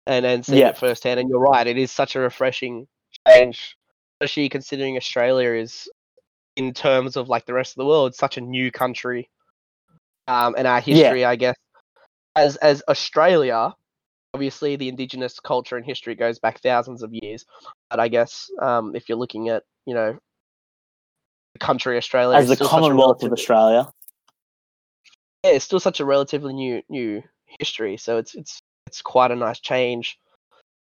and 0.06 0.24
and 0.24 0.44
seeing 0.44 0.58
Yeah. 0.58 0.68
it 0.68 0.78
firsthand. 0.78 1.20
And 1.20 1.28
you're 1.28 1.40
right, 1.40 1.66
it 1.66 1.78
is 1.78 1.90
such 1.90 2.16
a 2.16 2.20
refreshing 2.20 2.86
change, 3.28 3.76
especially 4.20 4.48
considering 4.48 4.96
Australia 4.96 5.52
is, 5.52 5.88
in 6.56 6.72
terms 6.72 7.16
of 7.16 7.28
like 7.28 7.46
the 7.46 7.54
rest 7.54 7.72
of 7.72 7.76
the 7.76 7.86
world, 7.86 8.14
such 8.14 8.36
a 8.36 8.40
new 8.40 8.70
country. 8.70 9.28
Um, 10.28 10.54
and 10.56 10.66
our 10.66 10.80
Yeah. 10.80 10.94
history, 10.94 11.24
I 11.24 11.34
guess, 11.34 11.56
as 12.36 12.56
as 12.56 12.82
Australia, 12.88 13.74
obviously 14.34 14.76
the 14.76 14.88
indigenous 14.88 15.40
culture 15.40 15.76
and 15.76 15.84
history 15.84 16.14
goes 16.14 16.38
back 16.38 16.60
thousands 16.60 17.02
of 17.02 17.12
years. 17.12 17.44
But 17.90 17.98
I 17.98 18.06
guess 18.06 18.48
um, 18.60 18.94
if 18.94 19.08
you're 19.08 19.18
looking 19.18 19.48
at 19.48 19.64
you 19.86 19.94
know 19.94 20.18
the 21.54 21.58
country 21.58 21.96
Australia 21.96 22.38
as 22.38 22.48
the 22.48 22.56
Commonwealth 22.56 23.22
of 23.22 23.32
Australia. 23.32 23.88
yeah, 25.44 25.52
it's 25.52 25.64
still 25.64 25.80
such 25.80 26.00
a 26.00 26.04
relatively 26.04 26.52
new 26.52 26.82
new 26.88 27.22
history. 27.58 27.96
So 27.96 28.18
it's 28.18 28.34
it's 28.34 28.60
it's 28.86 29.02
quite 29.02 29.30
a 29.30 29.36
nice 29.36 29.60
change 29.60 30.18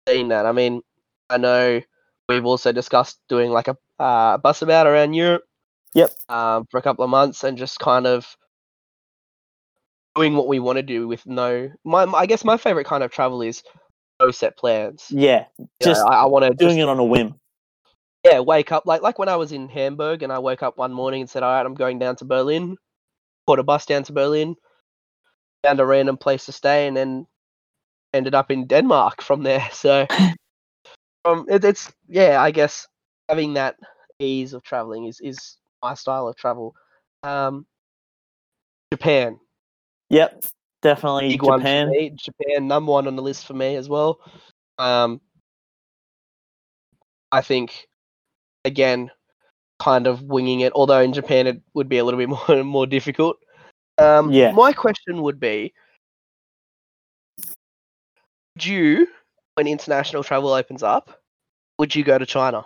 seeing 0.08 0.28
that. 0.28 0.46
I 0.46 0.52
mean, 0.52 0.82
I 1.30 1.38
know 1.38 1.80
we've 2.28 2.46
also 2.46 2.72
discussed 2.72 3.18
doing 3.28 3.50
like 3.50 3.68
a 3.68 3.76
uh, 3.98 4.38
bus 4.38 4.62
about 4.62 4.86
around 4.86 5.14
Europe. 5.14 5.42
Yep. 5.94 6.10
Um, 6.28 6.66
for 6.70 6.76
a 6.76 6.82
couple 6.82 7.04
of 7.04 7.10
months 7.10 7.42
and 7.42 7.56
just 7.56 7.78
kind 7.78 8.06
of 8.06 8.36
doing 10.14 10.34
what 10.34 10.46
we 10.46 10.58
want 10.58 10.76
to 10.76 10.82
do 10.82 11.08
with 11.08 11.24
no. 11.26 11.70
My, 11.84 12.04
my 12.04 12.18
I 12.18 12.26
guess 12.26 12.44
my 12.44 12.58
favorite 12.58 12.86
kind 12.86 13.02
of 13.02 13.10
travel 13.10 13.40
is 13.40 13.62
no 14.20 14.30
set 14.30 14.58
plans. 14.58 15.06
Yeah, 15.10 15.44
You 15.58 15.64
know, 15.64 15.68
just 15.80 16.04
I, 16.04 16.22
I 16.22 16.24
want 16.26 16.44
to 16.44 16.54
doing 16.54 16.78
it 16.78 16.88
on 16.88 16.98
a 16.98 17.04
whim. 17.04 17.34
Yeah, 18.26 18.40
wake 18.40 18.72
up 18.72 18.86
like 18.86 19.02
like 19.02 19.18
when 19.18 19.28
I 19.28 19.36
was 19.36 19.52
in 19.52 19.68
Hamburg 19.68 20.22
and 20.22 20.32
I 20.32 20.38
woke 20.38 20.62
up 20.62 20.78
one 20.78 20.92
morning 20.92 21.20
and 21.20 21.30
said, 21.30 21.42
"All 21.42 21.52
right, 21.52 21.64
I'm 21.64 21.74
going 21.74 21.98
down 21.98 22.16
to 22.16 22.24
Berlin." 22.24 22.76
Caught 23.46 23.60
a 23.60 23.62
bus 23.62 23.86
down 23.86 24.02
to 24.04 24.12
Berlin, 24.12 24.56
found 25.62 25.78
a 25.78 25.86
random 25.86 26.16
place 26.16 26.46
to 26.46 26.52
stay, 26.52 26.88
and 26.88 26.96
then 26.96 27.26
ended 28.12 28.34
up 28.34 28.50
in 28.50 28.66
Denmark 28.66 29.22
from 29.22 29.42
there. 29.42 29.68
So 29.72 30.06
um, 31.24 31.46
it, 31.48 31.64
it's 31.64 31.92
yeah, 32.08 32.42
I 32.42 32.50
guess 32.50 32.88
having 33.28 33.54
that 33.54 33.76
ease 34.18 34.52
of 34.52 34.62
traveling 34.64 35.06
is 35.06 35.20
is 35.20 35.58
my 35.82 35.94
style 35.94 36.26
of 36.26 36.36
travel. 36.36 36.74
Um, 37.22 37.66
Japan, 38.92 39.38
Yep, 40.10 40.44
definitely 40.82 41.28
big 41.30 41.42
Japan. 41.42 41.90
me. 41.90 42.10
Japan, 42.10 42.66
number 42.66 42.92
one 42.92 43.06
on 43.06 43.16
the 43.16 43.22
list 43.22 43.46
for 43.46 43.54
me 43.54 43.76
as 43.76 43.88
well. 43.88 44.18
Um, 44.78 45.20
I 47.32 47.42
think 47.42 47.86
again, 48.66 49.10
kind 49.78 50.06
of 50.06 50.22
winging 50.22 50.60
it. 50.60 50.72
Although 50.74 51.00
in 51.00 51.12
Japan 51.12 51.46
it 51.46 51.62
would 51.72 51.88
be 51.88 51.98
a 51.98 52.04
little 52.04 52.18
bit 52.18 52.28
more 52.48 52.64
more 52.64 52.86
difficult. 52.86 53.38
Um, 53.98 54.30
Yeah. 54.30 54.52
My 54.52 54.72
question 54.72 55.22
would 55.22 55.40
be: 55.40 55.72
Would 58.56 58.66
you, 58.66 59.08
when 59.54 59.66
international 59.66 60.22
travel 60.22 60.50
opens 60.52 60.82
up, 60.82 61.22
would 61.78 61.94
you 61.94 62.04
go 62.04 62.18
to 62.18 62.26
China? 62.26 62.64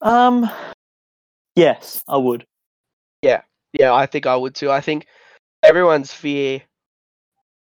Um, 0.00 0.48
yes, 1.56 2.04
I 2.06 2.18
would. 2.18 2.46
Yeah, 3.76 3.92
I 3.92 4.06
think 4.06 4.26
I 4.26 4.36
would 4.36 4.54
too. 4.54 4.70
I 4.70 4.80
think 4.80 5.06
everyone's 5.64 6.12
fear 6.12 6.62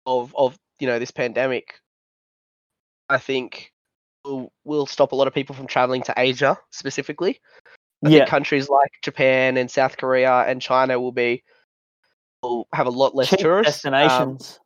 of 0.07 0.33
of 0.35 0.57
you 0.79 0.87
know 0.87 0.97
this 0.97 1.11
pandemic, 1.11 1.79
I 3.09 3.19
think 3.19 3.71
will 4.23 4.51
will 4.63 4.85
stop 4.85 5.11
a 5.11 5.15
lot 5.15 5.27
of 5.27 5.33
people 5.33 5.55
from 5.55 5.67
traveling 5.67 6.01
to 6.03 6.13
Asia 6.17 6.57
specifically. 6.71 7.39
I 8.05 8.09
yeah, 8.09 8.19
think 8.19 8.29
countries 8.29 8.69
like 8.69 8.91
Japan 9.01 9.57
and 9.57 9.69
South 9.69 9.97
Korea 9.97 10.45
and 10.47 10.61
China 10.61 10.99
will 10.99 11.11
be 11.11 11.43
will 12.41 12.67
have 12.73 12.87
a 12.87 12.91
lot 12.91 13.15
less 13.15 13.29
cheap 13.29 13.39
tourists. 13.39 13.85
um, 13.85 13.91
destinations. 13.91 14.59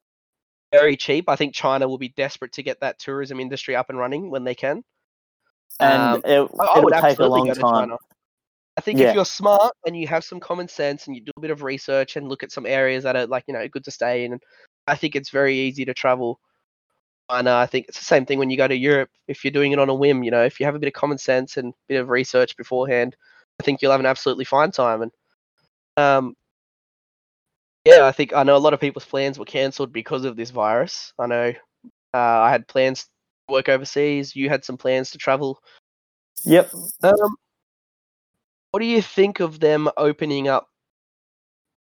very 0.72 0.96
cheap. 0.96 1.30
I 1.30 1.36
think 1.36 1.54
China 1.56 1.88
will 1.88 1.98
be 1.98 2.10
desperate 2.10 2.52
to 2.54 2.64
get 2.64 2.80
that 2.82 3.00
tourism 3.00 3.40
industry 3.40 3.76
up 3.76 3.90
and 3.90 3.98
running 3.98 4.30
when 4.30 4.44
they 4.44 4.56
can. 4.56 4.84
and 5.80 6.16
um, 6.16 6.22
it, 6.26 6.50
I, 6.60 6.66
I 6.66 6.80
would 6.80 6.94
take 6.94 7.20
a 7.20 7.26
long 7.26 7.54
time. 7.54 7.98
I 8.76 8.82
think 8.82 9.00
Yeah. 9.00 9.10
if 9.10 9.16
you're 9.16 9.26
smart 9.26 9.76
and 9.86 9.96
you 9.96 10.08
have 10.08 10.24
some 10.24 10.40
common 10.40 10.68
sense 10.68 11.06
and 11.06 11.16
you 11.16 11.22
do 11.22 11.32
a 11.38 11.42
bit 11.42 11.52
of 11.52 11.62
research 11.62 12.16
and 12.16 12.28
look 12.28 12.42
at 12.42 12.52
some 12.52 12.66
areas 12.66 13.04
that 13.04 13.16
are 13.16 13.28
like 13.28 13.44
you 13.48 13.54
know 13.54 13.68
good 13.68 13.84
to 13.86 13.92
stay 13.92 14.26
in, 14.26 14.40
I 14.88 14.96
think 14.96 15.16
it's 15.16 15.30
very 15.30 15.56
easy 15.58 15.86
to 15.86 15.94
travel. 15.94 16.40
And 17.34 17.48
uh, 17.48 17.58
I 17.58 17.66
think 17.66 17.88
it's 17.88 18.00
the 18.00 18.06
same 18.06 18.26
thing 18.26 18.40
when 18.40 18.50
you 18.50 18.58
go 18.58 18.68
to 18.68 18.76
Europe. 18.76 19.10
If 19.28 19.44
you're 19.44 19.52
doing 19.52 19.72
it 19.72 19.80
on 19.80 19.90
a 19.90 19.94
whim, 19.94 20.24
you 20.24 20.32
know, 20.32 20.44
if 20.44 20.60
you 20.60 20.66
have 20.66 20.76
a 20.76 20.80
bit 20.80 20.88
of 20.88 20.94
common 20.94 21.18
sense 21.18 21.58
and 21.58 21.70
a 21.70 21.76
bit 21.88 22.00
of 22.00 22.10
research 22.10 22.56
beforehand, 22.56 23.16
I 23.60 23.64
think 23.64 23.82
you'll 23.82 23.92
have 23.92 24.00
an 24.00 24.06
absolutely 24.06 24.46
fine 24.46 24.72
time. 24.72 25.02
And 25.02 25.12
um, 25.98 26.36
yeah, 27.86 28.06
I 28.06 28.12
think 28.12 28.34
I 28.34 28.44
know 28.44 28.56
a 28.56 28.58
lot 28.58 28.74
of 28.74 28.80
people's 28.80 29.06
plans 29.06 29.40
were 29.40 29.46
cancelled 29.46 29.92
because 29.92 30.26
of 30.26 30.36
this 30.36 30.52
virus. 30.52 31.14
I 31.20 31.28
know 31.28 31.54
uh, 32.14 32.18
I 32.18 32.52
had 32.52 32.68
plans 32.68 33.04
to 33.04 33.54
work 33.54 33.70
overseas. 33.70 34.36
You 34.36 34.50
had 34.50 34.64
some 34.64 34.78
plans 34.78 35.12
to 35.12 35.18
travel 35.18 35.60
Yep. 36.46 36.72
um, 37.04 37.36
what 38.72 38.80
do 38.80 38.86
you 38.86 39.02
think 39.02 39.40
of 39.40 39.60
them 39.60 39.90
opening 39.98 40.48
up 40.48 40.68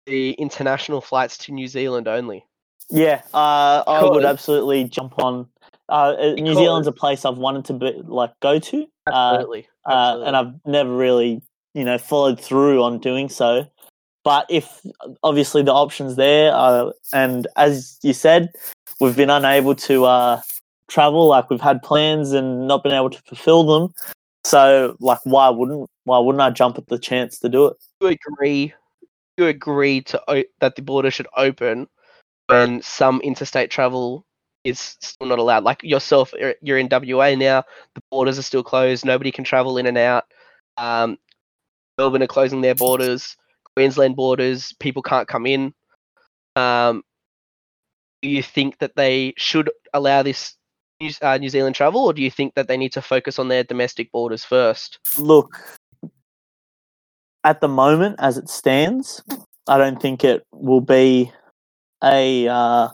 the 0.06 0.32
international 0.34 1.02
flights 1.02 1.38
to 1.40 1.52
New 1.52 1.68
Zealand 1.68 2.08
only? 2.08 2.46
Yeah, 2.90 3.22
uh, 3.34 3.84
I 3.88 4.04
would 4.04 4.26
absolutely 4.26 4.84
jump 4.86 5.20
on. 5.20 5.48
Uh, 5.90 6.16
uh, 6.20 6.34
New 6.34 6.56
Zealand's 6.56 6.88
a 6.88 6.92
place 6.92 7.26
I've 7.26 7.38
wanted 7.38 7.66
to 7.66 7.74
be, 7.74 8.02
like 8.06 8.32
go 8.42 8.60
to, 8.60 8.88
uh, 9.08 9.12
Absolutely. 9.12 9.68
uh, 9.86 9.92
absolutely. 9.92 10.28
and 10.28 10.38
I've 10.38 10.54
never 10.66 10.96
really, 10.96 11.42
you 11.74 11.84
know, 11.84 11.98
followed 11.98 12.40
through 12.40 12.84
on 12.84 13.00
doing 13.00 13.30
so. 13.30 13.66
But 14.24 14.48
if 14.50 14.82
obviously 15.22 15.62
the 15.62 15.74
options 15.74 16.16
there, 16.16 16.52
uh, 16.54 16.92
and 17.14 17.48
as 17.56 18.00
you 18.02 18.14
said, 18.14 18.50
we've 19.00 19.16
been 19.16 19.30
unable 19.30 19.76
to 19.76 20.06
uh, 20.06 20.42
travel. 20.88 21.28
Like 21.28 21.52
we've 21.52 21.62
had 21.62 21.84
plans 21.84 22.32
and 22.32 22.68
not 22.68 22.82
been 22.84 22.94
able 22.94 23.12
to 23.12 23.22
fulfill 23.24 23.64
them. 23.64 23.94
So, 24.44 24.96
like, 25.00 25.20
why 25.24 25.50
wouldn't 25.50 25.90
why 26.06 26.20
wouldn't 26.20 26.42
I 26.42 26.50
jump 26.50 26.78
at 26.78 26.88
the 26.88 26.98
chance 26.98 27.40
to 27.40 27.50
do 27.50 27.68
it? 27.68 27.78
you 28.02 28.08
agree? 28.08 28.74
You 29.38 29.48
agree 29.48 30.02
to 30.02 30.22
o- 30.28 30.44
that 30.60 30.76
the 30.76 30.82
border 30.82 31.12
should 31.12 31.28
open 31.36 31.88
when 32.48 32.82
some 32.82 33.22
interstate 33.22 33.72
travel 33.72 34.26
is 34.64 34.98
still 35.02 35.28
not 35.28 35.40
allowed. 35.40 35.64
Like 35.64 35.84
yourself, 35.84 36.34
you're- 36.62 36.80
in 36.80 36.88
WA 36.90 37.36
now. 37.36 37.64
The 37.94 38.02
borders 38.12 38.40
are 38.40 38.44
still 38.44 38.64
closed. 38.64 39.06
Nobody 39.06 39.32
can 39.32 39.44
travel 39.44 39.78
in 39.78 39.86
and 39.86 39.98
out. 39.98 40.26
Um, 40.78 41.18
Melbourne 41.98 42.24
are 42.24 42.28
closing 42.28 42.62
their 42.62 42.76
borders. 42.76 43.38
Queensland 43.76 44.16
borders, 44.16 44.74
people 44.80 45.02
can't 45.02 45.28
come 45.28 45.46
in. 45.46 45.74
Um, 46.56 47.04
do 48.22 48.30
you 48.30 48.42
think 48.42 48.80
that 48.80 48.96
they 48.96 49.34
should 49.38 49.70
allow 49.94 50.24
this 50.24 50.56
New, 51.02 51.12
uh, 51.22 51.38
New 51.38 51.50
Zealand 51.50 51.76
travel, 51.76 52.06
or 52.06 52.14
do 52.14 52.22
you 52.22 52.32
think 52.32 52.56
that 52.56 52.68
they 52.68 52.78
need 52.78 52.94
to 52.94 53.02
focus 53.02 53.38
on 53.38 53.50
their 53.50 53.64
domestic 53.64 54.12
borders 54.12 54.46
first? 54.46 55.00
Look, 55.18 55.60
at 57.44 57.60
the 57.60 57.68
moment, 57.68 58.16
as 58.20 58.38
it 58.38 58.50
stands, 58.50 59.22
I 59.68 59.78
don't 59.78 60.02
think 60.02 60.24
it 60.24 60.44
will 60.54 60.82
be 60.82 61.32
a. 62.04 62.48
Uh, 62.48 62.90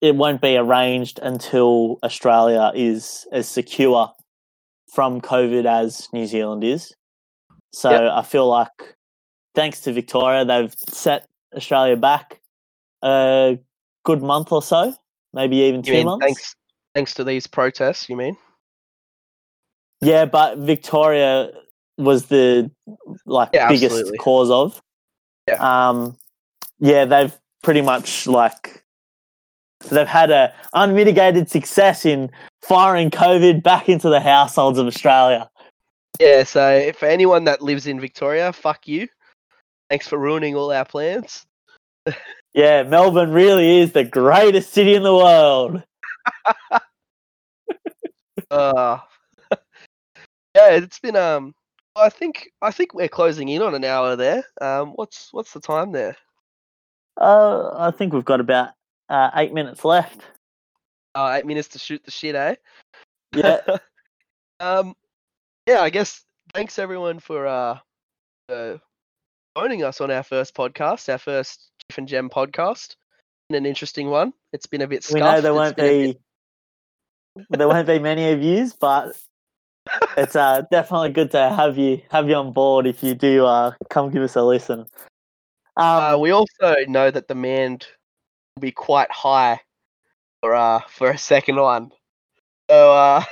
it 0.00 0.14
won't 0.14 0.40
be 0.40 0.56
arranged 0.56 1.18
until 1.22 1.98
Australia 2.04 2.70
is 2.72 3.26
as 3.32 3.48
secure 3.48 4.12
from 4.92 5.20
COVID 5.20 5.64
as 5.64 6.08
New 6.12 6.24
Zealand 6.26 6.62
is. 6.62 6.94
So 7.72 7.90
Yep. 7.90 8.12
I 8.12 8.22
feel 8.22 8.46
like, 8.46 8.94
thanks 9.56 9.80
to 9.82 9.92
Victoria, 9.92 10.44
they've 10.44 10.72
set 10.88 11.26
Australia 11.54 11.96
back 11.96 12.40
a 13.02 13.58
good 14.04 14.22
month 14.22 14.52
or 14.52 14.62
so, 14.62 14.94
maybe 15.32 15.56
even 15.56 15.82
You 15.84 15.94
two 15.94 16.04
months. 16.04 16.24
thanks 16.24 16.54
thanks 16.94 17.14
to 17.14 17.24
these 17.24 17.48
protests? 17.48 18.08
You 18.08 18.16
mean? 18.16 18.36
Yeah, 20.00 20.26
but 20.26 20.58
Victoria 20.58 21.50
was 21.96 22.26
the 22.26 22.70
like 23.26 23.50
Yeah, 23.52 23.68
biggest 23.68 23.96
absolutely. 23.96 24.18
cause 24.18 24.50
of. 24.50 24.80
Yeah. 25.48 25.88
Um 25.88 26.16
yeah, 26.78 27.04
they've 27.04 27.36
pretty 27.62 27.80
much 27.80 28.26
like 28.26 28.84
they've 29.90 30.06
had 30.06 30.30
a 30.30 30.52
unmitigated 30.74 31.48
success 31.50 32.04
in 32.04 32.30
firing 32.62 33.10
COVID 33.10 33.62
back 33.62 33.88
into 33.88 34.08
the 34.08 34.20
households 34.20 34.78
of 34.78 34.86
Australia. 34.86 35.48
Yeah. 36.20 36.44
So 36.44 36.92
for 36.98 37.06
anyone 37.06 37.44
that 37.44 37.62
lives 37.62 37.86
in 37.86 38.00
Victoria, 38.00 38.52
fuck 38.52 38.88
you. 38.88 39.08
Thanks 39.88 40.06
for 40.08 40.18
ruining 40.18 40.54
all 40.54 40.72
our 40.72 40.84
plans. 40.84 41.46
Yeah, 42.54 42.82
Melbourne 42.82 43.30
really 43.30 43.78
is 43.78 43.92
the 43.92 44.04
greatest 44.04 44.72
city 44.72 44.94
in 44.94 45.02
the 45.02 45.14
world. 45.14 45.82
Uh, 48.50 48.98
yeah, 50.56 50.70
it's 50.70 50.98
been 50.98 51.16
um. 51.16 51.54
I 51.94 52.08
think 52.08 52.50
I 52.62 52.70
think 52.70 52.94
we're 52.94 53.08
closing 53.08 53.48
in 53.48 53.62
on 53.62 53.74
an 53.74 53.84
hour 53.84 54.16
there. 54.16 54.44
Um, 54.60 54.88
what's 54.96 55.32
what's 55.32 55.52
the 55.52 55.60
time 55.60 55.92
there? 55.92 56.16
Uh, 57.18 57.70
I 57.76 57.90
think 57.90 58.12
we've 58.12 58.24
got 58.24 58.40
about 58.40 58.70
uh, 59.08 59.30
eight 59.34 59.52
minutes 59.52 59.84
left. 59.84 60.20
Uh, 61.14 61.34
eight 61.36 61.46
minutes 61.46 61.68
to 61.68 61.78
shoot 61.78 62.02
the 62.04 62.10
shit, 62.10 62.34
eh? 62.34 62.54
Yeah. 63.34 63.60
um, 64.60 64.94
yeah. 65.66 65.80
I 65.80 65.90
guess 65.90 66.24
thanks 66.54 66.78
everyone 66.78 67.18
for 67.18 67.46
uh, 67.46 67.78
uh 68.48 68.76
joining 69.56 69.82
us 69.82 70.00
on 70.00 70.10
our 70.10 70.22
first 70.22 70.54
podcast, 70.54 71.08
our 71.08 71.18
first 71.18 71.70
Jeff 71.90 71.98
and 71.98 72.08
Gem 72.08 72.30
podcast. 72.30 72.94
Been 73.48 73.56
an 73.56 73.66
interesting 73.66 74.08
one. 74.10 74.32
It's 74.52 74.66
been 74.66 74.82
a 74.82 74.86
bit. 74.86 75.06
we 75.12 75.20
know 75.20 75.40
there 75.40 75.54
won't 75.54 75.76
been 75.76 75.84
a 75.84 76.06
bit- 76.06 76.16
be 76.16 76.20
there 77.50 77.68
won't 77.68 77.86
be 77.86 77.98
many 77.98 78.30
of 78.30 78.42
yous, 78.42 78.72
but 78.74 79.16
it's 80.16 80.36
uh, 80.36 80.62
definitely 80.70 81.10
good 81.10 81.30
to 81.32 81.48
have 81.48 81.78
you 81.78 82.00
have 82.10 82.28
you 82.28 82.34
on 82.34 82.52
board 82.52 82.86
if 82.86 83.02
you 83.02 83.14
do 83.14 83.44
uh, 83.44 83.72
come 83.90 84.10
give 84.10 84.22
us 84.22 84.36
a 84.36 84.42
listen. 84.42 84.86
Um, 85.78 86.14
Uh, 86.14 86.18
we 86.18 86.30
also 86.30 86.74
know 86.88 87.10
that 87.10 87.28
demand 87.28 87.86
will 88.56 88.62
be 88.62 88.72
quite 88.72 89.10
high 89.10 89.60
for 90.40 90.54
uh 90.54 90.80
for 90.88 91.10
a 91.10 91.18
second 91.18 91.56
one. 91.56 91.92
So 92.70 92.92
uh 92.92 93.24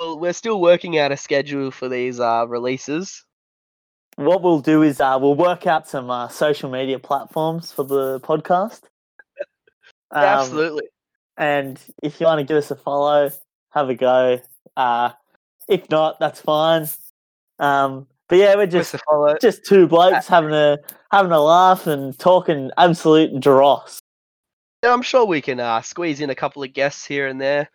we're 0.00 0.32
still 0.34 0.60
working 0.60 0.98
out 0.98 1.12
a 1.12 1.16
schedule 1.16 1.70
for 1.70 1.88
these 1.88 2.20
uh 2.20 2.46
releases. 2.48 3.24
what 4.16 4.42
we'll 4.42 4.60
do 4.60 4.82
is 4.82 5.00
uh, 5.00 5.18
we'll 5.20 5.34
work 5.34 5.66
out 5.66 5.88
some 5.88 6.08
uh, 6.10 6.28
social 6.28 6.70
media 6.70 6.98
platforms 6.98 7.72
for 7.72 7.84
the 7.84 8.20
podcast. 8.20 8.82
Um, 10.10 10.22
Absolutely. 10.22 10.84
And 11.36 11.80
if 12.00 12.20
you 12.20 12.26
want 12.26 12.38
to 12.38 12.44
give 12.44 12.56
us 12.56 12.70
a 12.70 12.76
follow, 12.76 13.32
have 13.70 13.88
a 13.90 13.96
go. 13.96 14.38
Uh, 14.76 15.10
if 15.66 15.90
not, 15.90 16.20
that's 16.20 16.40
fine. 16.40 16.86
Um, 17.58 18.06
but 18.28 18.38
yeah, 18.38 18.54
we're 18.54 18.66
just 18.66 18.94
us 18.94 19.00
a 19.00 19.04
follow. 19.04 19.36
just 19.40 19.64
two 19.64 19.86
blokes 19.86 20.26
having 20.26 20.52
a 20.52 20.78
having 21.10 21.32
a 21.32 21.40
laugh 21.40 21.86
and 21.86 22.18
talking 22.18 22.70
absolute 22.78 23.38
dross. 23.40 24.00
Yeah, 24.82 24.92
I'm 24.92 25.02
sure 25.02 25.24
we 25.24 25.40
can 25.40 25.60
uh, 25.60 25.82
squeeze 25.82 26.20
in 26.20 26.30
a 26.30 26.34
couple 26.34 26.62
of 26.62 26.72
guests 26.72 27.06
here 27.06 27.26
and 27.26 27.40
there 27.40 27.70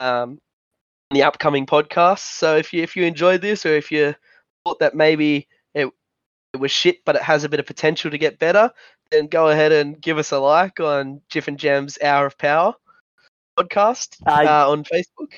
um, 0.00 0.38
in 1.10 1.14
the 1.14 1.22
upcoming 1.22 1.66
podcast. 1.66 2.20
So 2.20 2.56
if 2.56 2.72
you 2.72 2.82
if 2.82 2.96
you 2.96 3.04
enjoyed 3.04 3.40
this 3.40 3.66
or 3.66 3.74
if 3.74 3.90
you 3.90 4.14
thought 4.64 4.78
that 4.80 4.94
maybe 4.94 5.48
it 5.74 5.88
it 6.52 6.60
was 6.60 6.70
shit 6.70 7.04
but 7.04 7.16
it 7.16 7.22
has 7.22 7.44
a 7.44 7.48
bit 7.48 7.60
of 7.60 7.66
potential 7.66 8.10
to 8.10 8.18
get 8.18 8.38
better, 8.38 8.70
then 9.10 9.26
go 9.26 9.48
ahead 9.48 9.72
and 9.72 10.00
give 10.00 10.18
us 10.18 10.32
a 10.32 10.38
like 10.38 10.80
on 10.80 11.20
Jiff 11.28 11.48
and 11.48 11.58
Gem's 11.58 11.98
Hour 12.02 12.26
of 12.26 12.38
Power. 12.38 12.74
podcast 13.58 14.16
Uh, 14.26 14.44
uh, 14.46 14.70
on 14.70 14.84
Facebook. 14.84 15.32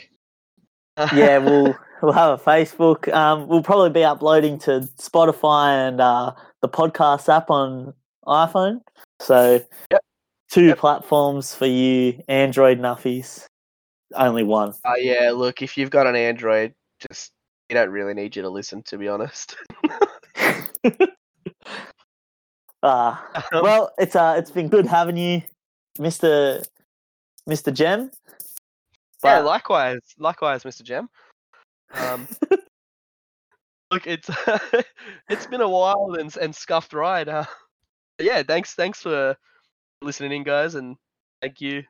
Yeah, 1.14 1.38
we'll 1.44 1.74
we'll 2.02 2.12
have 2.12 2.40
a 2.40 2.42
Facebook. 2.42 3.12
Um, 3.12 3.46
we'll 3.48 3.62
probably 3.62 3.90
be 3.90 4.04
uploading 4.04 4.58
to 4.60 4.88
Spotify 4.98 5.88
and 5.88 6.00
uh, 6.00 6.32
the 6.62 6.68
podcast 6.68 7.28
app 7.34 7.50
on 7.50 7.94
iPhone. 8.26 8.80
So, 9.20 9.60
Yep. 9.90 10.00
two 10.50 10.66
Yep. 10.66 10.78
platforms 10.78 11.54
for 11.54 11.66
you 11.66 12.22
Android 12.28 12.78
nuffies. 12.78 13.46
Only 14.14 14.42
one. 14.42 14.74
Uh, 14.84 14.94
yeah, 14.98 15.32
look, 15.34 15.62
if 15.62 15.76
you've 15.76 15.90
got 15.90 16.06
an 16.06 16.16
Android, 16.16 16.74
just 17.10 17.32
you 17.68 17.74
don't 17.74 17.90
really 17.90 18.14
need 18.14 18.36
you 18.36 18.42
to 18.42 18.48
listen, 18.50 18.82
to 18.84 18.98
be 18.98 19.08
honest. 19.08 19.56
Uh, 22.82 23.16
well, 23.52 23.92
it's 23.98 24.14
uh, 24.16 24.36
it's 24.38 24.50
been 24.50 24.68
good 24.68 24.86
having 24.86 25.16
you, 25.16 25.42
Mister 25.98 26.62
Mister 27.46 27.70
Gem. 27.70 28.10
Yeah, 29.26 29.38
likewise, 29.40 30.00
likewise, 30.18 30.64
Mr. 30.64 30.82
Gem. 30.82 31.08
Um, 31.94 32.26
look, 33.90 34.06
it's 34.06 34.28
it's 35.28 35.46
been 35.46 35.60
a 35.60 35.68
while 35.68 36.16
and 36.18 36.34
and 36.36 36.54
scuffed 36.54 36.92
ride. 36.92 37.28
Uh, 37.28 37.44
yeah, 38.20 38.42
thanks, 38.42 38.74
thanks 38.74 39.00
for 39.00 39.36
listening 40.02 40.32
in, 40.32 40.42
guys, 40.44 40.74
and 40.74 40.96
thank 41.42 41.60
you, 41.60 41.82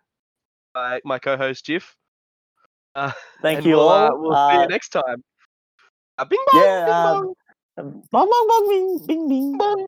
my 0.74 1.00
my 1.04 1.18
co-host 1.18 1.64
Jiff. 1.66 1.96
Uh, 2.94 3.12
Thank 3.42 3.66
you 3.66 3.76
we'll, 3.76 3.88
all. 3.88 4.06
Uh, 4.06 4.16
we'll 4.16 4.32
see 4.32 4.56
Uh, 4.56 4.62
you 4.62 4.68
next 4.68 4.88
time. 4.88 5.22
Uh, 6.16 6.24
bing 6.24 6.38
bong, 6.50 6.62
yeah, 6.62 6.84
bing 6.86 6.94
um, 6.94 7.34
bong, 7.76 8.02
Bong, 8.10 8.30
bong, 8.30 8.48
bong, 8.48 8.68
bing, 8.68 9.06
bing, 9.06 9.28
bing. 9.28 9.58
bong. 9.58 9.86